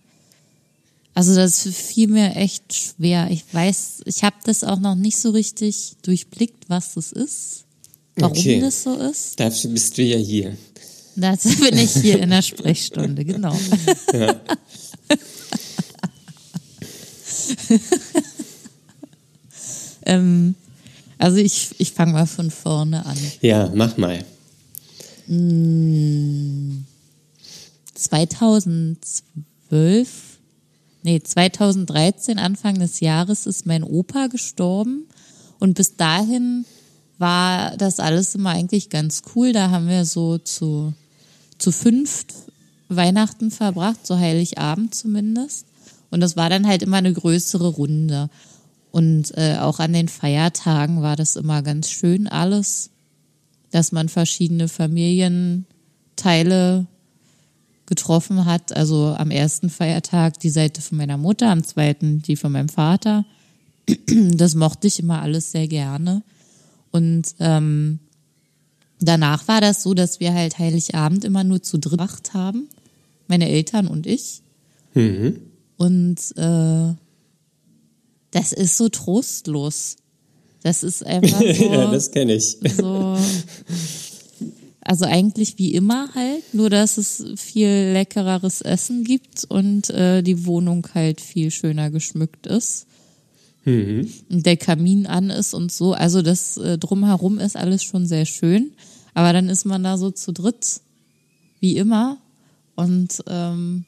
also 1.14 1.34
das 1.34 1.62
fiel 1.62 2.08
mir 2.08 2.36
echt 2.36 2.74
schwer. 2.74 3.30
Ich 3.30 3.44
weiß, 3.52 4.02
ich 4.06 4.24
habe 4.24 4.36
das 4.44 4.64
auch 4.64 4.78
noch 4.78 4.94
nicht 4.94 5.18
so 5.18 5.30
richtig 5.30 5.96
durchblickt, 6.02 6.68
was 6.68 6.94
das 6.94 7.12
ist, 7.12 7.64
warum 8.16 8.36
okay. 8.36 8.60
das 8.60 8.82
so 8.82 8.94
ist. 8.96 9.38
Dafür 9.38 9.70
bist 9.70 9.98
du 9.98 10.02
ja 10.02 10.16
hier. 10.16 10.56
Dazu 11.14 11.50
bin 11.60 11.76
ich 11.76 11.92
hier 11.92 12.18
in 12.20 12.30
der 12.30 12.40
Sprechstunde, 12.42 13.24
genau. 13.24 13.54
Ja. 14.12 14.40
ähm, 20.06 20.54
also 21.18 21.36
ich, 21.36 21.70
ich 21.78 21.92
fange 21.92 22.12
mal 22.12 22.26
von 22.26 22.50
vorne 22.50 23.04
an. 23.04 23.18
Ja, 23.42 23.70
mach 23.74 23.96
mal. 23.98 24.24
2012, 27.94 28.98
hm, 29.68 30.06
nee, 31.03 31.20
2013, 31.20 32.38
Anfang 32.38 32.78
des 32.78 33.00
Jahres, 33.00 33.46
ist 33.46 33.66
mein 33.66 33.84
Opa 33.84 34.28
gestorben. 34.28 35.07
Und 35.59 35.74
bis 35.74 35.96
dahin 35.96 36.64
war 37.18 37.76
das 37.76 38.00
alles 38.00 38.34
immer 38.34 38.50
eigentlich 38.50 38.90
ganz 38.90 39.22
cool. 39.34 39.53
Da 39.53 39.70
haben 39.70 39.88
wir 39.88 40.05
so 40.05 40.38
zu, 40.38 40.92
zu 41.59 41.72
fünft 41.72 42.34
Weihnachten 42.88 43.50
verbracht, 43.50 44.07
so 44.07 44.18
Heiligabend 44.18 44.94
zumindest. 44.94 45.66
Und 46.11 46.20
das 46.20 46.36
war 46.36 46.50
dann 46.50 46.66
halt 46.66 46.82
immer 46.82 46.98
eine 46.98 47.12
größere 47.12 47.68
Runde. 47.68 48.28
Und 48.90 49.36
äh, 49.38 49.57
auch 49.59 49.78
an 49.78 49.92
den 49.92 50.09
Feiertagen 50.09 51.00
war 51.00 51.16
das 51.16 51.36
immer 51.36 51.62
ganz 51.62 51.90
schön 51.90 52.28
alles, 52.28 52.90
dass 53.70 53.92
man 53.92 54.11
verschiedene 54.11 54.68
Familienteile 54.68 56.86
getroffen 57.93 58.47
hat. 58.47 58.74
Also 58.74 59.14
am 59.18 59.30
ersten 59.30 59.68
Feiertag 59.68 60.40
die 60.40 60.49
Seite 60.49 60.80
von 60.80 60.97
meiner 60.97 61.18
Mutter, 61.18 61.51
am 61.51 61.62
zweiten 61.62 62.22
die 62.22 62.36
von 62.36 62.53
meinem 62.53 62.70
Vater. 62.70 63.24
Das 64.16 64.55
mochte 64.55 64.86
ich 64.86 64.99
immer 64.99 65.20
alles 65.20 65.53
sehr 65.53 65.68
gerne. 65.68 66.22
Und 66.90 67.34
ähm, 67.38 67.99
danach 68.99 69.47
war 69.47 69.61
das 69.61 69.82
so, 69.82 69.93
dass 69.93 70.20
wir 70.20 70.32
halt 70.32 70.59
Heiligabend 70.59 71.24
immer 71.24 71.45
nur 71.45 71.62
zu 71.62 71.78
dritt 71.78 72.32
haben. 72.32 72.68
Meine 73.28 73.51
Eltern 73.51 73.88
und 73.88 74.07
ich. 74.07 74.40
Mhm. 74.95 75.40
Und 75.76 76.18
äh, 76.36 76.95
das 78.30 78.53
ist 78.53 78.78
so 78.78 78.88
trostlos. 78.88 79.97
Das 80.62 80.82
ist 80.82 81.05
einfach 81.05 81.40
so. 81.55 81.72
ja, 81.72 81.90
das 81.90 82.11
kenne 82.11 82.34
ich. 82.34 82.57
So, 82.76 83.18
also 84.85 85.05
eigentlich 85.05 85.59
wie 85.59 85.74
immer 85.74 86.12
halt, 86.14 86.55
nur 86.55 86.68
dass 86.68 86.99
es 86.99 87.24
viel 87.37 87.93
leckereres 87.93 88.61
Essen 88.61 89.05
gibt 89.05 89.45
und 89.45 89.91
äh, 89.91 90.22
die 90.22 90.45
Wohnung 90.45 90.87
halt 90.95 91.20
viel 91.20 91.51
schöner 91.51 91.91
geschmückt 91.91 92.47
ist. 92.47 92.87
Mhm. 93.64 94.12
Und 94.28 94.45
der 94.45 94.57
Kamin 94.57 95.07
an 95.07 95.30
ist 95.30 95.55
und 95.55 95.70
so. 95.70 95.93
Also 95.93 96.20
das 96.22 96.57
äh, 96.57 96.78
drumherum 96.78 97.39
ist 97.39 97.57
alles 97.57 97.85
schon 97.85 98.07
sehr 98.07 98.26
schön. 98.26 98.72
Aber 99.14 99.33
dann 99.33 99.49
ist 99.49 99.64
man 99.64 99.85
da 99.85 99.99
so 99.99 100.11
zu 100.11 100.33
dritt, 100.33 100.80
wie 101.61 101.76
immer. 101.76 102.18
Und 102.74 103.22
ähm, 103.28 103.85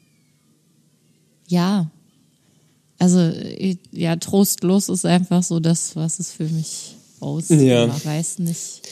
ja, 1.48 1.90
also 2.98 3.32
ja, 3.90 4.14
trostlos 4.16 4.88
ist 4.88 5.04
einfach 5.04 5.42
so 5.42 5.58
das, 5.58 5.96
was 5.96 6.20
es 6.20 6.30
für 6.30 6.48
mich 6.48 6.94
aussieht. 7.18 7.62
Ja. 7.62 7.86
Man 7.86 8.04
weiß 8.04 8.38
nicht. 8.38 8.82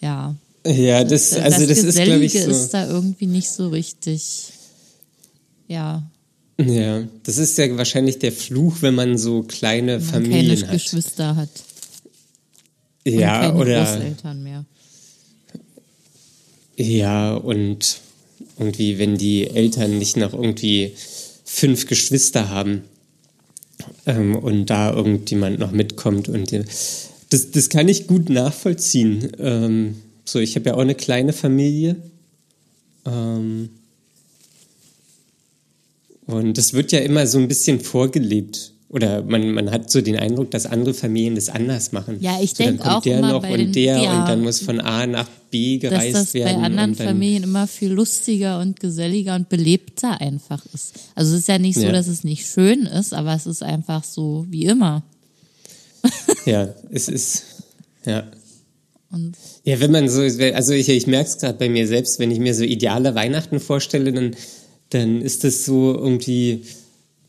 Ja. 0.00 0.34
Ja, 0.68 1.02
das, 1.02 1.32
also 1.32 1.66
das, 1.66 1.78
das 1.80 1.84
ist, 1.84 2.02
glaube 2.02 2.24
ich, 2.24 2.32
so. 2.32 2.50
ist 2.50 2.70
da 2.70 2.88
irgendwie 2.88 3.26
nicht 3.26 3.48
so 3.48 3.68
richtig. 3.68 4.52
Ja. 5.66 6.10
Ja, 6.60 7.04
das 7.22 7.38
ist 7.38 7.56
ja 7.56 7.74
wahrscheinlich 7.76 8.18
der 8.18 8.32
Fluch, 8.32 8.78
wenn 8.80 8.94
man 8.94 9.16
so 9.16 9.42
kleine 9.44 10.00
wenn 10.00 10.04
man 10.04 10.24
Familien 10.24 10.60
keine 10.60 10.66
hat. 10.66 10.72
Geschwister 10.72 11.36
hat. 11.36 11.48
Ja, 13.06 13.40
keine 13.40 13.54
oder. 13.54 13.84
Großeltern 13.84 14.42
mehr. 14.42 14.64
Ja, 16.76 17.34
und 17.34 18.00
irgendwie, 18.58 18.98
wenn 18.98 19.16
die 19.16 19.48
Eltern 19.48 19.98
nicht 19.98 20.16
noch 20.16 20.32
irgendwie 20.32 20.92
fünf 21.44 21.86
Geschwister 21.86 22.50
haben 22.50 22.82
ähm, 24.06 24.36
und 24.36 24.66
da 24.66 24.92
irgendjemand 24.92 25.58
noch 25.58 25.70
mitkommt. 25.70 26.28
Und 26.28 26.52
das, 26.52 27.50
das 27.52 27.68
kann 27.68 27.88
ich 27.88 28.06
gut 28.06 28.28
nachvollziehen. 28.28 29.32
Ähm, 29.38 29.96
so, 30.30 30.38
ich 30.38 30.56
habe 30.56 30.70
ja 30.70 30.74
auch 30.74 30.80
eine 30.80 30.94
kleine 30.94 31.32
Familie. 31.32 31.96
Ähm, 33.06 33.70
und 36.26 36.58
das 36.58 36.74
wird 36.74 36.92
ja 36.92 36.98
immer 37.00 37.26
so 37.26 37.38
ein 37.38 37.48
bisschen 37.48 37.80
vorgelebt. 37.80 38.72
Oder 38.90 39.22
man, 39.22 39.52
man 39.52 39.70
hat 39.70 39.90
so 39.90 40.00
den 40.00 40.16
Eindruck, 40.16 40.50
dass 40.50 40.64
andere 40.64 40.94
Familien 40.94 41.34
das 41.34 41.50
anders 41.50 41.92
machen. 41.92 42.18
Ja, 42.20 42.38
ich 42.40 42.50
so, 42.50 42.64
denke 42.64 42.90
auch 42.90 43.02
der 43.02 43.18
immer 43.18 43.32
noch 43.32 43.42
bei 43.42 43.52
und 43.52 43.58
den, 43.58 43.72
der 43.72 43.98
ja, 43.98 44.20
und 44.20 44.28
dann 44.28 44.42
muss 44.42 44.60
von 44.60 44.80
A 44.80 45.06
nach 45.06 45.28
B 45.50 45.76
gereist 45.76 46.14
dass 46.14 46.24
das 46.24 46.34
werden. 46.34 46.60
bei 46.60 46.66
anderen 46.66 46.94
Familien 46.94 47.42
immer 47.42 47.66
viel 47.66 47.90
lustiger 47.90 48.60
und 48.60 48.80
geselliger 48.80 49.34
und 49.34 49.50
belebter 49.50 50.20
einfach 50.20 50.64
ist. 50.72 50.94
Also 51.14 51.34
es 51.34 51.40
ist 51.40 51.48
ja 51.48 51.58
nicht 51.58 51.74
so, 51.74 51.82
ja. 51.82 51.92
dass 51.92 52.06
es 52.06 52.24
nicht 52.24 52.46
schön 52.46 52.86
ist, 52.86 53.12
aber 53.12 53.34
es 53.34 53.46
ist 53.46 53.62
einfach 53.62 54.04
so 54.04 54.46
wie 54.48 54.64
immer. 54.64 55.02
ja, 56.46 56.68
es 56.90 57.08
ist, 57.08 57.44
ja. 58.06 58.24
Und 59.10 59.36
ja, 59.64 59.80
wenn 59.80 59.90
man 59.90 60.08
so, 60.08 60.20
also 60.20 60.72
ich, 60.72 60.88
ich 60.88 61.06
merke 61.06 61.28
es 61.28 61.38
gerade 61.38 61.58
bei 61.58 61.68
mir 61.68 61.86
selbst, 61.86 62.18
wenn 62.18 62.30
ich 62.30 62.38
mir 62.38 62.54
so 62.54 62.64
ideale 62.64 63.14
Weihnachten 63.14 63.58
vorstelle, 63.58 64.12
dann, 64.12 64.36
dann 64.90 65.22
ist 65.22 65.44
das 65.44 65.64
so 65.64 65.94
irgendwie 65.94 66.64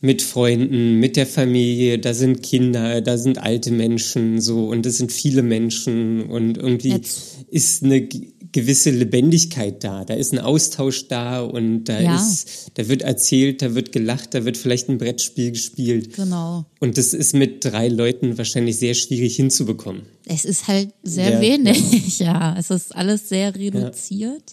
mit 0.01 0.21
Freunden, 0.21 0.99
mit 0.99 1.17
der 1.17 1.25
Familie, 1.25 1.99
da 1.99 2.13
sind 2.13 2.41
Kinder, 2.41 3.01
da 3.01 3.17
sind 3.17 3.37
alte 3.37 3.71
Menschen 3.71 4.39
so 4.39 4.67
und 4.67 4.85
es 4.85 4.97
sind 4.97 5.11
viele 5.11 5.41
Menschen 5.41 6.23
und 6.23 6.57
irgendwie 6.57 6.91
Jetzt. 6.91 7.45
ist 7.49 7.83
eine 7.83 8.07
gewisse 8.51 8.89
Lebendigkeit 8.89 9.83
da, 9.83 10.05
da 10.05 10.13
ist 10.15 10.33
ein 10.33 10.39
Austausch 10.39 11.07
da 11.07 11.41
und 11.41 11.85
da 11.85 11.99
ja. 11.99 12.15
ist, 12.15 12.71
da 12.75 12.87
wird 12.87 13.03
erzählt, 13.03 13.61
da 13.61 13.75
wird 13.75 13.91
gelacht, 13.91 14.33
da 14.33 14.45
wird 14.45 14.57
vielleicht 14.57 14.89
ein 14.89 14.97
Brettspiel 14.97 15.51
gespielt. 15.51 16.15
Genau. 16.15 16.65
Und 16.79 16.97
das 16.97 17.13
ist 17.13 17.33
mit 17.35 17.63
drei 17.63 17.87
Leuten 17.87 18.37
wahrscheinlich 18.37 18.77
sehr 18.77 18.95
schwierig 18.95 19.35
hinzubekommen. 19.35 20.03
Es 20.25 20.45
ist 20.45 20.67
halt 20.67 20.89
sehr 21.03 21.33
ja, 21.33 21.41
wenig, 21.41 22.19
ja. 22.19 22.25
ja. 22.53 22.55
Es 22.57 22.71
ist 22.71 22.95
alles 22.95 23.29
sehr 23.29 23.55
reduziert. 23.55 24.43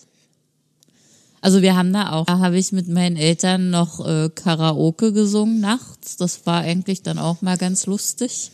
Also 1.40 1.62
wir 1.62 1.76
haben 1.76 1.92
da 1.92 2.12
auch, 2.12 2.26
da 2.26 2.38
habe 2.38 2.58
ich 2.58 2.72
mit 2.72 2.88
meinen 2.88 3.16
Eltern 3.16 3.70
noch 3.70 4.04
äh, 4.04 4.30
Karaoke 4.34 5.12
gesungen 5.12 5.60
nachts. 5.60 6.16
Das 6.16 6.44
war 6.44 6.62
eigentlich 6.62 7.02
dann 7.02 7.18
auch 7.18 7.40
mal 7.40 7.56
ganz 7.56 7.86
lustig. 7.86 8.50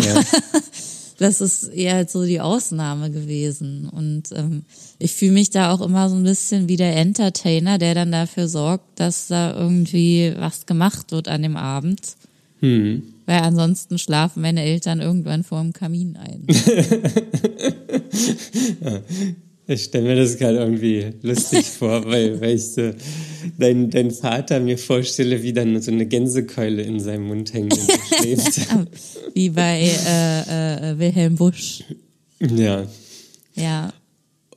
Ja. 0.00 0.22
das 1.18 1.40
ist 1.40 1.64
eher 1.64 2.06
so 2.06 2.24
die 2.24 2.40
Ausnahme 2.40 3.10
gewesen. 3.10 3.88
Und 3.88 4.32
ähm, 4.34 4.62
ich 4.98 5.14
fühle 5.14 5.32
mich 5.32 5.50
da 5.50 5.72
auch 5.72 5.80
immer 5.80 6.08
so 6.08 6.16
ein 6.16 6.22
bisschen 6.22 6.68
wie 6.68 6.76
der 6.76 6.96
Entertainer, 6.96 7.78
der 7.78 7.94
dann 7.94 8.12
dafür 8.12 8.48
sorgt, 8.48 9.00
dass 9.00 9.26
da 9.26 9.54
irgendwie 9.54 10.34
was 10.38 10.66
gemacht 10.66 11.12
wird 11.12 11.28
an 11.28 11.42
dem 11.42 11.56
Abend. 11.56 12.00
Hm. 12.60 13.02
Weil 13.26 13.40
ansonsten 13.40 13.98
schlafen 13.98 14.42
meine 14.42 14.62
Eltern 14.62 15.00
irgendwann 15.00 15.44
vor 15.44 15.60
dem 15.60 15.72
Kamin 15.72 16.16
ein. 16.16 16.46
Ich 19.70 19.84
stelle 19.84 20.08
mir 20.08 20.16
das 20.16 20.38
gerade 20.38 20.58
irgendwie 20.58 21.10
lustig 21.20 21.66
vor, 21.78 22.02
weil, 22.06 22.40
weil 22.40 22.56
ich 22.56 22.64
so 22.64 22.90
deinen 23.58 23.90
dein 23.90 24.10
Vater 24.10 24.60
mir 24.60 24.78
vorstelle, 24.78 25.42
wie 25.42 25.52
dann 25.52 25.80
so 25.82 25.90
eine 25.90 26.06
Gänsekeule 26.06 26.82
in 26.82 27.00
seinem 27.00 27.28
Mund 27.28 27.52
hängt 27.52 27.74
und 27.74 27.90
schläft. 28.08 28.60
wie 29.34 29.50
bei 29.50 29.90
äh, 30.06 30.92
äh, 30.92 30.98
Wilhelm 30.98 31.36
Busch. 31.36 31.84
Ja. 32.40 32.86
Ja. 33.54 33.92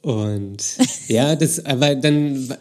Und 0.01 0.63
ja, 1.09 1.35
das, 1.35 1.63
aber 1.65 1.95
dann 1.95 2.55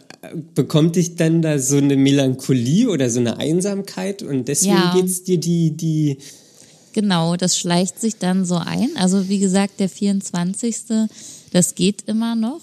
bekommt 0.53 0.97
dich 0.97 1.15
dann 1.15 1.41
da 1.41 1.57
so 1.57 1.77
eine 1.77 1.95
Melancholie 1.95 2.89
oder 2.89 3.09
so 3.09 3.21
eine 3.21 3.37
Einsamkeit 3.37 4.23
und 4.23 4.49
deswegen 4.49 4.73
ja. 4.73 4.93
geht's 4.93 5.23
dir 5.23 5.39
die, 5.39 5.71
die. 5.71 6.17
Genau, 6.91 7.37
das 7.37 7.57
schleicht 7.57 8.01
sich 8.01 8.17
dann 8.17 8.43
so 8.43 8.55
ein. 8.55 8.89
Also 8.95 9.29
wie 9.29 9.39
gesagt, 9.39 9.79
der 9.79 9.87
24 9.87 10.75
das 11.51 11.75
geht 11.75 12.03
immer 12.07 12.35
noch. 12.35 12.61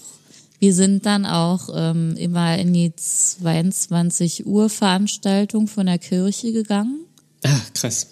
Wir 0.59 0.73
sind 0.73 1.05
dann 1.05 1.25
auch 1.25 1.69
ähm, 1.73 2.15
immer 2.17 2.57
in 2.57 2.73
die 2.73 2.93
22 2.93 4.45
Uhr 4.45 4.69
Veranstaltung 4.69 5.67
von 5.67 5.85
der 5.85 5.99
Kirche 5.99 6.51
gegangen. 6.51 7.05
Ah, 7.43 7.61
krass. 7.73 8.07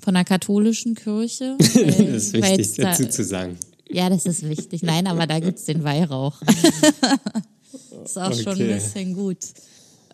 Von 0.00 0.14
der 0.14 0.24
katholischen 0.24 0.94
Kirche. 0.94 1.56
das 1.58 1.74
ist 1.74 2.32
wichtig 2.32 2.74
dazu 2.76 3.02
da, 3.02 3.10
zu 3.10 3.24
sagen. 3.24 3.58
Ja, 3.90 4.08
das 4.08 4.26
ist 4.26 4.48
wichtig. 4.48 4.82
Nein, 4.82 5.08
aber 5.08 5.26
da 5.26 5.40
gibt's 5.40 5.64
den 5.64 5.82
Weihrauch. 5.82 6.40
ist 8.04 8.18
auch 8.18 8.30
okay. 8.30 8.42
schon 8.42 8.60
ein 8.60 8.68
bisschen 8.68 9.14
gut. 9.14 9.38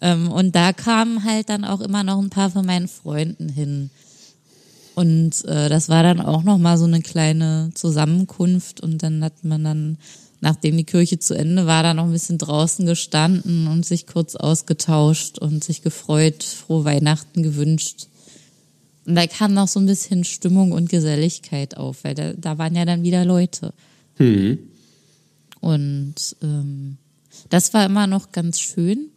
Ähm, 0.00 0.30
und 0.30 0.54
da 0.54 0.72
kamen 0.72 1.24
halt 1.24 1.50
dann 1.50 1.64
auch 1.64 1.80
immer 1.80 2.04
noch 2.04 2.20
ein 2.20 2.30
paar 2.30 2.50
von 2.50 2.64
meinen 2.64 2.88
Freunden 2.88 3.50
hin. 3.50 3.90
Und 4.94 5.44
äh, 5.46 5.68
das 5.68 5.88
war 5.88 6.02
dann 6.02 6.20
auch 6.20 6.42
nochmal 6.42 6.78
so 6.78 6.84
eine 6.84 7.02
kleine 7.02 7.70
Zusammenkunft 7.74 8.80
und 8.80 9.02
dann 9.02 9.24
hat 9.24 9.44
man 9.44 9.64
dann, 9.64 9.98
nachdem 10.40 10.76
die 10.76 10.84
Kirche 10.84 11.18
zu 11.18 11.34
Ende 11.34 11.66
war, 11.66 11.82
da 11.82 11.94
noch 11.94 12.04
ein 12.04 12.12
bisschen 12.12 12.38
draußen 12.38 12.86
gestanden 12.86 13.66
und 13.66 13.84
sich 13.84 14.06
kurz 14.06 14.36
ausgetauscht 14.36 15.38
und 15.38 15.64
sich 15.64 15.82
gefreut, 15.82 16.44
frohe 16.44 16.84
Weihnachten 16.84 17.42
gewünscht. 17.42 18.06
Und 19.06 19.16
da 19.16 19.26
kam 19.26 19.52
noch 19.52 19.68
so 19.68 19.80
ein 19.80 19.86
bisschen 19.86 20.24
Stimmung 20.24 20.72
und 20.72 20.88
Geselligkeit 20.88 21.76
auf, 21.76 22.04
weil 22.04 22.14
da, 22.14 22.32
da 22.34 22.58
waren 22.58 22.76
ja 22.76 22.84
dann 22.84 23.02
wieder 23.02 23.24
Leute. 23.24 23.74
Mhm. 24.18 24.58
Und 25.60 26.36
ähm, 26.42 26.98
Das 27.50 27.74
war 27.74 27.84
immer 27.84 28.06
noch 28.06 28.32
ganz 28.32 28.60
schön. 28.60 29.10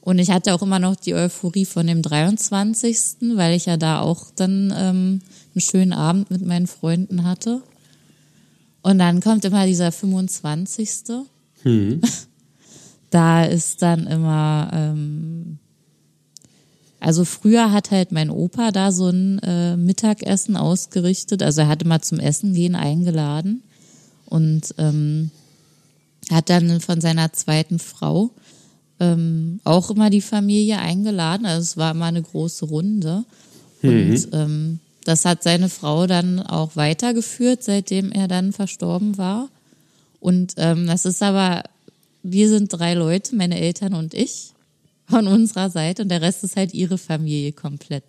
Und 0.00 0.18
ich 0.18 0.30
hatte 0.30 0.54
auch 0.54 0.62
immer 0.62 0.78
noch 0.78 0.96
die 0.96 1.14
Euphorie 1.14 1.66
von 1.66 1.86
dem 1.86 2.02
23., 2.02 3.34
weil 3.34 3.54
ich 3.54 3.66
ja 3.66 3.76
da 3.76 4.00
auch 4.00 4.30
dann 4.34 4.72
ähm, 4.76 5.20
einen 5.54 5.60
schönen 5.60 5.92
Abend 5.92 6.30
mit 6.30 6.44
meinen 6.44 6.66
Freunden 6.66 7.24
hatte. 7.24 7.62
Und 8.82 8.98
dann 8.98 9.20
kommt 9.20 9.44
immer 9.44 9.66
dieser 9.66 9.92
25. 9.92 10.90
Hm. 11.62 12.00
Da 13.10 13.44
ist 13.44 13.82
dann 13.82 14.06
immer, 14.06 14.70
ähm, 14.72 15.58
also 17.00 17.24
früher 17.24 17.72
hat 17.72 17.90
halt 17.90 18.12
mein 18.12 18.30
Opa 18.30 18.70
da 18.70 18.92
so 18.92 19.08
ein 19.08 19.40
äh, 19.40 19.76
Mittagessen 19.76 20.56
ausgerichtet. 20.56 21.42
Also 21.42 21.62
er 21.62 21.68
hatte 21.68 21.88
mal 21.88 22.00
zum 22.00 22.20
Essen 22.20 22.54
gehen 22.54 22.76
eingeladen 22.76 23.64
und 24.26 24.76
ähm, 24.78 25.32
hat 26.30 26.50
dann 26.50 26.80
von 26.80 27.00
seiner 27.00 27.32
zweiten 27.32 27.80
Frau 27.80 28.30
ähm, 29.00 29.60
auch 29.64 29.90
immer 29.90 30.10
die 30.10 30.20
Familie 30.20 30.78
eingeladen. 30.78 31.46
Also 31.46 31.62
es 31.62 31.76
war 31.76 31.92
immer 31.92 32.06
eine 32.06 32.22
große 32.22 32.66
Runde. 32.66 33.24
Mhm. 33.82 33.90
Und 33.90 34.28
ähm, 34.32 34.80
das 35.04 35.24
hat 35.24 35.42
seine 35.42 35.68
Frau 35.68 36.06
dann 36.06 36.40
auch 36.40 36.76
weitergeführt, 36.76 37.64
seitdem 37.64 38.12
er 38.12 38.28
dann 38.28 38.52
verstorben 38.52 39.18
war. 39.18 39.48
Und 40.20 40.54
ähm, 40.58 40.86
das 40.86 41.06
ist 41.06 41.22
aber, 41.22 41.64
wir 42.22 42.48
sind 42.48 42.68
drei 42.68 42.94
Leute, 42.94 43.34
meine 43.34 43.58
Eltern 43.58 43.94
und 43.94 44.14
ich 44.14 44.52
von 45.08 45.26
unserer 45.26 45.70
Seite 45.70 46.02
und 46.02 46.08
der 46.08 46.22
Rest 46.22 46.44
ist 46.44 46.56
halt 46.56 46.74
ihre 46.74 46.98
Familie 46.98 47.52
komplett. 47.52 48.04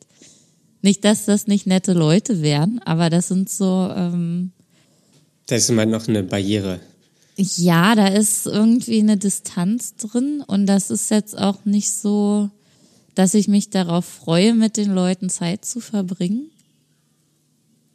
Nicht, 0.81 1.05
dass 1.05 1.25
das 1.25 1.47
nicht 1.47 1.67
nette 1.67 1.93
Leute 1.93 2.41
wären, 2.41 2.79
aber 2.85 3.09
das 3.09 3.27
sind 3.27 3.49
so. 3.49 3.91
Ähm, 3.95 4.51
da 5.47 5.55
ist 5.55 5.69
immer 5.69 5.85
noch 5.85 6.07
eine 6.07 6.23
Barriere. 6.23 6.79
Ja, 7.41 7.95
da 7.95 8.07
ist 8.07 8.45
irgendwie 8.45 8.99
eine 8.99 9.17
Distanz 9.17 9.95
drin 9.95 10.43
und 10.45 10.67
das 10.67 10.91
ist 10.91 11.09
jetzt 11.09 11.35
auch 11.35 11.65
nicht 11.65 11.91
so, 11.91 12.51
dass 13.15 13.33
ich 13.33 13.47
mich 13.47 13.71
darauf 13.71 14.05
freue, 14.05 14.53
mit 14.53 14.77
den 14.77 14.93
Leuten 14.93 15.29
Zeit 15.29 15.65
zu 15.65 15.79
verbringen. 15.79 16.51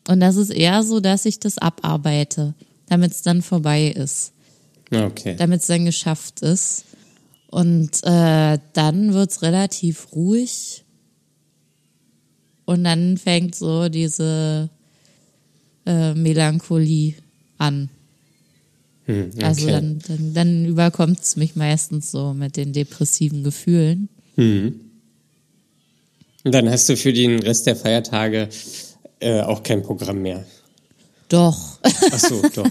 Und 0.08 0.18
das 0.20 0.34
ist 0.34 0.50
eher 0.50 0.82
so, 0.82 0.98
dass 0.98 1.26
ich 1.26 1.38
das 1.38 1.58
abarbeite, 1.58 2.54
damit 2.88 3.12
es 3.12 3.22
dann 3.22 3.40
vorbei 3.40 3.88
ist. 3.88 4.32
Okay. 4.92 5.36
Damit 5.36 5.60
es 5.60 5.66
dann 5.68 5.84
geschafft 5.84 6.42
ist. 6.42 6.84
Und 7.48 8.02
äh, 8.02 8.58
dann 8.72 9.14
wird's 9.14 9.42
relativ 9.42 10.08
ruhig. 10.12 10.84
Und 12.64 12.82
dann 12.82 13.16
fängt 13.16 13.54
so 13.54 13.88
diese 13.88 14.70
äh, 15.86 16.14
Melancholie 16.14 17.14
an. 17.58 17.90
Hm, 19.06 19.30
okay. 19.34 19.44
Also 19.44 19.66
dann, 19.68 19.98
dann, 20.06 20.34
dann 20.34 20.64
überkommt 20.66 21.20
es 21.20 21.36
mich 21.36 21.56
meistens 21.56 22.10
so 22.10 22.34
mit 22.34 22.56
den 22.56 22.72
depressiven 22.72 23.42
Gefühlen. 23.42 24.08
Hm. 24.34 24.80
Und 26.44 26.52
dann 26.52 26.68
hast 26.70 26.88
du 26.88 26.96
für 26.96 27.12
den 27.12 27.40
Rest 27.40 27.66
der 27.66 27.76
Feiertage 27.76 28.48
äh, 29.20 29.40
auch 29.40 29.62
kein 29.62 29.82
Programm 29.82 30.22
mehr. 30.22 30.44
Doch. 31.28 31.78
Ach 31.82 32.18
so, 32.18 32.42
doch. 32.54 32.70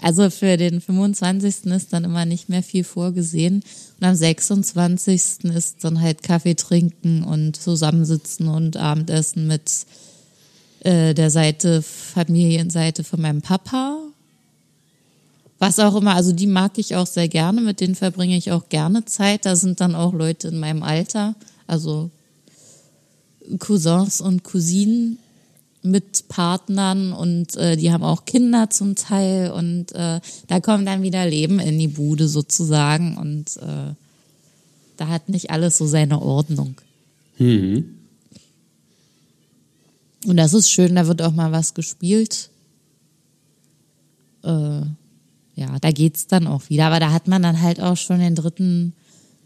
Also 0.00 0.30
für 0.30 0.56
den 0.56 0.80
25. 0.80 1.66
ist 1.66 1.92
dann 1.92 2.04
immer 2.04 2.24
nicht 2.24 2.48
mehr 2.48 2.62
viel 2.62 2.84
vorgesehen. 2.84 3.62
Und 4.00 4.06
am 4.06 4.14
26. 4.14 5.44
ist 5.44 5.84
dann 5.84 6.00
halt 6.00 6.22
Kaffee 6.22 6.54
trinken 6.54 7.24
und 7.24 7.56
zusammensitzen 7.56 8.48
und 8.48 8.76
Abendessen 8.76 9.46
mit 9.46 9.70
äh, 10.80 11.14
der 11.14 11.30
Seite, 11.30 11.82
Familienseite 11.82 13.02
von 13.02 13.20
meinem 13.20 13.42
Papa. 13.42 13.98
Was 15.58 15.78
auch 15.80 15.96
immer, 15.96 16.14
also 16.14 16.32
die 16.32 16.46
mag 16.46 16.78
ich 16.78 16.94
auch 16.94 17.06
sehr 17.06 17.28
gerne, 17.28 17.60
mit 17.60 17.80
denen 17.80 17.96
verbringe 17.96 18.36
ich 18.36 18.52
auch 18.52 18.68
gerne 18.68 19.04
Zeit. 19.04 19.44
Da 19.44 19.56
sind 19.56 19.80
dann 19.80 19.94
auch 19.94 20.12
Leute 20.12 20.48
in 20.48 20.58
meinem 20.58 20.82
Alter, 20.82 21.34
also 21.66 22.10
Cousins 23.58 24.20
und 24.20 24.44
Cousinen 24.44 25.18
mit 25.82 26.28
Partnern 26.28 27.12
und 27.12 27.56
äh, 27.56 27.76
die 27.76 27.92
haben 27.92 28.04
auch 28.04 28.24
Kinder 28.24 28.70
zum 28.70 28.94
Teil 28.94 29.50
und 29.50 29.92
äh, 29.92 30.20
da 30.46 30.60
kommt 30.60 30.86
dann 30.86 31.02
wieder 31.02 31.26
Leben 31.26 31.60
in 31.60 31.78
die 31.78 31.88
Bude 31.88 32.28
sozusagen 32.28 33.16
und 33.16 33.56
äh, 33.56 33.94
da 34.96 35.08
hat 35.08 35.28
nicht 35.28 35.50
alles 35.50 35.78
so 35.78 35.86
seine 35.86 36.20
Ordnung. 36.20 36.74
Mhm. 37.38 37.94
Und 40.26 40.36
das 40.36 40.52
ist 40.52 40.70
schön, 40.70 40.96
da 40.96 41.06
wird 41.06 41.22
auch 41.22 41.32
mal 41.32 41.52
was 41.52 41.74
gespielt. 41.74 42.50
Äh, 44.42 44.80
ja, 45.58 45.76
da 45.80 45.90
geht's 45.90 46.28
dann 46.28 46.46
auch 46.46 46.68
wieder, 46.68 46.86
aber 46.86 47.00
da 47.00 47.10
hat 47.10 47.26
man 47.26 47.42
dann 47.42 47.60
halt 47.60 47.80
auch 47.80 47.96
schon 47.96 48.20
den 48.20 48.36
dritten 48.36 48.92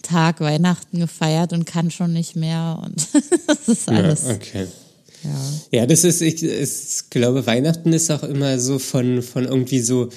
Tag 0.03 0.41
Weihnachten 0.41 0.99
gefeiert 0.99 1.55
und 1.55 1.65
kann 1.65 1.91
schon 1.91 2.13
nicht 2.13 2.37
mehr 2.37 2.81
und 2.85 3.09
das 3.47 3.69
ist 3.69 3.89
alles. 3.89 4.27
Ja, 4.27 4.35
okay. 4.35 4.67
Ja. 5.25 5.79
ja, 5.81 5.87
das 5.87 6.05
ist, 6.05 6.21
ich, 6.21 6.43
ich 6.43 7.11
glaube, 7.11 7.47
Weihnachten 7.47 7.93
ist 7.93 8.11
auch 8.11 8.25
immer 8.25 8.59
so 8.59 8.79
von, 8.79 9.23
von 9.23 9.45
irgendwie 9.45 9.81
so 9.81 10.11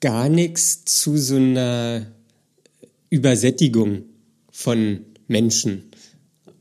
gar 0.00 0.28
nichts 0.28 0.84
zu 0.84 1.16
so 1.16 1.36
einer 1.36 2.06
Übersättigung 3.10 4.02
von 4.50 5.00
Menschen. 5.28 5.90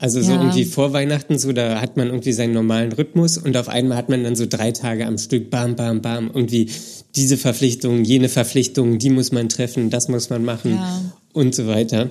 Also 0.04 0.22
so 0.22 0.34
ja. 0.34 0.42
irgendwie 0.42 0.66
vor 0.66 0.92
Weihnachten, 0.92 1.40
so 1.40 1.54
da 1.54 1.80
hat 1.80 1.96
man 1.96 2.08
irgendwie 2.08 2.34
seinen 2.34 2.54
normalen 2.54 2.92
Rhythmus 2.92 3.38
und 3.38 3.56
auf 3.56 3.70
einmal 3.70 3.98
hat 3.98 4.10
man 4.10 4.22
dann 4.26 4.36
so 4.36 4.46
drei 4.46 4.74
Tage 4.74 5.08
am 5.08 5.18
Stück, 5.18 5.50
bam, 5.50 5.78
bam, 5.78 6.02
bam, 6.02 6.28
irgendwie 6.28 6.70
diese 7.16 7.38
Verpflichtung, 7.38 8.04
jene 8.04 8.28
Verpflichtung, 8.28 9.00
die 9.00 9.10
muss 9.10 9.32
man 9.32 9.48
treffen, 9.48 9.90
das 9.90 10.10
muss 10.10 10.30
man 10.30 10.44
machen 10.44 10.74
ja. 10.74 11.02
und 11.32 11.56
so 11.56 11.68
weiter. 11.68 12.10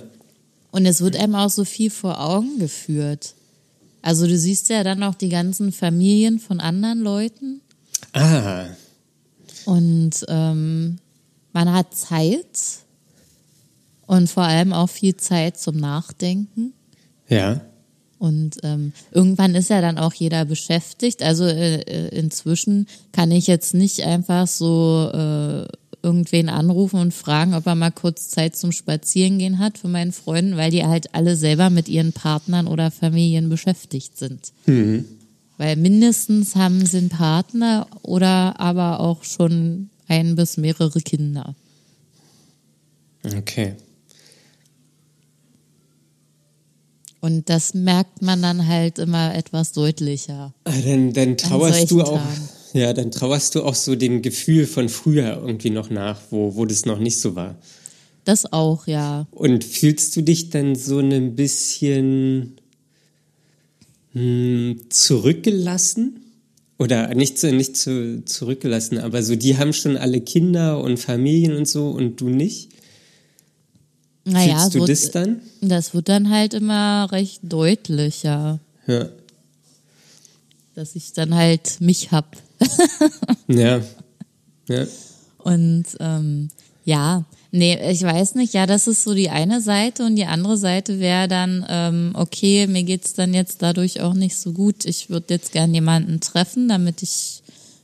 Und 0.71 0.87
es 0.87 1.03
wird 1.03 1.17
einem 1.17 1.35
auch 1.35 1.51
so 1.51 1.67
viel 1.67 1.91
vor 1.91 2.19
Augen 2.19 2.59
geführt. 2.59 3.35
Also 4.01 4.27
du 4.27 4.39
siehst 4.39 4.71
ja 4.71 4.85
dann 4.85 5.03
auch 5.03 5.15
die 5.15 5.29
ganzen 5.29 5.71
Familien 5.71 6.39
von 6.39 6.61
anderen 6.61 7.01
Leuten. 7.01 7.61
Ah. 8.15 8.69
Und 9.67 10.13
ähm, 10.29 10.97
man 11.53 11.71
hat 11.71 11.95
Zeit 11.95 12.59
und 14.07 14.31
vor 14.31 14.45
allem 14.45 14.73
auch 14.73 14.89
viel 14.89 15.15
Zeit 15.19 15.59
zum 15.59 15.77
Nachdenken. 15.77 16.73
Ja. 17.29 17.61
Und 18.23 18.59
ähm, 18.63 18.93
irgendwann 19.11 19.57
ist 19.57 19.69
ja 19.69 19.81
dann 19.81 19.99
auch 19.99 20.15
jeder 20.15 20.45
beschäftigt. 20.45 21.25
Also 21.25 21.45
äh, 21.45 21.81
äh 21.81 22.17
inzwischen 22.17 22.87
kann 23.11 23.33
ich 23.33 23.49
jetzt 23.49 23.75
nicht 23.75 24.03
einfach 24.03 24.47
so 24.47 25.11
äh, 25.13 25.67
irgendwen 26.05 26.49
anrufen 26.49 27.01
und 27.01 27.13
fragen, 27.13 27.53
ob 27.55 27.67
er 27.67 27.75
mal 27.75 27.91
kurz 27.91 28.29
Zeit 28.29 28.55
zum 28.55 28.71
Spazierengehen 28.71 29.59
hat 29.59 29.77
für 29.77 29.89
meinen 29.89 30.13
Freunden, 30.13 30.57
weil 30.57 30.71
die 30.71 30.85
halt 30.85 31.17
alle 31.17 31.35
selber 31.35 31.69
mit 31.69 31.89
ihren 31.89 32.13
Partnern 32.13 32.69
oder 32.69 32.93
Familien 32.93 33.49
beschäftigt 33.49 34.17
sind. 34.17 34.53
Mhm. 34.67 35.05
Weil 35.59 35.75
mindestens 35.75 36.55
haben 36.55 36.87
sie 36.87 36.99
einen 36.99 37.09
Partner 37.09 37.89
oder 38.03 38.61
aber 38.61 39.01
auch 39.01 39.25
schon 39.25 39.91
ein 40.07 40.37
bis 40.37 40.59
mehrere 40.59 41.01
Kinder. 41.01 41.57
Okay. 43.25 43.75
Und 47.23 47.49
das 47.49 47.73
merkt 47.73 48.21
man 48.21 48.43
dann 48.43 48.67
halt 48.67 48.99
immer 48.99 49.33
etwas 49.37 49.71
deutlicher. 49.71 50.53
Ah, 50.65 50.73
dann, 50.85 51.13
dann 51.13 51.37
trauerst 51.37 51.89
du 51.93 52.03
auch. 52.03 52.19
Tagen. 52.19 52.49
Ja, 52.73 52.93
dann 52.93 53.13
trauerst 53.13 53.55
du 53.55 53.63
auch 53.63 53.77
so 53.77 53.95
dem 53.95 54.23
Gefühl 54.23 54.67
von 54.67 54.89
früher 54.89 55.41
irgendwie 55.41 55.71
noch 55.71 55.89
nach, 55.89 56.21
wo, 56.31 56.57
wo 56.57 56.67
das 56.67 56.85
noch 56.85 56.99
nicht 56.99 57.21
so 57.21 57.37
war. 57.37 57.55
Das 58.25 58.53
auch, 58.53 58.89
ja. 58.89 59.29
Und 59.31 59.63
fühlst 59.63 60.17
du 60.17 60.23
dich 60.23 60.51
dann 60.51 60.75
so 60.75 60.99
ein 60.99 61.37
bisschen 61.37 62.57
hm, 64.13 64.81
zurückgelassen? 64.89 66.25
Oder 66.77 67.15
nicht, 67.15 67.39
zu, 67.39 67.53
nicht 67.53 67.77
zu, 67.77 68.25
zurückgelassen, 68.25 68.99
aber 68.99 69.23
so, 69.23 69.37
die 69.37 69.59
haben 69.59 69.73
schon 69.73 69.97
alle 69.97 70.21
Kinder 70.21 70.83
und 70.83 70.99
Familien 70.99 71.57
und 71.57 71.69
so 71.69 71.91
und 71.91 72.21
du 72.21 72.29
nicht? 72.29 72.71
Naja, 74.25 74.59
Fühlst 74.59 74.75
du 74.75 74.79
wird, 74.81 74.89
das 74.91 75.11
dann? 75.11 75.41
Das 75.61 75.95
wird 75.95 76.09
dann 76.09 76.31
halt 76.31 76.55
immer 76.55 77.09
recht 77.11 77.41
deutlich, 77.43 78.23
ja. 78.23 78.59
Ja. 78.87 79.09
Dass 80.75 80.95
ich 80.95 81.13
dann 81.13 81.35
halt 81.35 81.81
mich 81.81 82.13
hab. 82.13 82.37
ja. 83.49 83.81
Ja. 84.69 84.87
Und 85.39 85.85
ähm, 85.99 86.49
ja, 86.85 87.25
nee, 87.51 87.79
ich 87.91 88.03
weiß 88.03 88.37
nicht, 88.37 88.55
ja, 88.55 88.67
das 88.67 88.87
ist 88.87 89.05
so 89.05 89.15
die 89.15 89.31
eine 89.31 89.61
Seite 89.61 90.05
und 90.05 90.17
die 90.17 90.25
andere 90.25 90.57
Seite 90.57 91.01
wäre 91.01 91.29
dann, 91.29 91.65
ähm, 91.69 92.13
okay, 92.15 92.67
mir 92.67 92.85
geht's 92.85 93.15
dann 93.15 93.35
jetzt 93.35 93.63
dadurch 93.63 94.01
auch 94.01 94.15
nicht 94.15 94.37
so 94.37 94.53
gut. 94.53 94.85
Ich 94.85 95.11
würde 95.11 95.35
jetzt 95.35 95.53
gern 95.53 95.75
jemanden 95.75 96.21
treffen, 96.21 96.69
damit 96.69 97.03
ich 97.03 97.43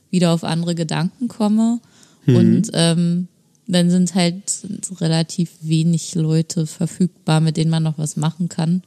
wieder 0.09 0.33
auf 0.33 0.43
andere 0.43 0.75
Gedanken 0.75 1.27
komme. 1.27 1.79
Mhm. 2.25 2.35
Und 2.35 2.69
ähm, 2.73 3.27
dann 3.73 3.89
sind 3.91 4.15
halt 4.15 4.65
relativ 4.99 5.51
wenig 5.61 6.15
Leute 6.15 6.65
verfügbar, 6.65 7.39
mit 7.39 7.57
denen 7.57 7.69
man 7.69 7.83
noch 7.83 7.97
was 7.97 8.15
machen 8.15 8.49
kann. 8.49 8.81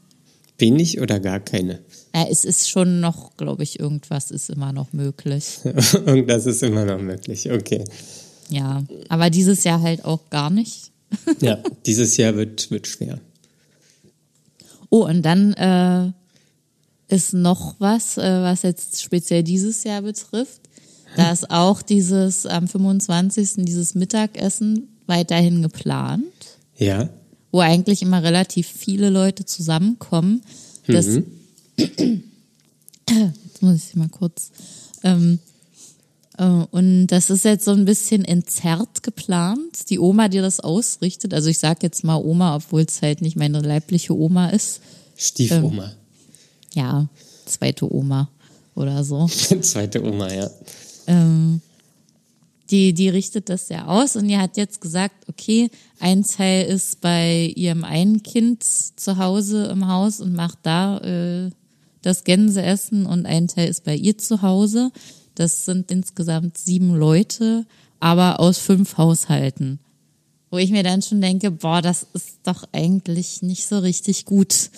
Wenig 0.59 1.01
oder 1.01 1.20
gar 1.20 1.41
keine? 1.41 1.80
Ja, 2.14 2.26
es 2.30 2.45
ist 2.45 2.68
schon 2.68 3.01
noch, 3.01 3.37
glaube 3.37 3.62
ich, 3.62 3.80
irgendwas 3.80 4.30
ist 4.30 4.51
immer 4.51 4.72
noch 4.72 4.93
möglich. 4.93 5.61
irgendwas 5.64 6.47
ist 6.47 6.62
immer 6.62 6.85
noch 6.85 7.01
möglich, 7.01 7.51
okay. 7.51 7.85
Ja, 8.49 8.83
aber 9.09 9.30
dieses 9.30 9.64
Jahr 9.64 9.80
halt 9.80 10.05
auch 10.05 10.28
gar 10.30 10.51
nicht. 10.51 10.91
ja, 11.41 11.59
dieses 11.87 12.16
Jahr 12.16 12.37
wird, 12.37 12.70
wird 12.70 12.87
schwer. 12.87 13.20
Oh, 14.91 15.07
und 15.07 15.22
dann 15.22 15.55
äh, 15.55 16.12
ist 17.14 17.35
noch 17.35 17.76
was, 17.78 18.18
äh, 18.18 18.43
was 18.43 18.62
jetzt 18.62 19.03
speziell 19.03 19.43
dieses 19.43 19.85
Jahr 19.85 20.03
betrifft. 20.03 20.61
Da 21.16 21.32
ist 21.32 21.50
auch 21.50 21.82
dieses 21.82 22.46
am 22.46 22.68
25. 22.68 23.64
dieses 23.64 23.94
Mittagessen 23.94 24.88
weiterhin 25.06 25.62
geplant. 25.62 26.24
Ja. 26.76 27.08
Wo 27.50 27.60
eigentlich 27.60 28.02
immer 28.02 28.22
relativ 28.22 28.66
viele 28.66 29.10
Leute 29.10 29.44
zusammenkommen. 29.44 30.42
Das, 30.86 31.06
mhm. 31.06 31.24
Jetzt 33.08 33.62
muss 33.62 33.88
ich 33.88 33.94
mal 33.94 34.08
kurz. 34.08 34.50
Ähm, 35.02 35.38
äh, 36.38 36.44
und 36.44 37.08
das 37.08 37.30
ist 37.30 37.44
jetzt 37.44 37.64
so 37.64 37.72
ein 37.72 37.84
bisschen 37.84 38.24
entzerrt 38.24 39.02
geplant. 39.02 39.90
Die 39.90 39.98
Oma, 39.98 40.28
die 40.28 40.38
das 40.38 40.60
ausrichtet, 40.60 41.34
also 41.34 41.48
ich 41.48 41.58
sage 41.58 41.80
jetzt 41.82 42.04
mal 42.04 42.16
Oma, 42.16 42.56
obwohl 42.56 42.82
es 42.82 43.02
halt 43.02 43.22
nicht 43.22 43.36
meine 43.36 43.60
leibliche 43.60 44.16
Oma 44.16 44.48
ist. 44.48 44.80
Stiefoma. 45.16 45.84
Ähm, 45.84 45.90
ja, 46.74 47.08
zweite 47.44 47.92
Oma 47.92 48.30
oder 48.74 49.04
so. 49.04 49.26
zweite 49.60 50.02
Oma, 50.02 50.32
ja. 50.32 50.50
Ähm, 51.07 51.61
die, 52.70 52.94
die 52.94 53.11
richtet 53.11 53.50
das 53.50 53.68
ja 53.68 53.86
aus 53.86 54.16
und 54.16 54.28
die 54.28 54.38
hat 54.38 54.57
jetzt 54.57 54.80
gesagt, 54.80 55.28
okay, 55.28 55.70
ein 56.00 56.24
Teil 56.24 56.66
ist 56.66 57.03
bei 57.03 57.53
ihrem 57.55 57.84
einen 57.84 58.22
Kind 58.22 58.64
zu 58.64 59.18
Hause 59.18 59.66
im 59.66 59.88
Haus 59.88 60.20
und 60.20 60.34
macht 60.34 60.59
da 60.62 60.98
äh, 60.98 61.50
das 62.00 62.24
Gänseessen 62.24 63.07
und 63.07 63.26
ein 63.26 63.46
Teil 63.46 63.68
ist 63.68 63.84
bei 63.84 63.94
ihr 63.94 64.16
zu 64.16 64.42
Hause. 64.42 64.90
Das 65.34 65.66
sind 65.66 65.90
insgesamt 65.90 66.57
sieben 66.59 66.94
Leute, 66.94 67.66
aber 68.00 68.40
aus 68.40 68.59
fünf 68.59 68.96
Haushalten. 68.96 69.78
Wo 70.50 70.59
ich 70.59 70.70
mir 70.70 70.82
dann 70.82 71.03
schon 71.03 71.20
denke, 71.20 71.50
boah, 71.50 71.82
das 71.82 72.07
ist 72.14 72.38
doch 72.42 72.64
eigentlich 72.72 73.42
nicht 73.42 73.66
so 73.66 73.78
richtig 73.78 74.24
gut. 74.24 74.70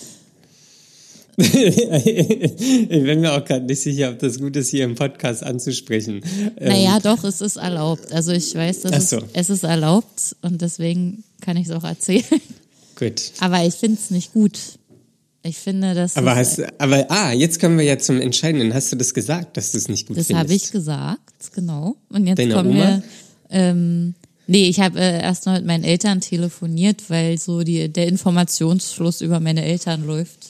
Ich 1.37 2.89
bin 2.89 3.21
mir 3.21 3.33
auch 3.33 3.43
gerade 3.43 3.65
nicht 3.65 3.81
sicher, 3.81 4.11
ob 4.11 4.19
das 4.19 4.39
gut 4.39 4.55
ist, 4.55 4.69
hier 4.69 4.85
im 4.85 4.95
Podcast 4.95 5.43
anzusprechen. 5.43 6.21
Naja, 6.59 6.95
ähm. 6.95 7.01
doch, 7.03 7.23
es 7.23 7.41
ist 7.41 7.57
erlaubt. 7.57 8.11
Also 8.11 8.31
ich 8.31 8.55
weiß, 8.55 8.81
dass 8.81 9.09
so. 9.09 9.17
es, 9.17 9.23
es 9.33 9.49
ist 9.49 9.63
erlaubt 9.63 10.35
und 10.41 10.61
deswegen 10.61 11.23
kann 11.41 11.57
ich 11.57 11.67
es 11.67 11.71
auch 11.71 11.83
erzählen. 11.83 12.23
Gut. 12.95 13.33
Aber 13.39 13.65
ich 13.65 13.73
finde 13.73 13.97
es 14.01 14.11
nicht 14.11 14.33
gut. 14.33 14.57
Ich 15.43 15.57
finde, 15.57 15.93
dass. 15.93 16.15
Aber 16.15 16.35
hast, 16.35 16.61
aber 16.79 17.05
ah, 17.09 17.31
jetzt 17.31 17.59
kommen 17.59 17.77
wir 17.77 17.85
ja 17.85 17.99
zum 17.99 18.19
Entscheidenden. 18.19 18.73
Hast 18.73 18.91
du 18.91 18.95
das 18.95 19.13
gesagt, 19.13 19.57
dass 19.57 19.71
du 19.71 19.77
es 19.77 19.87
nicht 19.87 20.07
gut 20.07 20.17
das 20.17 20.27
findest? 20.27 20.43
Das 20.43 20.51
habe 20.51 20.55
ich 20.55 20.71
gesagt, 20.71 21.53
genau. 21.53 21.95
Und 22.09 22.25
jetzt 22.25 22.39
Deine 22.39 22.53
kommen 22.53 22.71
Oma? 22.71 22.79
wir. 22.79 23.03
Ähm, 23.51 24.15
nee, 24.47 24.67
ich 24.67 24.79
habe 24.79 24.99
äh, 24.99 25.21
erst 25.21 25.45
mal 25.45 25.57
mit 25.59 25.67
meinen 25.67 25.83
Eltern 25.83 26.19
telefoniert, 26.19 27.03
weil 27.09 27.37
so 27.37 27.61
die, 27.61 27.89
der 27.89 28.07
Informationsfluss 28.07 29.21
über 29.21 29.39
meine 29.39 29.63
Eltern 29.63 30.07
läuft. 30.07 30.49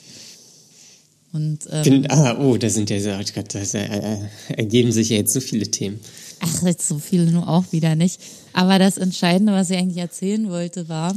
Und, 1.36 1.60
ähm, 1.70 2.06
ah, 2.10 2.38
oh, 2.40 2.58
da 2.58 2.70
sind 2.70 2.90
ja 2.90 2.98
oh 3.20 3.24
Gott, 3.36 3.54
da 3.54 3.60
äh, 3.60 4.18
ergeben 4.56 4.92
sich 4.92 5.10
ja 5.10 5.18
jetzt 5.18 5.34
so 5.34 5.42
viele 5.42 5.68
Themen. 5.70 6.00
Ach, 6.40 6.64
jetzt 6.64 6.88
so 6.88 6.98
viele 6.98 7.30
nur 7.32 7.48
auch 7.48 7.66
wieder 7.72 7.96
nicht. 7.96 8.22
Aber 8.54 8.80
das 8.80 8.98
Entscheidende, 8.98 9.52
was 9.54 9.70
ich 9.70 9.78
eigentlich 9.78 9.98
erzählen 9.98 10.50
wollte, 10.50 10.88
war, 10.88 11.16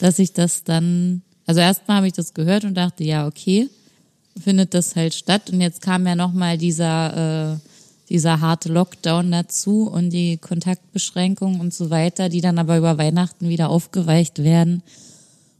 dass 0.00 0.18
ich 0.18 0.32
das 0.32 0.64
dann 0.64 1.22
also 1.48 1.62
erstmal 1.62 1.96
habe 1.96 2.06
ich 2.06 2.12
das 2.12 2.34
gehört 2.34 2.64
und 2.64 2.74
dachte, 2.74 3.04
ja, 3.04 3.26
okay, 3.26 3.70
findet 4.38 4.74
das 4.74 4.96
halt 4.96 5.14
statt. 5.14 5.48
Und 5.50 5.62
jetzt 5.62 5.80
kam 5.80 6.06
ja 6.06 6.14
nochmal 6.14 6.58
dieser, 6.58 7.54
äh, 7.54 7.58
dieser 8.10 8.42
harte 8.42 8.70
Lockdown 8.70 9.32
dazu 9.32 9.88
und 9.88 10.10
die 10.10 10.36
Kontaktbeschränkungen 10.36 11.58
und 11.58 11.72
so 11.72 11.88
weiter, 11.88 12.28
die 12.28 12.42
dann 12.42 12.58
aber 12.58 12.76
über 12.76 12.98
Weihnachten 12.98 13.48
wieder 13.48 13.70
aufgeweicht 13.70 14.44
werden. 14.44 14.82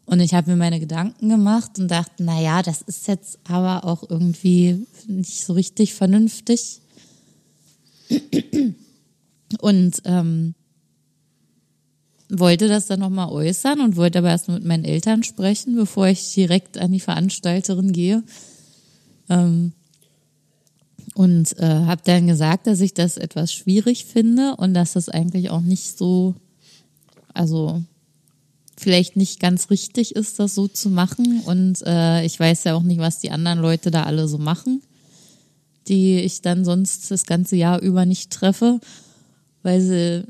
Und 0.09 0.21
ich 0.21 0.33
habe 0.33 0.51
mir 0.51 0.57
meine 0.57 0.81
Gedanken 0.81 1.29
gemacht 1.29 1.79
und 1.79 1.91
dachte, 1.91 2.25
na 2.25 2.41
ja, 2.41 2.63
das 2.63 2.81
ist 2.81 3.07
jetzt 3.09 3.39
aber 3.47 3.85
auch 3.85 4.09
irgendwie 4.09 4.87
nicht 5.07 5.45
so 5.45 5.53
richtig 5.53 5.93
vernünftig. 5.93 6.81
Und 9.61 10.01
ähm, 10.07 10.55
wollte 12.31 12.69
das 12.69 12.87
dann 12.87 13.01
nochmal 13.01 13.29
äußern 13.29 13.83
und 13.83 13.97
wollte 13.97 14.21
aber 14.21 14.31
erst 14.31 14.49
mit 14.49 14.65
meinen 14.65 14.87
Eltern 14.87 15.25
sprechen, 15.25 15.77
bevor 15.77 16.07
ich 16.07 16.33
direkt 16.33 16.79
an 16.79 16.93
die 16.93 17.01
Veranstalterin 17.01 17.93
gehe. 17.93 18.23
Ähm, 19.29 19.73
und 21.15 21.55
äh, 21.59 21.85
habe 21.85 22.01
dann 22.07 22.29
gesagt, 22.29 22.67
dass 22.67 22.81
ich 22.81 22.95
das 22.95 23.19
etwas 23.19 23.53
schwierig 23.53 24.07
finde 24.07 24.57
und 24.57 24.73
dass 24.73 24.95
das 24.95 25.11
eigentlich 25.11 25.51
auch 25.51 25.61
nicht 25.61 25.99
so, 25.99 26.35
also 27.35 27.83
vielleicht 28.79 29.17
nicht 29.17 29.41
ganz 29.41 29.71
richtig 29.71 30.15
ist, 30.15 30.39
das 30.39 30.55
so 30.55 30.69
zu 30.69 30.89
machen. 30.89 31.43
Und 31.45 31.83
äh, 31.85 32.25
ich 32.25 32.39
weiß 32.39 32.65
ja 32.65 32.75
auch 32.75 32.83
nicht, 32.83 32.99
was 32.99 33.19
die 33.19 33.31
anderen 33.31 33.59
Leute 33.59 33.91
da 33.91 34.05
alle 34.05 34.29
so 34.29 34.39
machen, 34.39 34.83
die 35.89 36.21
ich 36.21 36.43
dann 36.43 36.65
sonst 36.65 37.11
das 37.11 37.27
ganze 37.27 37.57
Jahr 37.57 37.81
über 37.81 38.07
nicht 38.07 38.31
treffe, 38.31 38.81
weil 39.63 39.81
sie 39.81 40.25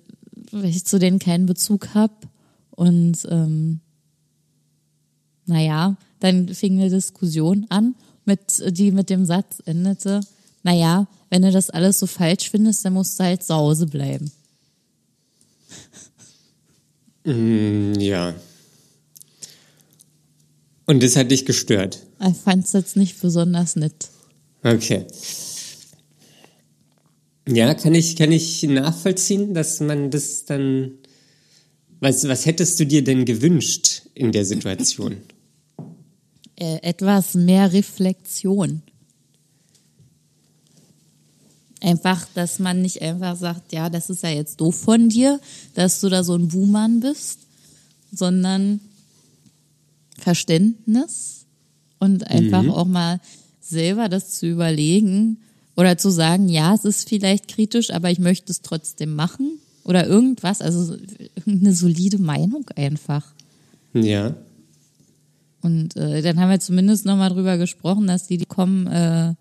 weil 0.53 0.67
ich 0.67 0.85
zu 0.85 0.99
denen 0.99 1.19
keinen 1.19 1.47
Bezug 1.47 1.95
habe. 1.95 2.15
Und 2.71 3.27
ähm, 3.31 3.81
naja, 5.47 5.97
dann 6.21 6.49
fing 6.55 6.81
eine 6.81 6.91
Diskussion 6.91 7.67
an, 7.71 7.95
mit, 8.25 8.63
die 8.77 8.93
mit 8.93 9.11
dem 9.11 9.25
Satz 9.25 9.63
endete, 9.65 10.21
naja, 10.63 11.07
wenn 11.31 11.43
du 11.43 11.51
das 11.51 11.71
alles 11.71 11.99
so 11.99 12.07
falsch 12.07 12.51
findest, 12.51 12.85
dann 12.85 12.93
musst 12.93 13.19
du 13.19 13.25
halt 13.25 13.43
zu 13.43 13.55
Hause 13.55 13.87
bleiben. 13.87 14.31
Mm, 17.29 18.01
ja. 18.01 18.35
Und 20.87 21.03
das 21.03 21.17
hat 21.17 21.31
dich 21.31 21.45
gestört? 21.45 22.07
Ich 22.27 22.37
fand 22.37 22.65
es 22.65 22.73
jetzt 22.73 22.97
nicht 22.97 23.21
besonders 23.21 23.77
nett. 23.77 24.09
Okay. 24.63 25.05
Ja, 27.47 27.75
kann 27.75 27.95
ich, 27.95 28.17
kann 28.17 28.33
ich 28.33 28.63
nachvollziehen, 28.63 29.53
dass 29.53 29.81
man 29.81 30.11
das 30.11 30.47
dann. 30.47 30.93
Was, 32.01 32.27
was 32.29 32.47
hättest 32.47 32.79
du 32.81 32.87
dir 32.87 33.03
denn 33.03 33.25
gewünscht 33.25 34.03
in 34.15 34.33
der 34.33 34.45
Situation? 34.45 35.17
Äh, 36.57 36.79
etwas 36.83 37.35
mehr 37.35 37.73
Reflexion. 37.73 38.83
Einfach, 41.81 42.27
dass 42.35 42.59
man 42.59 42.83
nicht 42.83 43.03
einfach 43.03 43.37
sagt, 43.37 43.73
ja, 43.73 43.89
das 43.89 44.11
ist 44.11 44.23
ja 44.23 44.31
jetzt 44.31 44.61
doof 44.61 44.77
von 44.81 45.09
dir, 45.09 45.41
dass 45.75 46.01
du 46.01 46.09
da 46.09 46.25
so 46.25 46.35
ein 46.35 46.49
Buhmann 46.49 47.01
bist, 47.01 47.41
sondern 48.13 48.81
Verständnis 50.19 51.47
und 52.01 52.29
einfach 52.29 52.65
mhm. 52.65 52.71
auch 52.71 52.87
mal 52.87 53.21
selber 53.61 54.09
das 54.09 54.39
zu 54.39 54.47
überlegen, 54.47 55.39
oder 55.79 55.97
zu 55.97 56.11
sagen, 56.11 56.49
ja, 56.49 56.75
es 56.75 56.85
ist 56.85 57.09
vielleicht 57.09 57.47
kritisch, 57.47 57.91
aber 57.93 58.11
ich 58.11 58.19
möchte 58.19 58.51
es 58.51 58.63
trotzdem 58.63 59.15
machen. 59.15 59.61
Oder 59.85 60.09
irgendwas, 60.09 60.61
also 60.61 60.97
irgendeine 61.37 61.73
solide 61.73 62.19
Meinung 62.19 62.67
einfach. 62.75 63.25
Ja. 63.95 64.35
Und 65.63 65.97
äh, 65.97 66.21
dann 66.21 66.41
haben 66.41 66.51
wir 66.51 66.59
zumindest 66.59 67.05
nochmal 67.05 67.31
drüber 67.31 67.59
gesprochen, 67.59 68.09
dass 68.09 68.27
die, 68.27 68.39
die 68.39 68.45
kommen, 68.45 68.89
äh, 68.89 69.35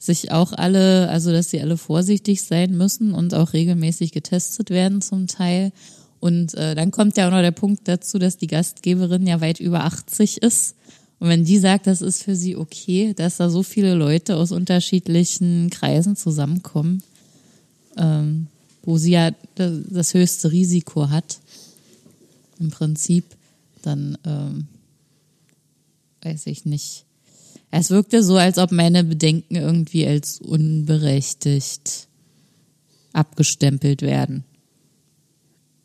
sich 0.00 0.32
auch 0.32 0.52
alle, 0.52 1.08
also 1.10 1.30
dass 1.30 1.50
sie 1.50 1.60
alle 1.60 1.76
vorsichtig 1.76 2.42
sein 2.42 2.76
müssen 2.76 3.12
und 3.14 3.34
auch 3.34 3.52
regelmäßig 3.52 4.10
getestet 4.10 4.70
werden 4.70 5.00
zum 5.00 5.28
Teil. 5.28 5.70
Und 6.18 6.54
äh, 6.54 6.74
dann 6.74 6.90
kommt 6.90 7.16
ja 7.16 7.28
auch 7.28 7.30
noch 7.30 7.42
der 7.42 7.52
Punkt 7.52 7.86
dazu, 7.86 8.18
dass 8.18 8.36
die 8.36 8.48
Gastgeberin 8.48 9.26
ja 9.26 9.40
weit 9.40 9.60
über 9.60 9.84
80 9.84 10.42
ist 10.42 10.74
und 11.20 11.28
wenn 11.28 11.44
die 11.44 11.58
sagt, 11.58 11.86
das 11.86 12.00
ist 12.00 12.22
für 12.22 12.34
sie 12.34 12.56
okay, 12.56 13.12
dass 13.12 13.36
da 13.36 13.50
so 13.50 13.62
viele 13.62 13.94
Leute 13.94 14.36
aus 14.36 14.52
unterschiedlichen 14.52 15.68
Kreisen 15.68 16.16
zusammenkommen, 16.16 17.02
ähm, 17.98 18.46
wo 18.82 18.96
sie 18.96 19.12
ja 19.12 19.30
das 19.54 20.14
höchste 20.14 20.50
Risiko 20.50 21.10
hat, 21.10 21.38
im 22.58 22.70
Prinzip, 22.70 23.24
dann 23.82 24.16
ähm, 24.24 24.66
weiß 26.22 26.46
ich 26.46 26.64
nicht. 26.64 27.04
Es 27.70 27.90
wirkte 27.90 28.22
so, 28.22 28.36
als 28.36 28.58
ob 28.58 28.72
meine 28.72 29.04
Bedenken 29.04 29.56
irgendwie 29.56 30.06
als 30.06 30.40
unberechtigt 30.40 32.08
abgestempelt 33.12 34.02
werden. 34.02 34.44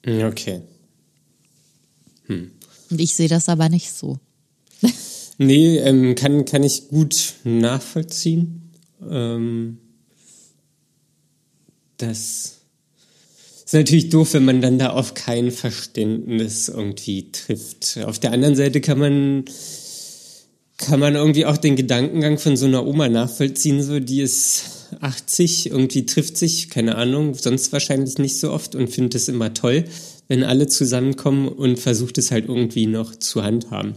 Okay. 0.06 0.62
Hm. 2.26 2.52
Und 2.90 3.02
ich 3.02 3.16
sehe 3.16 3.28
das 3.28 3.50
aber 3.50 3.70
nicht 3.70 3.92
so. 3.92 4.20
Nee, 5.38 5.80
ähm, 5.80 6.16
kann, 6.16 6.46
kann 6.46 6.64
ich 6.64 6.88
gut 6.88 7.34
nachvollziehen. 7.44 8.72
Ähm, 9.10 9.80
das 11.98 12.62
ist 13.66 13.74
natürlich 13.74 14.10
doof, 14.10 14.34
wenn 14.34 14.46
man 14.46 14.62
dann 14.62 14.80
da 14.80 14.92
auf 14.92 15.14
kein 15.14 15.52
Verständnis 15.52 16.70
irgendwie 16.70 17.32
trifft. 17.32 18.00
Auf 18.06 18.20
der 18.20 18.32
anderen 18.32 18.56
Seite 18.56 18.80
kann 18.80 19.00
man, 19.00 19.46
kann 20.78 21.00
man 21.00 21.16
irgendwie 21.16 21.46
auch 21.46 21.58
den 21.58 21.76
Gedankengang 21.76 22.38
von 22.38 22.58
so 22.58 22.66
einer 22.66 22.86
Oma 22.86 23.08
nachvollziehen, 23.08 23.82
so 23.82 24.00
die 24.00 24.22
ist 24.22 24.64
80, 25.00 25.72
irgendwie 25.72 26.06
trifft 26.06 26.38
sich, 26.38 26.70
keine 26.70 26.96
Ahnung, 26.96 27.34
sonst 27.34 27.72
wahrscheinlich 27.72 28.18
nicht 28.18 28.40
so 28.40 28.52
oft 28.52 28.76
und 28.76 28.90
findet 28.90 29.16
es 29.16 29.30
immer 29.30 29.54
toll, 29.54 29.86
wenn 30.28 30.44
alle 30.44 30.68
zusammenkommen 30.68 31.48
und 31.48 31.80
versucht 31.80 32.18
es 32.18 32.32
halt 32.32 32.48
irgendwie 32.48 32.88
noch 32.88 33.16
zu 33.16 33.44
handhaben. 33.44 33.96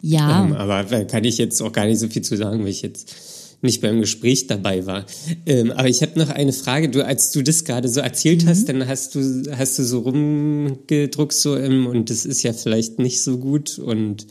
Ja. 0.00 0.44
Ähm, 0.44 0.52
aber 0.52 0.84
da 0.84 1.04
kann 1.04 1.24
ich 1.24 1.38
jetzt 1.38 1.60
auch 1.60 1.72
gar 1.72 1.86
nicht 1.86 1.98
so 1.98 2.08
viel 2.08 2.22
zu 2.22 2.36
sagen, 2.36 2.62
weil 2.62 2.70
ich 2.70 2.82
jetzt 2.82 3.14
nicht 3.60 3.80
beim 3.80 4.00
Gespräch 4.00 4.46
dabei 4.46 4.86
war. 4.86 5.04
Ähm, 5.44 5.72
aber 5.72 5.88
ich 5.88 6.00
habe 6.02 6.18
noch 6.18 6.28
eine 6.28 6.52
Frage. 6.52 6.88
Du, 6.88 7.04
als 7.04 7.32
du 7.32 7.42
das 7.42 7.64
gerade 7.64 7.88
so 7.88 8.00
erzählt 8.00 8.44
mhm. 8.44 8.48
hast, 8.48 8.68
dann 8.68 8.86
hast 8.86 9.16
du 9.16 9.44
hast 9.50 9.78
du 9.78 9.84
so 9.84 10.00
rumgedruckt 10.00 11.32
so 11.32 11.56
im, 11.56 11.86
und 11.86 12.08
das 12.08 12.24
ist 12.24 12.44
ja 12.44 12.52
vielleicht 12.52 13.00
nicht 13.00 13.20
so 13.20 13.38
gut 13.38 13.78
und 13.78 14.26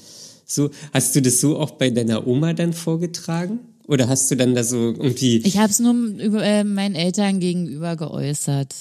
so. 0.47 0.71
Hast 0.93 1.15
du 1.15 1.21
das 1.21 1.39
so 1.39 1.59
auch 1.59 1.71
bei 1.71 1.89
deiner 1.89 2.25
Oma 2.25 2.53
dann 2.53 2.73
vorgetragen? 2.73 3.59
Oder 3.87 4.09
hast 4.09 4.31
du 4.31 4.35
dann 4.35 4.55
da 4.55 4.63
so 4.63 4.77
irgendwie? 4.77 5.37
Ich 5.37 5.57
habe 5.57 5.69
es 5.69 5.79
nur 5.79 5.93
über, 5.93 6.43
äh, 6.43 6.63
meinen 6.63 6.95
Eltern 6.95 7.39
gegenüber 7.39 7.95
geäußert. 7.95 8.73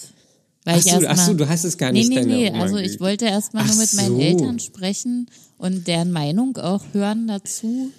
Weil 0.64 0.78
ach, 0.78 0.82
so, 0.82 1.06
ach 1.06 1.16
so, 1.16 1.34
du 1.34 1.48
hast 1.48 1.64
es 1.64 1.78
gar 1.78 1.92
nicht. 1.92 2.08
Nee, 2.08 2.24
nee, 2.24 2.50
nee. 2.50 2.50
Also 2.50 2.76
ich 2.76 2.98
wollte 2.98 3.26
erstmal 3.26 3.64
nur 3.66 3.76
mit 3.76 3.94
meinen 3.94 4.16
so. 4.16 4.20
Eltern 4.20 4.58
sprechen 4.58 5.28
und 5.58 5.86
deren 5.86 6.10
Meinung 6.10 6.56
auch 6.56 6.84
hören 6.92 7.28
dazu. 7.28 7.92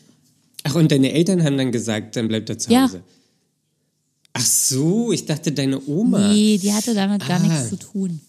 Ach, 0.63 0.75
und 0.75 0.91
deine 0.91 1.13
Eltern 1.13 1.43
haben 1.43 1.57
dann 1.57 1.71
gesagt, 1.71 2.17
dann 2.17 2.27
bleibt 2.27 2.49
er 2.49 2.57
zu 2.57 2.69
Hause. 2.69 2.97
Ja. 2.97 3.03
Ach 4.33 4.45
so, 4.45 5.13
ich 5.13 5.25
dachte 5.25 5.53
deine 5.53 5.81
Oma. 5.87 6.33
Nee, 6.33 6.57
die 6.57 6.73
hatte 6.73 6.93
damit 6.93 7.25
gar 7.25 7.39
ah. 7.39 7.47
nichts 7.47 7.69
zu 7.69 7.77
tun. 7.77 8.19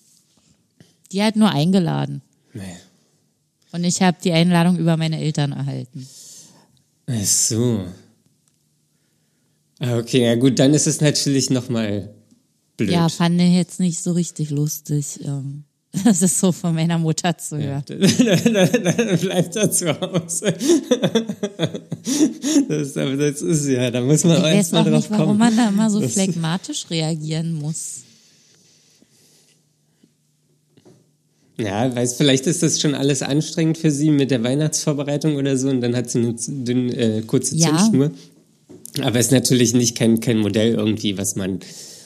Die 1.10 1.22
hat 1.22 1.34
nur 1.34 1.50
eingeladen. 1.50 2.22
Nee. 2.54 2.62
Und 3.72 3.84
ich 3.84 4.00
habe 4.02 4.16
die 4.22 4.32
Einladung 4.32 4.78
über 4.78 4.96
meine 4.96 5.20
Eltern 5.20 5.52
erhalten. 5.52 6.06
Ach 7.06 7.24
so. 7.24 7.84
Ah, 9.80 9.98
okay, 9.98 10.24
ja 10.24 10.34
gut, 10.34 10.58
dann 10.58 10.74
ist 10.74 10.86
es 10.86 11.00
natürlich 11.00 11.50
nochmal 11.50 12.14
blöd. 12.76 12.90
Ja, 12.90 13.08
fand 13.08 13.40
ich 13.40 13.54
jetzt 13.54 13.78
nicht 13.78 14.02
so 14.02 14.12
richtig 14.12 14.50
lustig. 14.50 15.20
Ähm, 15.24 15.64
das 16.04 16.22
ist 16.22 16.38
so 16.38 16.52
von 16.52 16.74
meiner 16.74 16.98
Mutter 16.98 17.36
zu 17.38 17.58
hören. 17.58 17.84
Ja, 18.18 18.36
dann 18.36 19.18
bleibt 19.18 19.56
er 19.56 19.70
zu 19.70 20.00
Hause. 20.00 20.54
Das, 22.68 22.92
das 22.92 23.42
ist 23.42 23.66
ja, 23.66 23.90
da 23.90 24.00
muss 24.00 24.24
man 24.24 24.36
ich 24.36 24.42
weiß 24.42 24.74
auch 24.74 24.84
nicht, 24.84 25.10
warum 25.10 25.26
kommen. 25.26 25.38
man 25.38 25.56
da 25.56 25.68
immer 25.68 25.90
so 25.90 26.00
das 26.00 26.12
phlegmatisch 26.12 26.86
reagieren 26.90 27.54
muss. 27.54 28.02
Ja, 31.60 31.94
weiß, 31.94 32.14
vielleicht 32.14 32.46
ist 32.46 32.62
das 32.62 32.80
schon 32.80 32.94
alles 32.94 33.22
anstrengend 33.22 33.78
für 33.78 33.90
sie 33.90 34.10
mit 34.10 34.30
der 34.30 34.44
Weihnachtsvorbereitung 34.44 35.36
oder 35.36 35.56
so 35.56 35.68
und 35.68 35.80
dann 35.80 35.96
hat 35.96 36.08
sie 36.08 36.18
eine 36.20 36.34
dünne, 36.46 36.94
äh, 36.94 37.22
kurze 37.22 37.56
ja. 37.56 37.68
Zündschnur. 37.68 38.12
Aber 39.02 39.18
es 39.18 39.26
ist 39.26 39.32
natürlich 39.32 39.74
nicht 39.74 39.96
kein, 39.96 40.20
kein 40.20 40.38
Modell 40.38 40.74
irgendwie, 40.74 41.18
was 41.18 41.36
man 41.36 41.60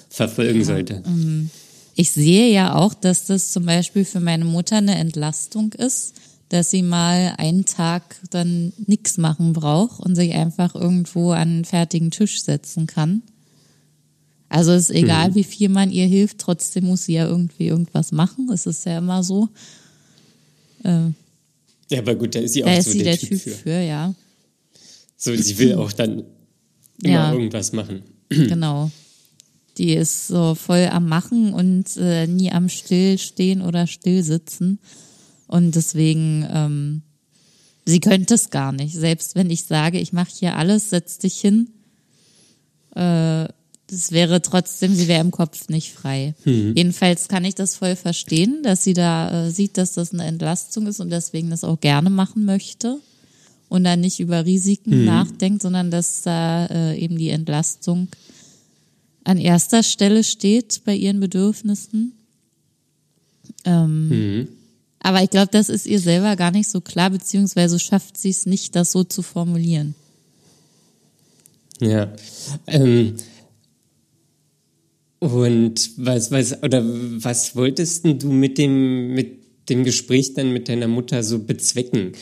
verfolgen 0.09 0.61
ja. 0.61 0.64
sollte. 0.64 1.03
Mhm. 1.07 1.50
Ich 1.94 2.11
sehe 2.11 2.50
ja 2.50 2.74
auch, 2.74 2.94
dass 2.94 3.26
das 3.26 3.50
zum 3.53 3.66
Beispiel 3.66 4.05
für 4.05 4.20
meine 4.20 4.44
Mutter 4.44 4.76
eine 4.76 4.94
Entlastung 4.94 5.72
ist, 5.74 6.14
dass 6.48 6.70
sie 6.70 6.82
mal 6.82 7.34
einen 7.38 7.64
Tag 7.64 8.16
dann 8.30 8.72
nichts 8.86 9.18
machen 9.18 9.53
braucht 9.53 10.00
und 10.00 10.16
sich 10.16 10.32
einfach 10.32 10.74
irgendwo 10.74 11.32
an 11.32 11.48
einen 11.48 11.64
fertigen 11.64 12.11
Tisch 12.11 12.42
setzen 12.42 12.86
kann. 12.86 13.22
Also 14.53 14.72
es 14.72 14.90
ist 14.90 14.96
egal, 14.96 15.30
mhm. 15.30 15.34
wie 15.34 15.44
viel 15.44 15.70
man 15.70 15.90
ihr 15.90 16.07
hilft, 16.07 16.38
trotzdem 16.38 16.84
muss 16.84 17.07
sie 17.07 17.14
ja 17.14 17.26
irgendwie 17.26 17.68
irgendwas 17.68 18.12
machen. 18.12 18.50
Es 18.53 18.66
ist 18.66 18.84
ja 18.84 18.98
immer 18.98 19.22
so. 19.22 19.48
Äh, 20.84 21.07
ja, 21.90 21.98
aber 21.98 22.14
gut, 22.14 22.34
da 22.34 22.40
ist 22.40 22.53
sie 22.53 22.62
auch 22.62 22.68
da 22.68 22.82
so 22.82 22.92
der, 22.92 23.03
der, 23.05 23.18
Typ, 23.18 23.30
typ 23.30 23.40
für. 23.40 23.50
für. 23.50 23.80
ja. 23.80 24.14
So, 25.16 25.34
sie 25.34 25.57
will 25.57 25.74
auch 25.78 25.92
dann 25.92 26.24
immer 27.03 27.12
ja. 27.12 27.32
irgendwas 27.32 27.72
machen. 27.72 28.03
Genau. 28.28 28.90
Die 29.78 29.94
ist 29.94 30.28
so 30.28 30.55
voll 30.55 30.88
am 30.92 31.09
Machen 31.09 31.55
und 31.55 31.96
äh, 31.96 32.26
nie 32.26 32.53
am 32.53 32.68
Stillstehen 32.68 33.62
oder 33.62 33.86
Stillsitzen. 33.86 34.78
Und 35.46 35.74
deswegen, 35.74 36.46
ähm, 36.50 37.03
sie 37.86 38.00
könnte 38.00 38.34
es 38.34 38.50
gar 38.50 38.72
nicht. 38.72 38.94
Selbst 38.94 39.34
wenn 39.34 39.48
ich 39.48 39.64
sage, 39.64 39.98
ich 39.98 40.12
mache 40.12 40.30
hier 40.38 40.57
alles, 40.57 40.90
setz 40.90 41.18
dich 41.18 41.40
hin. 41.40 41.70
Äh, 42.94 43.48
das 43.93 44.11
wäre 44.11 44.40
trotzdem, 44.40 44.95
sie 44.95 45.07
wäre 45.07 45.20
im 45.20 45.30
Kopf 45.30 45.68
nicht 45.68 45.93
frei. 45.93 46.34
Mhm. 46.47 46.72
Jedenfalls 46.74 47.28
kann 47.28 47.45
ich 47.45 47.55
das 47.55 47.76
voll 47.76 47.95
verstehen, 47.95 48.62
dass 48.62 48.82
sie 48.82 48.95
da 48.95 49.47
äh, 49.47 49.51
sieht, 49.51 49.76
dass 49.76 49.93
das 49.93 50.14
eine 50.14 50.24
Entlastung 50.24 50.86
ist 50.86 50.99
und 50.99 51.11
deswegen 51.11 51.51
das 51.51 51.62
auch 51.62 51.78
gerne 51.78 52.09
machen 52.09 52.47
möchte 52.47 52.99
und 53.68 53.84
dann 53.84 54.01
nicht 54.01 54.18
über 54.18 54.47
Risiken 54.47 55.01
mhm. 55.01 55.05
nachdenkt, 55.05 55.61
sondern 55.61 55.90
dass 55.90 56.22
da 56.22 56.66
äh, 56.66 56.99
eben 56.99 57.18
die 57.18 57.28
Entlastung 57.28 58.09
an 59.24 59.36
erster 59.36 59.82
Stelle 59.82 60.24
steht 60.24 60.80
bei 60.86 60.95
ihren 60.95 61.20
Bedürfnissen. 61.20 62.14
Ähm, 63.66 64.09
mhm. 64.09 64.49
Aber 65.01 65.22
ich 65.22 65.28
glaube, 65.28 65.51
das 65.53 65.68
ist 65.68 65.86
ihr 65.86 66.01
selber 66.01 66.34
gar 66.36 66.51
nicht 66.51 66.70
so 66.70 66.80
klar, 66.80 67.11
beziehungsweise 67.11 67.78
schafft 67.78 68.16
sie 68.16 68.30
es 68.30 68.47
nicht, 68.47 68.74
das 68.74 68.90
so 68.90 69.05
zu 69.05 69.20
formulieren. 69.20 69.95
Ja. 71.78 72.11
Ähm, 72.66 73.16
und 75.23 75.93
was, 75.99 76.33
was, 76.33 76.64
oder 76.64 76.83
was 76.85 77.55
wolltest 77.55 78.05
du 78.05 78.33
mit 78.33 78.59
dem, 78.59 79.14
mit 79.14 79.68
dem 79.68 79.85
Gespräch 79.85 80.35
dann 80.35 80.53
mit 80.53 80.68
deiner 80.68 80.89
Mutter 80.89 81.23
so 81.23 81.39
bezwecken? 81.39 82.14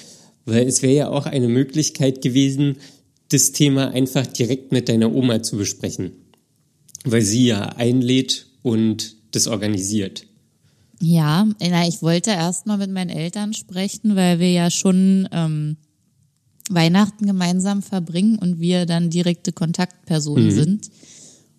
Weil 0.45 0.67
es 0.67 0.83
wäre 0.83 0.93
ja 0.93 1.09
auch 1.09 1.25
eine 1.25 1.49
Möglichkeit 1.49 2.21
gewesen, 2.21 2.77
das 3.31 3.53
Thema 3.53 3.93
einfach 3.93 4.27
direkt 4.27 4.71
mit 4.73 4.91
deiner 4.91 5.15
Oma 5.15 5.43
zu 5.43 5.57
besprechen. 5.57 6.13
Weil 7.05 7.23
sie 7.23 7.47
ja 7.47 7.71
einlädt 7.71 8.49
und 8.61 9.17
das 9.31 9.47
organisiert. 9.47 10.27
Ja, 11.01 11.49
ich 11.89 12.03
wollte 12.03 12.33
erst 12.33 12.67
mal 12.67 12.77
mit 12.77 12.91
meinen 12.91 13.09
Eltern 13.09 13.55
sprechen, 13.55 14.15
weil 14.15 14.41
wir 14.41 14.53
ja 14.53 14.71
schon 14.71 15.27
ähm, 15.33 15.79
Weihnachten 16.69 17.25
gemeinsam 17.25 17.81
verbringen 17.81 18.39
und 18.39 18.61
wir 18.61 18.85
dann 18.85 19.09
direkte 19.09 19.53
Kontaktpersonen 19.53 20.49
mhm. 20.49 20.51
sind. 20.51 20.91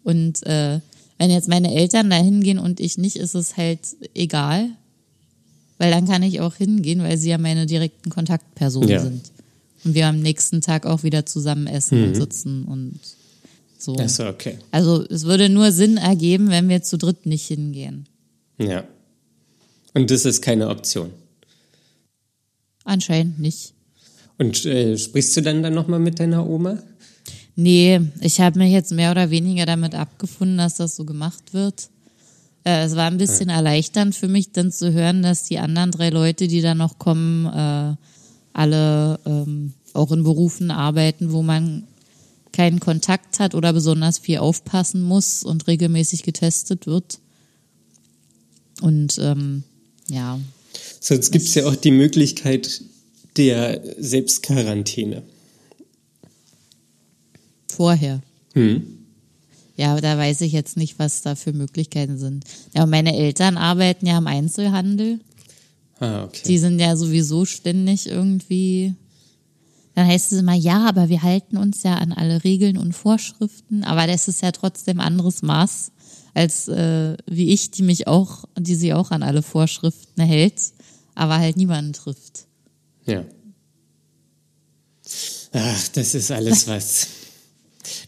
Und 0.04 0.46
äh, 0.46 0.82
wenn 1.22 1.30
jetzt 1.30 1.48
meine 1.48 1.72
Eltern 1.72 2.10
da 2.10 2.16
hingehen 2.16 2.58
und 2.58 2.80
ich 2.80 2.98
nicht, 2.98 3.16
ist 3.16 3.36
es 3.36 3.56
halt 3.56 3.82
egal, 4.16 4.70
weil 5.78 5.92
dann 5.92 6.08
kann 6.08 6.24
ich 6.24 6.42
auch 6.42 6.56
hingehen, 6.56 7.04
weil 7.04 7.16
sie 7.16 7.30
ja 7.30 7.38
meine 7.38 7.68
direkten 7.68 8.10
Kontaktpersonen 8.10 8.90
ja. 8.90 9.02
sind. 9.04 9.30
Und 9.84 9.94
wir 9.94 10.08
am 10.08 10.20
nächsten 10.20 10.62
Tag 10.62 10.88
auch 10.88 11.04
wieder 11.04 11.28
zusammen 11.28 11.68
essen 11.68 12.00
mhm. 12.00 12.08
und 12.08 12.16
sitzen 12.16 12.66
und 12.66 13.00
so. 13.78 13.96
Ach 14.00 14.10
so, 14.10 14.26
okay. 14.26 14.58
Also 14.72 15.06
es 15.10 15.26
würde 15.26 15.50
nur 15.50 15.72
Sinn 15.72 15.98
ergeben, 15.98 16.50
wenn 16.50 16.70
wir 16.70 16.82
zu 16.82 16.98
dritt 16.98 17.28
nicht 17.28 17.46
hingehen. 17.46 18.08
Ja. 18.58 18.84
Und 19.94 20.10
das 20.10 20.26
ist 20.26 20.42
keine 20.42 20.70
Option. 20.70 21.12
Anscheinend 22.84 23.38
nicht. 23.38 23.74
Und 24.40 24.66
äh, 24.66 24.98
sprichst 24.98 25.38
du 25.38 25.42
dann 25.42 25.62
dann 25.62 25.76
nochmal 25.76 26.00
mit 26.00 26.20
deiner 26.20 26.50
Oma? 26.50 26.82
Nee, 27.62 28.02
ich 28.22 28.42
habe 28.42 28.58
mich 28.58 28.72
jetzt 28.72 28.92
mehr 28.92 29.12
oder 29.12 29.30
weniger 29.30 29.68
damit 29.68 29.94
abgefunden, 29.94 30.58
dass 30.58 30.78
das 30.78 30.96
so 30.96 31.06
gemacht 31.06 31.54
wird. 31.54 31.90
Äh, 32.64 32.86
es 32.86 32.96
war 32.96 33.06
ein 33.06 33.20
bisschen 33.20 33.50
ja. 33.50 33.58
erleichternd 33.58 34.16
für 34.16 34.28
mich, 34.28 34.52
dann 34.52 34.72
zu 34.72 34.92
hören, 34.94 35.22
dass 35.22 35.44
die 35.44 35.60
anderen 35.60 35.92
drei 35.92 36.10
Leute, 36.10 36.48
die 36.48 36.62
da 36.62 36.74
noch 36.74 36.98
kommen, 36.98 37.46
äh, 37.46 37.96
alle 38.54 39.20
ähm, 39.28 39.74
auch 39.94 40.12
in 40.12 40.24
Berufen 40.24 40.72
arbeiten, 40.72 41.32
wo 41.32 41.44
man 41.44 41.84
keinen 42.52 42.80
Kontakt 42.80 43.40
hat 43.40 43.54
oder 43.54 43.74
besonders 43.74 44.18
viel 44.18 44.40
aufpassen 44.40 45.04
muss 45.04 45.44
und 45.44 45.68
regelmäßig 45.68 46.24
getestet 46.24 46.88
wird. 46.88 47.20
Und 48.82 49.20
ähm, 49.20 49.64
ja. 50.10 50.40
Sonst 51.00 51.30
gibt 51.30 51.46
es 51.46 51.54
ja 51.54 51.68
auch 51.68 51.76
die 51.76 51.92
Möglichkeit 51.92 52.82
der 53.38 53.82
Selbstquarantäne. 54.00 55.22
Vorher. 57.72 58.22
Hm. 58.54 58.84
Ja, 59.76 60.00
da 60.00 60.18
weiß 60.18 60.42
ich 60.42 60.52
jetzt 60.52 60.78
nicht, 60.78 61.00
was 61.00 61.22
da 61.22 61.36
für 61.36 61.54
Möglichkeiten 61.54 62.18
sind. 62.18 62.46
Ja, 62.76 62.86
meine 62.86 63.16
Eltern 63.16 63.58
arbeiten 63.58 64.06
ja 64.06 64.18
im 64.18 64.28
Einzelhandel. 64.28 65.20
Ah, 66.00 66.26
okay. 66.26 66.42
Die 66.46 66.58
sind 66.58 66.80
ja 66.80 66.96
sowieso 66.96 67.46
ständig 67.46 68.08
irgendwie. 68.08 68.94
Dann 69.96 70.08
heißt 70.08 70.32
es 70.32 70.40
immer, 70.40 70.56
ja, 70.56 70.88
aber 70.88 71.10
wir 71.10 71.24
halten 71.24 71.58
uns 71.58 71.84
ja 71.84 71.96
an 71.96 72.12
alle 72.12 72.44
Regeln 72.44 72.78
und 72.78 72.94
Vorschriften. 72.94 73.84
Aber 73.84 74.08
das 74.08 74.28
ist 74.28 74.42
ja 74.42 74.52
trotzdem 74.52 75.00
anderes 75.00 75.42
Maß 75.42 75.92
als 76.34 76.68
äh, 76.68 77.18
wie 77.26 77.50
ich, 77.50 77.72
die 77.72 77.84
mich 77.84 78.08
auch, 78.08 78.46
die 78.58 78.76
sie 78.76 78.94
auch 78.94 79.12
an 79.12 79.24
alle 79.24 79.42
Vorschriften 79.42 80.22
hält, 80.22 80.62
aber 81.16 81.40
halt 81.40 81.58
niemanden 81.58 81.94
trifft. 81.94 82.46
Ja. 83.06 83.26
Ach, 85.54 85.88
das 85.90 86.16
ist 86.16 86.32
alles 86.32 86.68
was. 86.68 87.08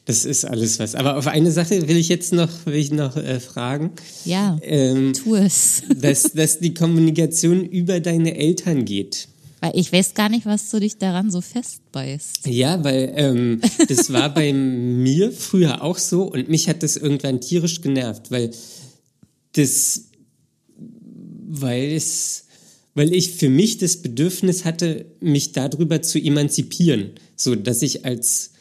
Das 0.05 0.25
ist 0.25 0.45
alles 0.45 0.79
was. 0.79 0.95
Aber 0.95 1.17
auf 1.17 1.27
eine 1.27 1.51
Sache 1.51 1.87
will 1.87 1.97
ich 1.97 2.09
jetzt 2.09 2.33
noch, 2.33 2.49
will 2.65 2.75
ich 2.75 2.91
noch 2.91 3.15
äh, 3.17 3.39
fragen. 3.39 3.91
Ja. 4.25 4.57
Ähm, 4.61 5.13
tu 5.13 5.35
es. 5.35 5.83
dass, 5.95 6.33
dass 6.33 6.59
die 6.59 6.73
Kommunikation 6.73 7.65
über 7.65 7.99
deine 7.99 8.35
Eltern 8.37 8.85
geht. 8.85 9.27
Weil 9.61 9.71
ich 9.75 9.93
weiß 9.93 10.13
gar 10.13 10.29
nicht, 10.29 10.45
was 10.45 10.69
du 10.71 10.79
dich 10.79 10.97
daran 10.97 11.31
so 11.31 11.39
festbeißt. 11.39 12.47
Ja, 12.47 12.83
weil 12.83 13.13
ähm, 13.15 13.61
das 13.87 14.11
war 14.11 14.33
bei 14.33 14.51
mir 14.53 15.31
früher 15.31 15.81
auch 15.81 15.97
so 15.97 16.23
und 16.23 16.49
mich 16.49 16.67
hat 16.67 16.83
das 16.83 16.97
irgendwann 16.97 17.39
tierisch 17.39 17.81
genervt, 17.81 18.29
weil 18.29 18.51
das 19.53 20.09
weil 21.55 21.91
es, 21.91 22.45
weil 22.95 23.13
ich 23.13 23.33
für 23.33 23.49
mich 23.49 23.77
das 23.77 23.97
Bedürfnis 23.97 24.65
hatte, 24.65 25.05
mich 25.19 25.51
darüber 25.51 26.01
zu 26.01 26.19
emanzipieren, 26.19 27.11
so 27.35 27.55
dass 27.55 27.83
ich 27.83 28.05
als 28.05 28.52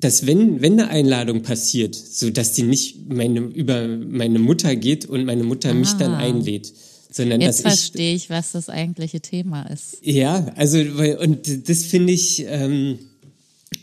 dass 0.00 0.26
wenn, 0.26 0.60
wenn 0.62 0.80
eine 0.80 0.88
Einladung 0.88 1.42
passiert, 1.42 1.94
so 1.94 2.30
dass 2.30 2.52
die 2.52 2.62
nicht 2.62 3.10
meine, 3.10 3.40
über 3.40 3.86
meine 3.86 4.38
Mutter 4.38 4.74
geht 4.76 5.06
und 5.06 5.24
meine 5.24 5.44
Mutter 5.44 5.70
ah. 5.70 5.74
mich 5.74 5.92
dann 5.92 6.12
ah. 6.12 6.18
einlädt, 6.18 6.72
sondern 7.10 7.40
Jetzt 7.40 7.64
dass 7.64 7.74
ich. 7.74 7.80
verstehe 7.80 8.14
ich, 8.14 8.30
was 8.30 8.52
das 8.52 8.68
eigentliche 8.68 9.20
Thema 9.20 9.62
ist. 9.64 9.98
Ja, 10.02 10.52
also, 10.56 10.78
und 10.78 11.68
das 11.68 11.84
finde 11.84 12.12
ich, 12.12 12.44
ähm, 12.46 12.98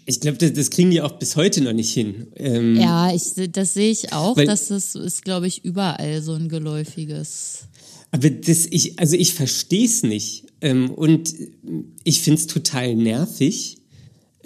ich 0.06 0.20
glaube, 0.20 0.38
das, 0.38 0.54
das, 0.54 0.70
kriegen 0.70 0.92
die 0.92 1.02
auch 1.02 1.14
bis 1.20 1.36
heute 1.36 1.62
noch 1.62 1.74
nicht 1.74 1.94
hin. 1.94 2.28
Ähm, 2.36 2.78
ja, 2.78 3.14
ich, 3.14 3.34
das 3.52 3.74
sehe 3.74 3.92
ich 3.92 4.14
auch, 4.14 4.38
weil, 4.38 4.46
dass 4.46 4.70
das 4.70 4.96
ist, 4.96 5.24
glaube 5.24 5.48
ich, 5.48 5.64
überall 5.66 6.22
so 6.22 6.34
ein 6.34 6.50
geläufiges. 6.50 7.68
Aber 8.12 8.30
das, 8.30 8.66
ich, 8.70 9.00
also 9.00 9.16
ich 9.16 9.34
verstehe 9.34 9.86
es 9.86 10.04
nicht. 10.04 10.46
Ähm, 10.62 10.90
und 10.90 11.34
ich 12.04 12.22
finde 12.22 12.40
es 12.40 12.48
total 12.48 12.96
nervig. 12.96 13.77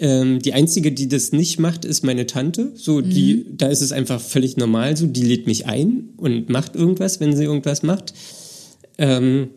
Ähm, 0.02 0.40
die 0.40 0.52
einzige, 0.52 0.90
die 0.90 1.06
das 1.06 1.30
nicht 1.30 1.60
macht, 1.60 1.84
ist 1.84 2.02
meine 2.02 2.26
Tante. 2.26 2.72
So, 2.74 2.96
mhm. 2.96 3.10
die, 3.10 3.46
da 3.56 3.68
ist 3.68 3.82
es 3.82 3.92
einfach 3.92 4.20
völlig 4.20 4.56
normal 4.56 4.96
so. 4.96 5.06
Die 5.06 5.22
lädt 5.22 5.46
mich 5.46 5.66
ein 5.66 6.08
und 6.16 6.48
macht 6.48 6.74
irgendwas, 6.74 7.20
wenn 7.20 7.36
sie 7.36 7.44
irgendwas 7.44 7.84
macht. 7.84 8.12
Ähm, 8.98 9.50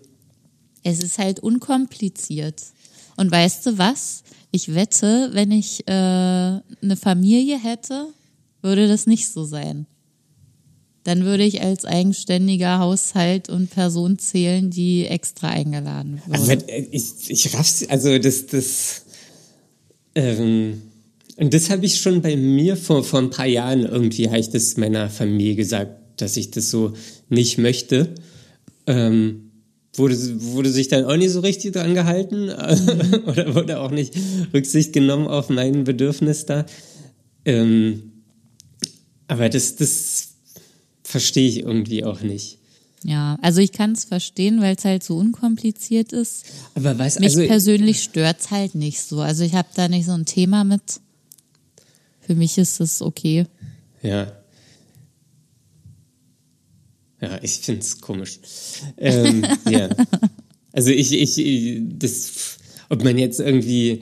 es 0.83 1.01
ist 1.01 1.17
halt 1.17 1.39
unkompliziert. 1.39 2.61
Und 3.17 3.31
weißt 3.31 3.65
du 3.65 3.79
was? 3.79 4.23
Ich 4.51 4.75
wette, 4.75 5.31
wenn 5.33 5.51
ich 5.51 5.87
äh, 5.87 5.91
eine 5.91 6.95
Familie 6.95 7.57
hätte, 7.57 8.05
würde 8.61 8.87
das 8.87 9.07
nicht 9.07 9.27
so 9.27 9.45
sein. 9.45 9.87
Dann 11.05 11.23
würde 11.23 11.43
ich 11.43 11.61
als 11.61 11.85
eigenständiger 11.85 12.77
Haushalt 12.77 13.49
und 13.49 13.71
Person 13.71 14.19
zählen, 14.19 14.69
die 14.69 15.07
extra 15.07 15.49
eingeladen 15.49 16.21
wird. 16.27 16.39
Aber 16.39 16.69
äh, 16.69 16.87
ich, 16.91 17.03
ich 17.29 17.51
raff's, 17.55 17.89
also 17.89 18.19
das, 18.19 18.45
das, 18.45 19.04
ähm, 20.15 20.81
und 21.37 21.53
das 21.53 21.69
habe 21.69 21.85
ich 21.85 21.99
schon 21.99 22.21
bei 22.21 22.37
mir 22.37 22.77
vor, 22.77 23.03
vor 23.03 23.19
ein 23.19 23.29
paar 23.29 23.45
Jahren 23.45 23.85
irgendwie, 23.85 24.27
habe 24.27 24.39
ich 24.39 24.49
das 24.49 24.77
meiner 24.77 25.09
Familie 25.09 25.55
gesagt, 25.55 26.21
dass 26.21 26.37
ich 26.37 26.51
das 26.51 26.71
so 26.71 26.93
nicht 27.29 27.57
möchte. 27.57 28.15
Ähm, 28.87 29.51
wurde, 29.93 30.17
wurde 30.53 30.69
sich 30.69 30.87
dann 30.87 31.05
auch 31.05 31.17
nicht 31.17 31.31
so 31.31 31.41
richtig 31.41 31.73
dran 31.73 31.93
gehalten 31.93 32.49
oder 33.25 33.53
wurde 33.53 33.79
auch 33.79 33.91
nicht 33.91 34.13
Rücksicht 34.53 34.93
genommen 34.93 35.27
auf 35.27 35.49
mein 35.49 35.83
Bedürfnis 35.83 36.45
da. 36.45 36.65
Ähm, 37.43 38.11
aber 39.27 39.49
das, 39.49 39.75
das 39.75 40.35
verstehe 41.03 41.47
ich 41.47 41.59
irgendwie 41.59 42.03
auch 42.03 42.21
nicht. 42.21 42.54
Ja, 43.07 43.37
also 43.43 43.61
ich 43.61 43.71
kann 43.71 43.91
es 43.91 44.03
verstehen, 44.03 44.61
weil 44.61 44.75
es 44.75 44.83
halt 44.83 45.03
so 45.03 45.15
unkompliziert 45.17 46.11
ist. 46.11 46.45
Aber 46.73 46.97
was 46.97 47.19
Mich 47.19 47.35
also, 47.35 47.45
persönlich 47.45 48.01
stört 48.01 48.39
es 48.39 48.49
halt 48.49 48.73
nicht 48.73 48.99
so. 48.99 49.19
Also 49.19 49.43
ich 49.43 49.53
habe 49.53 49.67
da 49.75 49.87
nicht 49.87 50.07
so 50.07 50.13
ein 50.13 50.25
Thema 50.25 50.63
mit. 50.63 50.81
Für 52.21 52.33
mich 52.33 52.57
ist 52.57 52.79
es 52.79 53.03
okay. 53.03 53.45
Ja. 54.01 54.31
Ja, 57.21 57.37
ich 57.43 57.59
finde 57.59 57.81
es 57.81 58.01
komisch. 58.01 58.39
Ähm, 58.97 59.45
ja. 59.69 59.89
Also 60.71 60.89
ich, 60.89 61.13
ich, 61.13 61.81
das, 61.99 62.57
ob 62.89 63.03
man 63.03 63.19
jetzt 63.19 63.39
irgendwie 63.39 64.01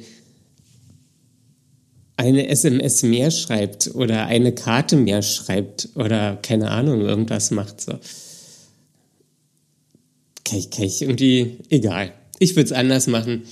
eine 2.16 2.48
SMS 2.48 3.04
mehr 3.04 3.32
schreibt 3.32 3.94
oder 3.96 4.28
eine 4.28 4.54
Karte 4.54 4.96
mehr 4.96 5.22
schreibt 5.24 5.90
oder 5.96 6.38
keine 6.38 6.72
Ahnung, 6.72 7.02
irgendwas 7.02 7.52
macht 7.52 7.82
so. 7.82 8.00
Kann 10.44 10.60
ich, 10.60 10.70
kann 10.70 10.86
ich 10.86 11.02
irgendwie, 11.02 11.58
egal. 11.70 12.14
Ich 12.40 12.56
würde 12.56 12.66
es 12.66 12.72
anders 12.72 13.08
machen. 13.08 13.44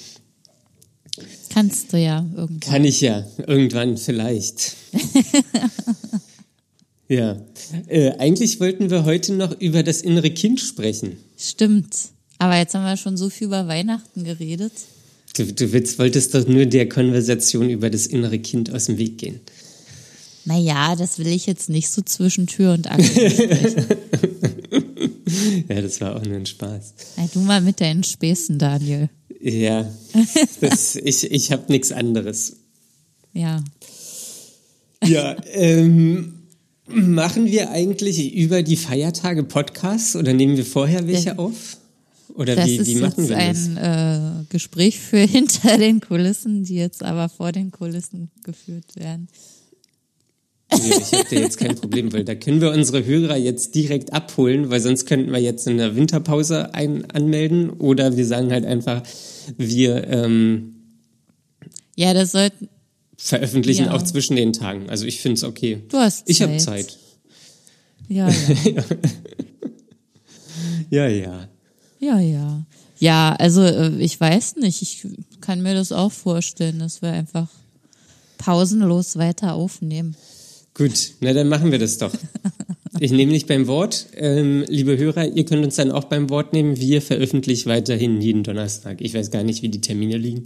Kannst 1.50 1.92
du 1.94 1.98
ja 1.98 2.26
irgendwann. 2.36 2.60
Kann 2.60 2.86
ich 2.86 3.02
ja, 3.02 3.26
irgendwann 3.48 3.98
vielleicht. 3.98 4.76
Ja, 7.12 7.36
äh, 7.88 8.12
eigentlich 8.20 8.62
wollten 8.62 8.90
wir 8.90 9.04
heute 9.04 9.34
noch 9.34 9.60
über 9.60 9.84
das 9.84 10.02
innere 10.02 10.32
Kind 10.32 10.62
sprechen. 10.62 11.18
Stimmt. 11.38 11.94
Aber 12.38 12.56
jetzt 12.56 12.74
haben 12.74 12.86
wir 12.86 12.96
schon 12.96 13.18
so 13.18 13.30
viel 13.30 13.48
über 13.48 13.68
Weihnachten 13.68 14.24
geredet. 14.24 14.72
Du, 15.36 15.44
du 15.44 15.74
willst, 15.74 16.00
wolltest 16.00 16.34
doch 16.34 16.48
nur 16.48 16.66
der 16.66 16.88
Konversation 16.88 17.70
über 17.70 17.90
das 17.90 18.08
innere 18.08 18.40
Kind 18.40 18.74
aus 18.74 18.86
dem 18.86 18.98
Weg 18.98 19.18
gehen. 19.18 19.42
Naja, 20.46 20.96
das 20.96 21.20
will 21.20 21.28
ich 21.28 21.48
jetzt 21.48 21.68
nicht 21.68 21.90
so 21.90 22.02
zwischen 22.02 22.48
Tür 22.48 22.76
und 22.76 22.90
Angel 22.90 23.98
Ja, 25.70 25.82
das 25.82 26.02
war 26.02 26.16
auch 26.16 26.24
nur 26.24 26.36
ein 26.36 26.46
Spaß. 26.46 26.94
Ja, 27.18 27.30
du 27.34 27.40
mal 27.40 27.62
mit 27.62 27.82
deinen 27.82 28.04
Späßen, 28.04 28.58
Daniel. 28.60 29.10
Ja, 29.42 29.90
das, 30.60 30.96
ich, 31.04 31.32
ich 31.32 31.52
habe 31.52 31.72
nichts 31.72 31.92
anderes. 31.92 32.58
Ja. 33.34 33.64
Ja, 35.04 35.36
ähm, 35.54 36.42
Machen 36.94 37.46
wir 37.46 37.72
eigentlich 37.72 38.34
über 38.34 38.64
die 38.64 38.76
Feiertage 38.76 39.44
Podcasts 39.44 40.16
oder 40.16 40.34
nehmen 40.34 40.58
wir 40.58 40.66
vorher 40.66 41.08
welche 41.08 41.40
auf? 41.40 41.78
Oder 42.34 42.56
das 42.56 42.68
wie, 42.68 42.86
wie 42.86 42.96
machen 42.96 43.30
wir 43.30 43.36
das? 43.36 43.48
Das 43.48 43.58
ist 43.58 43.78
ein 43.78 44.42
äh, 44.42 44.44
Gespräch 44.50 45.00
für 45.00 45.18
hinter 45.26 45.78
den 45.78 46.02
Kulissen, 46.02 46.64
die 46.64 46.76
jetzt 46.76 47.04
aber 47.04 47.30
vor 47.30 47.52
den 47.52 47.72
Kulissen 47.72 48.32
geführt 48.44 48.96
werden. 48.96 49.28
Ja, 50.72 50.98
ich 50.98 51.12
habe 51.12 51.26
da 51.30 51.36
jetzt 51.36 51.58
kein 51.58 51.76
Problem, 51.76 52.14
weil 52.14 52.24
da 52.24 52.36
können 52.36 52.62
wir 52.62 52.72
unsere 52.72 53.06
Hörer 53.06 53.38
jetzt 53.38 53.76
direkt 53.76 54.14
abholen, 54.14 54.70
weil 54.70 54.80
sonst 54.80 55.06
könnten 55.06 55.32
wir 55.32 55.40
jetzt 55.40 55.68
in 55.68 55.78
der 55.78 55.96
Winterpause 55.96 56.74
ein 56.74 57.10
anmelden 57.12 57.70
oder 57.70 58.16
wir 58.16 58.26
sagen 58.26 58.52
halt 58.52 58.66
einfach, 58.66 59.04
wir 59.58 60.08
ähm, 60.08 60.76
ja, 61.96 62.14
das 62.14 62.32
sollten 62.32 62.70
veröffentlichen, 63.18 63.86
ja. 63.86 63.94
auch 63.94 64.02
zwischen 64.02 64.36
den 64.36 64.54
Tagen. 64.54 64.90
Also 64.90 65.06
ich 65.06 65.22
finde 65.22 65.36
es 65.36 65.44
okay. 65.44 65.84
Du 65.90 65.98
hast 65.98 66.20
Zeit. 66.20 66.30
Ich 66.30 66.42
habe 66.42 66.58
Zeit. 66.58 66.98
Ja, 68.08 68.30
ja. 68.30 68.84
ja, 70.90 71.08
ja. 71.08 71.50
Ja, 72.00 72.20
ja. 72.20 72.66
Ja, 73.00 73.36
also 73.38 73.62
äh, 73.62 73.96
ich 73.98 74.20
weiß 74.20 74.58
nicht, 74.58 74.82
ich 74.82 75.06
kann 75.40 75.62
mir 75.62 75.74
das 75.74 75.92
auch 75.92 76.12
vorstellen, 76.12 76.80
dass 76.80 77.02
wir 77.02 77.12
einfach 77.12 77.48
pausenlos 78.38 79.18
weiter 79.18 79.54
aufnehmen. 79.54 80.16
Gut, 80.82 81.14
na 81.20 81.32
dann 81.32 81.48
machen 81.48 81.72
wir 81.72 81.78
das 81.80 81.98
doch. 81.98 82.12
Ich 83.00 83.12
nehme 83.12 83.32
nicht 83.32 83.48
beim 83.48 83.66
Wort. 83.66 84.08
Ähm, 84.16 84.64
liebe 84.68 84.96
Hörer, 84.96 85.26
ihr 85.26 85.44
könnt 85.46 85.66
uns 85.66 85.76
dann 85.76 85.90
auch 85.90 86.04
beim 86.04 86.30
Wort 86.30 86.54
nehmen. 86.54 86.80
Wir 86.80 87.02
veröffentlichen 87.02 87.68
weiterhin 87.68 88.22
jeden 88.22 88.44
Donnerstag. 88.44 89.02
Ich 89.02 89.16
weiß 89.16 89.32
gar 89.32 89.42
nicht, 89.42 89.64
wie 89.64 89.70
die 89.70 89.82
Termine 89.82 90.18
liegen. 90.18 90.44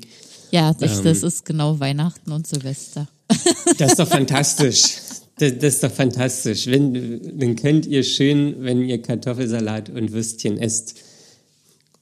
Ja, 0.51 0.73
das, 0.73 0.99
ähm, 0.99 1.03
das 1.03 1.23
ist 1.23 1.43
genau 1.43 1.81
Weihnachten 1.81 2.31
und 2.31 2.47
Silvester. 2.47 3.09
Das 3.77 3.91
ist 3.91 3.99
doch 3.99 4.07
fantastisch. 4.07 4.83
Das, 5.37 5.51
das, 5.57 5.73
ist 5.73 5.83
doch 5.83 5.91
fantastisch. 5.91 6.67
Wenn, 6.67 7.37
dann 7.37 7.57
könnt 7.57 7.85
ihr 7.87 8.03
schön, 8.03 8.55
wenn 8.59 8.87
ihr 8.87 9.01
Kartoffelsalat 9.01 9.89
und 9.89 10.13
Würstchen 10.13 10.57
esst, 10.57 10.95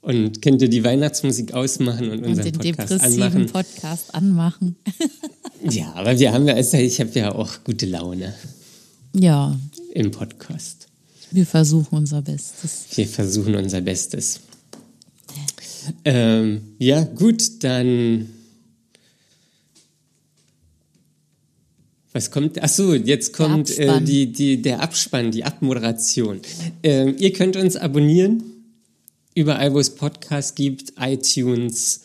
und 0.03 0.41
könnt 0.41 0.61
ihr 0.61 0.69
die 0.69 0.83
Weihnachtsmusik 0.83 1.53
ausmachen 1.53 2.11
und 2.11 2.25
unseren 2.25 2.53
und 2.53 2.63
den 2.63 2.75
Podcast 2.75 3.03
anmachen. 3.03 3.45
Podcast 3.47 4.13
anmachen. 4.13 4.75
Ja, 5.69 5.93
aber 5.93 6.17
wir 6.17 6.33
haben 6.33 6.47
ja, 6.47 6.55
also 6.55 6.77
ich 6.77 6.99
habe 6.99 7.11
ja 7.19 7.33
auch 7.33 7.63
gute 7.63 7.85
Laune. 7.85 8.33
Ja. 9.13 9.57
Im 9.93 10.11
Podcast. 10.11 10.87
Wir 11.31 11.45
versuchen 11.45 11.97
unser 11.97 12.21
Bestes. 12.21 12.85
Wir 12.95 13.07
versuchen 13.07 13.55
unser 13.55 13.81
Bestes. 13.81 14.39
Ähm, 16.05 16.61
ja, 16.77 17.03
gut, 17.03 17.63
dann. 17.63 18.29
Was 22.11 22.29
kommt? 22.29 22.61
Ach 22.61 22.69
so, 22.69 22.93
jetzt 22.93 23.33
kommt 23.33 23.77
äh, 23.79 23.99
die, 24.01 24.31
die, 24.31 24.61
der 24.61 24.81
Abspann, 24.81 25.31
die 25.31 25.43
Abmoderation. 25.43 26.41
Ähm, 26.83 27.15
ihr 27.17 27.33
könnt 27.33 27.55
uns 27.55 27.75
abonnieren, 27.75 28.43
überall, 29.33 29.73
wo 29.73 29.79
es 29.79 29.89
Podcasts 29.89 30.53
gibt, 30.53 30.93
iTunes, 30.99 32.01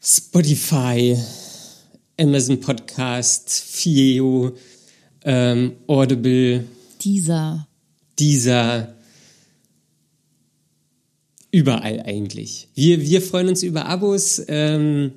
Spotify, 0.00 1.18
Amazon 2.18 2.60
Podcast, 2.60 3.50
Fieo, 3.50 4.56
ähm, 5.24 5.72
Audible. 5.86 6.64
Dieser. 7.02 7.68
Dieser 8.18 8.96
überall 11.56 12.02
eigentlich. 12.04 12.68
Wir, 12.74 13.00
wir 13.00 13.22
freuen 13.22 13.48
uns 13.48 13.62
über 13.62 13.86
Abos. 13.86 14.42
Ähm, 14.48 15.12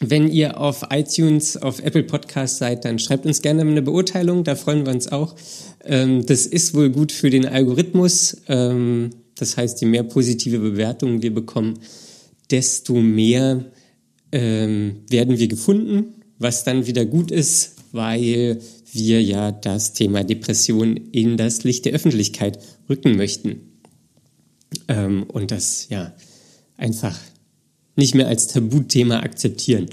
wenn 0.00 0.28
ihr 0.28 0.60
auf 0.60 0.86
iTunes, 0.90 1.56
auf 1.56 1.80
Apple 1.80 2.02
Podcast 2.02 2.58
seid, 2.58 2.84
dann 2.84 2.98
schreibt 2.98 3.24
uns 3.24 3.40
gerne 3.40 3.62
eine 3.62 3.80
Beurteilung, 3.80 4.42
da 4.42 4.56
freuen 4.56 4.84
wir 4.84 4.92
uns 4.92 5.10
auch. 5.12 5.36
Ähm, 5.84 6.26
das 6.26 6.46
ist 6.46 6.74
wohl 6.74 6.90
gut 6.90 7.12
für 7.12 7.30
den 7.30 7.46
Algorithmus. 7.46 8.38
Ähm, 8.48 9.10
das 9.36 9.56
heißt, 9.56 9.80
je 9.80 9.86
mehr 9.86 10.02
positive 10.02 10.58
Bewertungen 10.58 11.22
wir 11.22 11.32
bekommen, 11.32 11.78
desto 12.50 12.94
mehr 12.94 13.64
ähm, 14.34 14.96
werden 15.08 15.38
wir 15.38 15.46
gefunden, 15.46 16.14
was 16.38 16.64
dann 16.64 16.86
wieder 16.86 17.06
gut 17.06 17.30
ist, 17.30 17.76
weil 17.92 18.58
wir 18.92 19.22
ja 19.22 19.52
das 19.52 19.92
Thema 19.92 20.24
Depression 20.24 20.96
in 21.12 21.36
das 21.36 21.62
Licht 21.62 21.84
der 21.84 21.92
Öffentlichkeit 21.92 22.58
rücken 22.88 23.16
möchten. 23.16 23.60
ähm, 24.88 25.22
und 25.24 25.52
das 25.52 25.86
ja 25.88 26.12
einfach 26.76 27.16
nicht 27.94 28.16
mehr 28.16 28.26
als 28.26 28.48
Tabuthema 28.48 29.20
akzeptieren. 29.20 29.86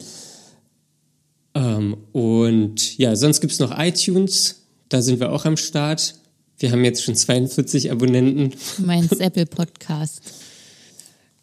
Ähm, 1.54 1.98
und 2.12 2.98
ja, 2.98 3.16
sonst 3.16 3.42
gibt 3.42 3.54
es 3.54 3.60
noch 3.60 3.78
iTunes, 3.78 4.64
da 4.90 5.04
sind 5.04 5.20
wir 5.20 5.32
auch 5.32 5.46
am 5.46 5.56
Start. 5.56 6.16
Wir 6.58 6.72
haben 6.72 6.84
jetzt 6.84 7.04
schon 7.04 7.16
42 7.16 7.92
Abonnenten. 7.92 8.54
Du 8.78 8.86
meinst 8.88 9.12
Apple 9.22 9.46
Podcast. 9.46 10.22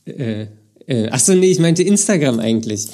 äh, 0.04 0.46
äh, 0.88 1.08
achso, 1.10 1.34
nee, 1.34 1.50
ich 1.50 1.58
meinte 1.58 1.82
Instagram 1.82 2.40
eigentlich. 2.40 2.88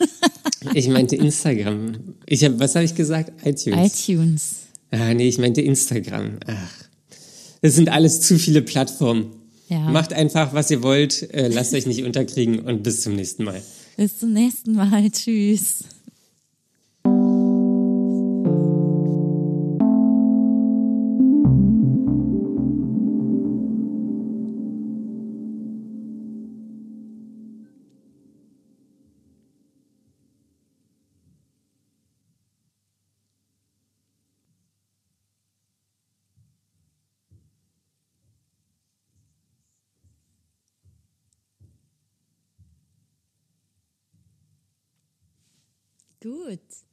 ich 0.74 0.88
meinte 0.88 1.16
Instagram. 1.16 1.94
Ich 2.26 2.44
hab, 2.44 2.60
was 2.60 2.74
habe 2.74 2.84
ich 2.84 2.94
gesagt? 2.94 3.32
iTunes. 3.44 4.08
iTunes. 4.08 4.54
Ah, 4.90 5.14
nee, 5.14 5.28
ich 5.28 5.38
meinte 5.38 5.62
Instagram. 5.62 6.38
Ach. 6.46 6.70
Das 7.62 7.74
sind 7.74 7.88
alles 7.88 8.20
zu 8.20 8.38
viele 8.38 8.60
Plattformen. 8.60 9.32
Ja. 9.68 9.78
Macht 9.78 10.12
einfach, 10.12 10.52
was 10.52 10.70
ihr 10.70 10.82
wollt, 10.82 11.32
äh, 11.32 11.48
lasst 11.48 11.72
euch 11.72 11.86
nicht 11.86 12.04
unterkriegen 12.04 12.58
und 12.58 12.82
bis 12.82 13.00
zum 13.00 13.16
nächsten 13.16 13.44
Mal. 13.44 13.62
Bis 13.96 14.18
zum 14.18 14.34
nächsten 14.34 14.72
Mal. 14.72 15.10
Tschüss. 15.10 15.84
Good 46.52 46.91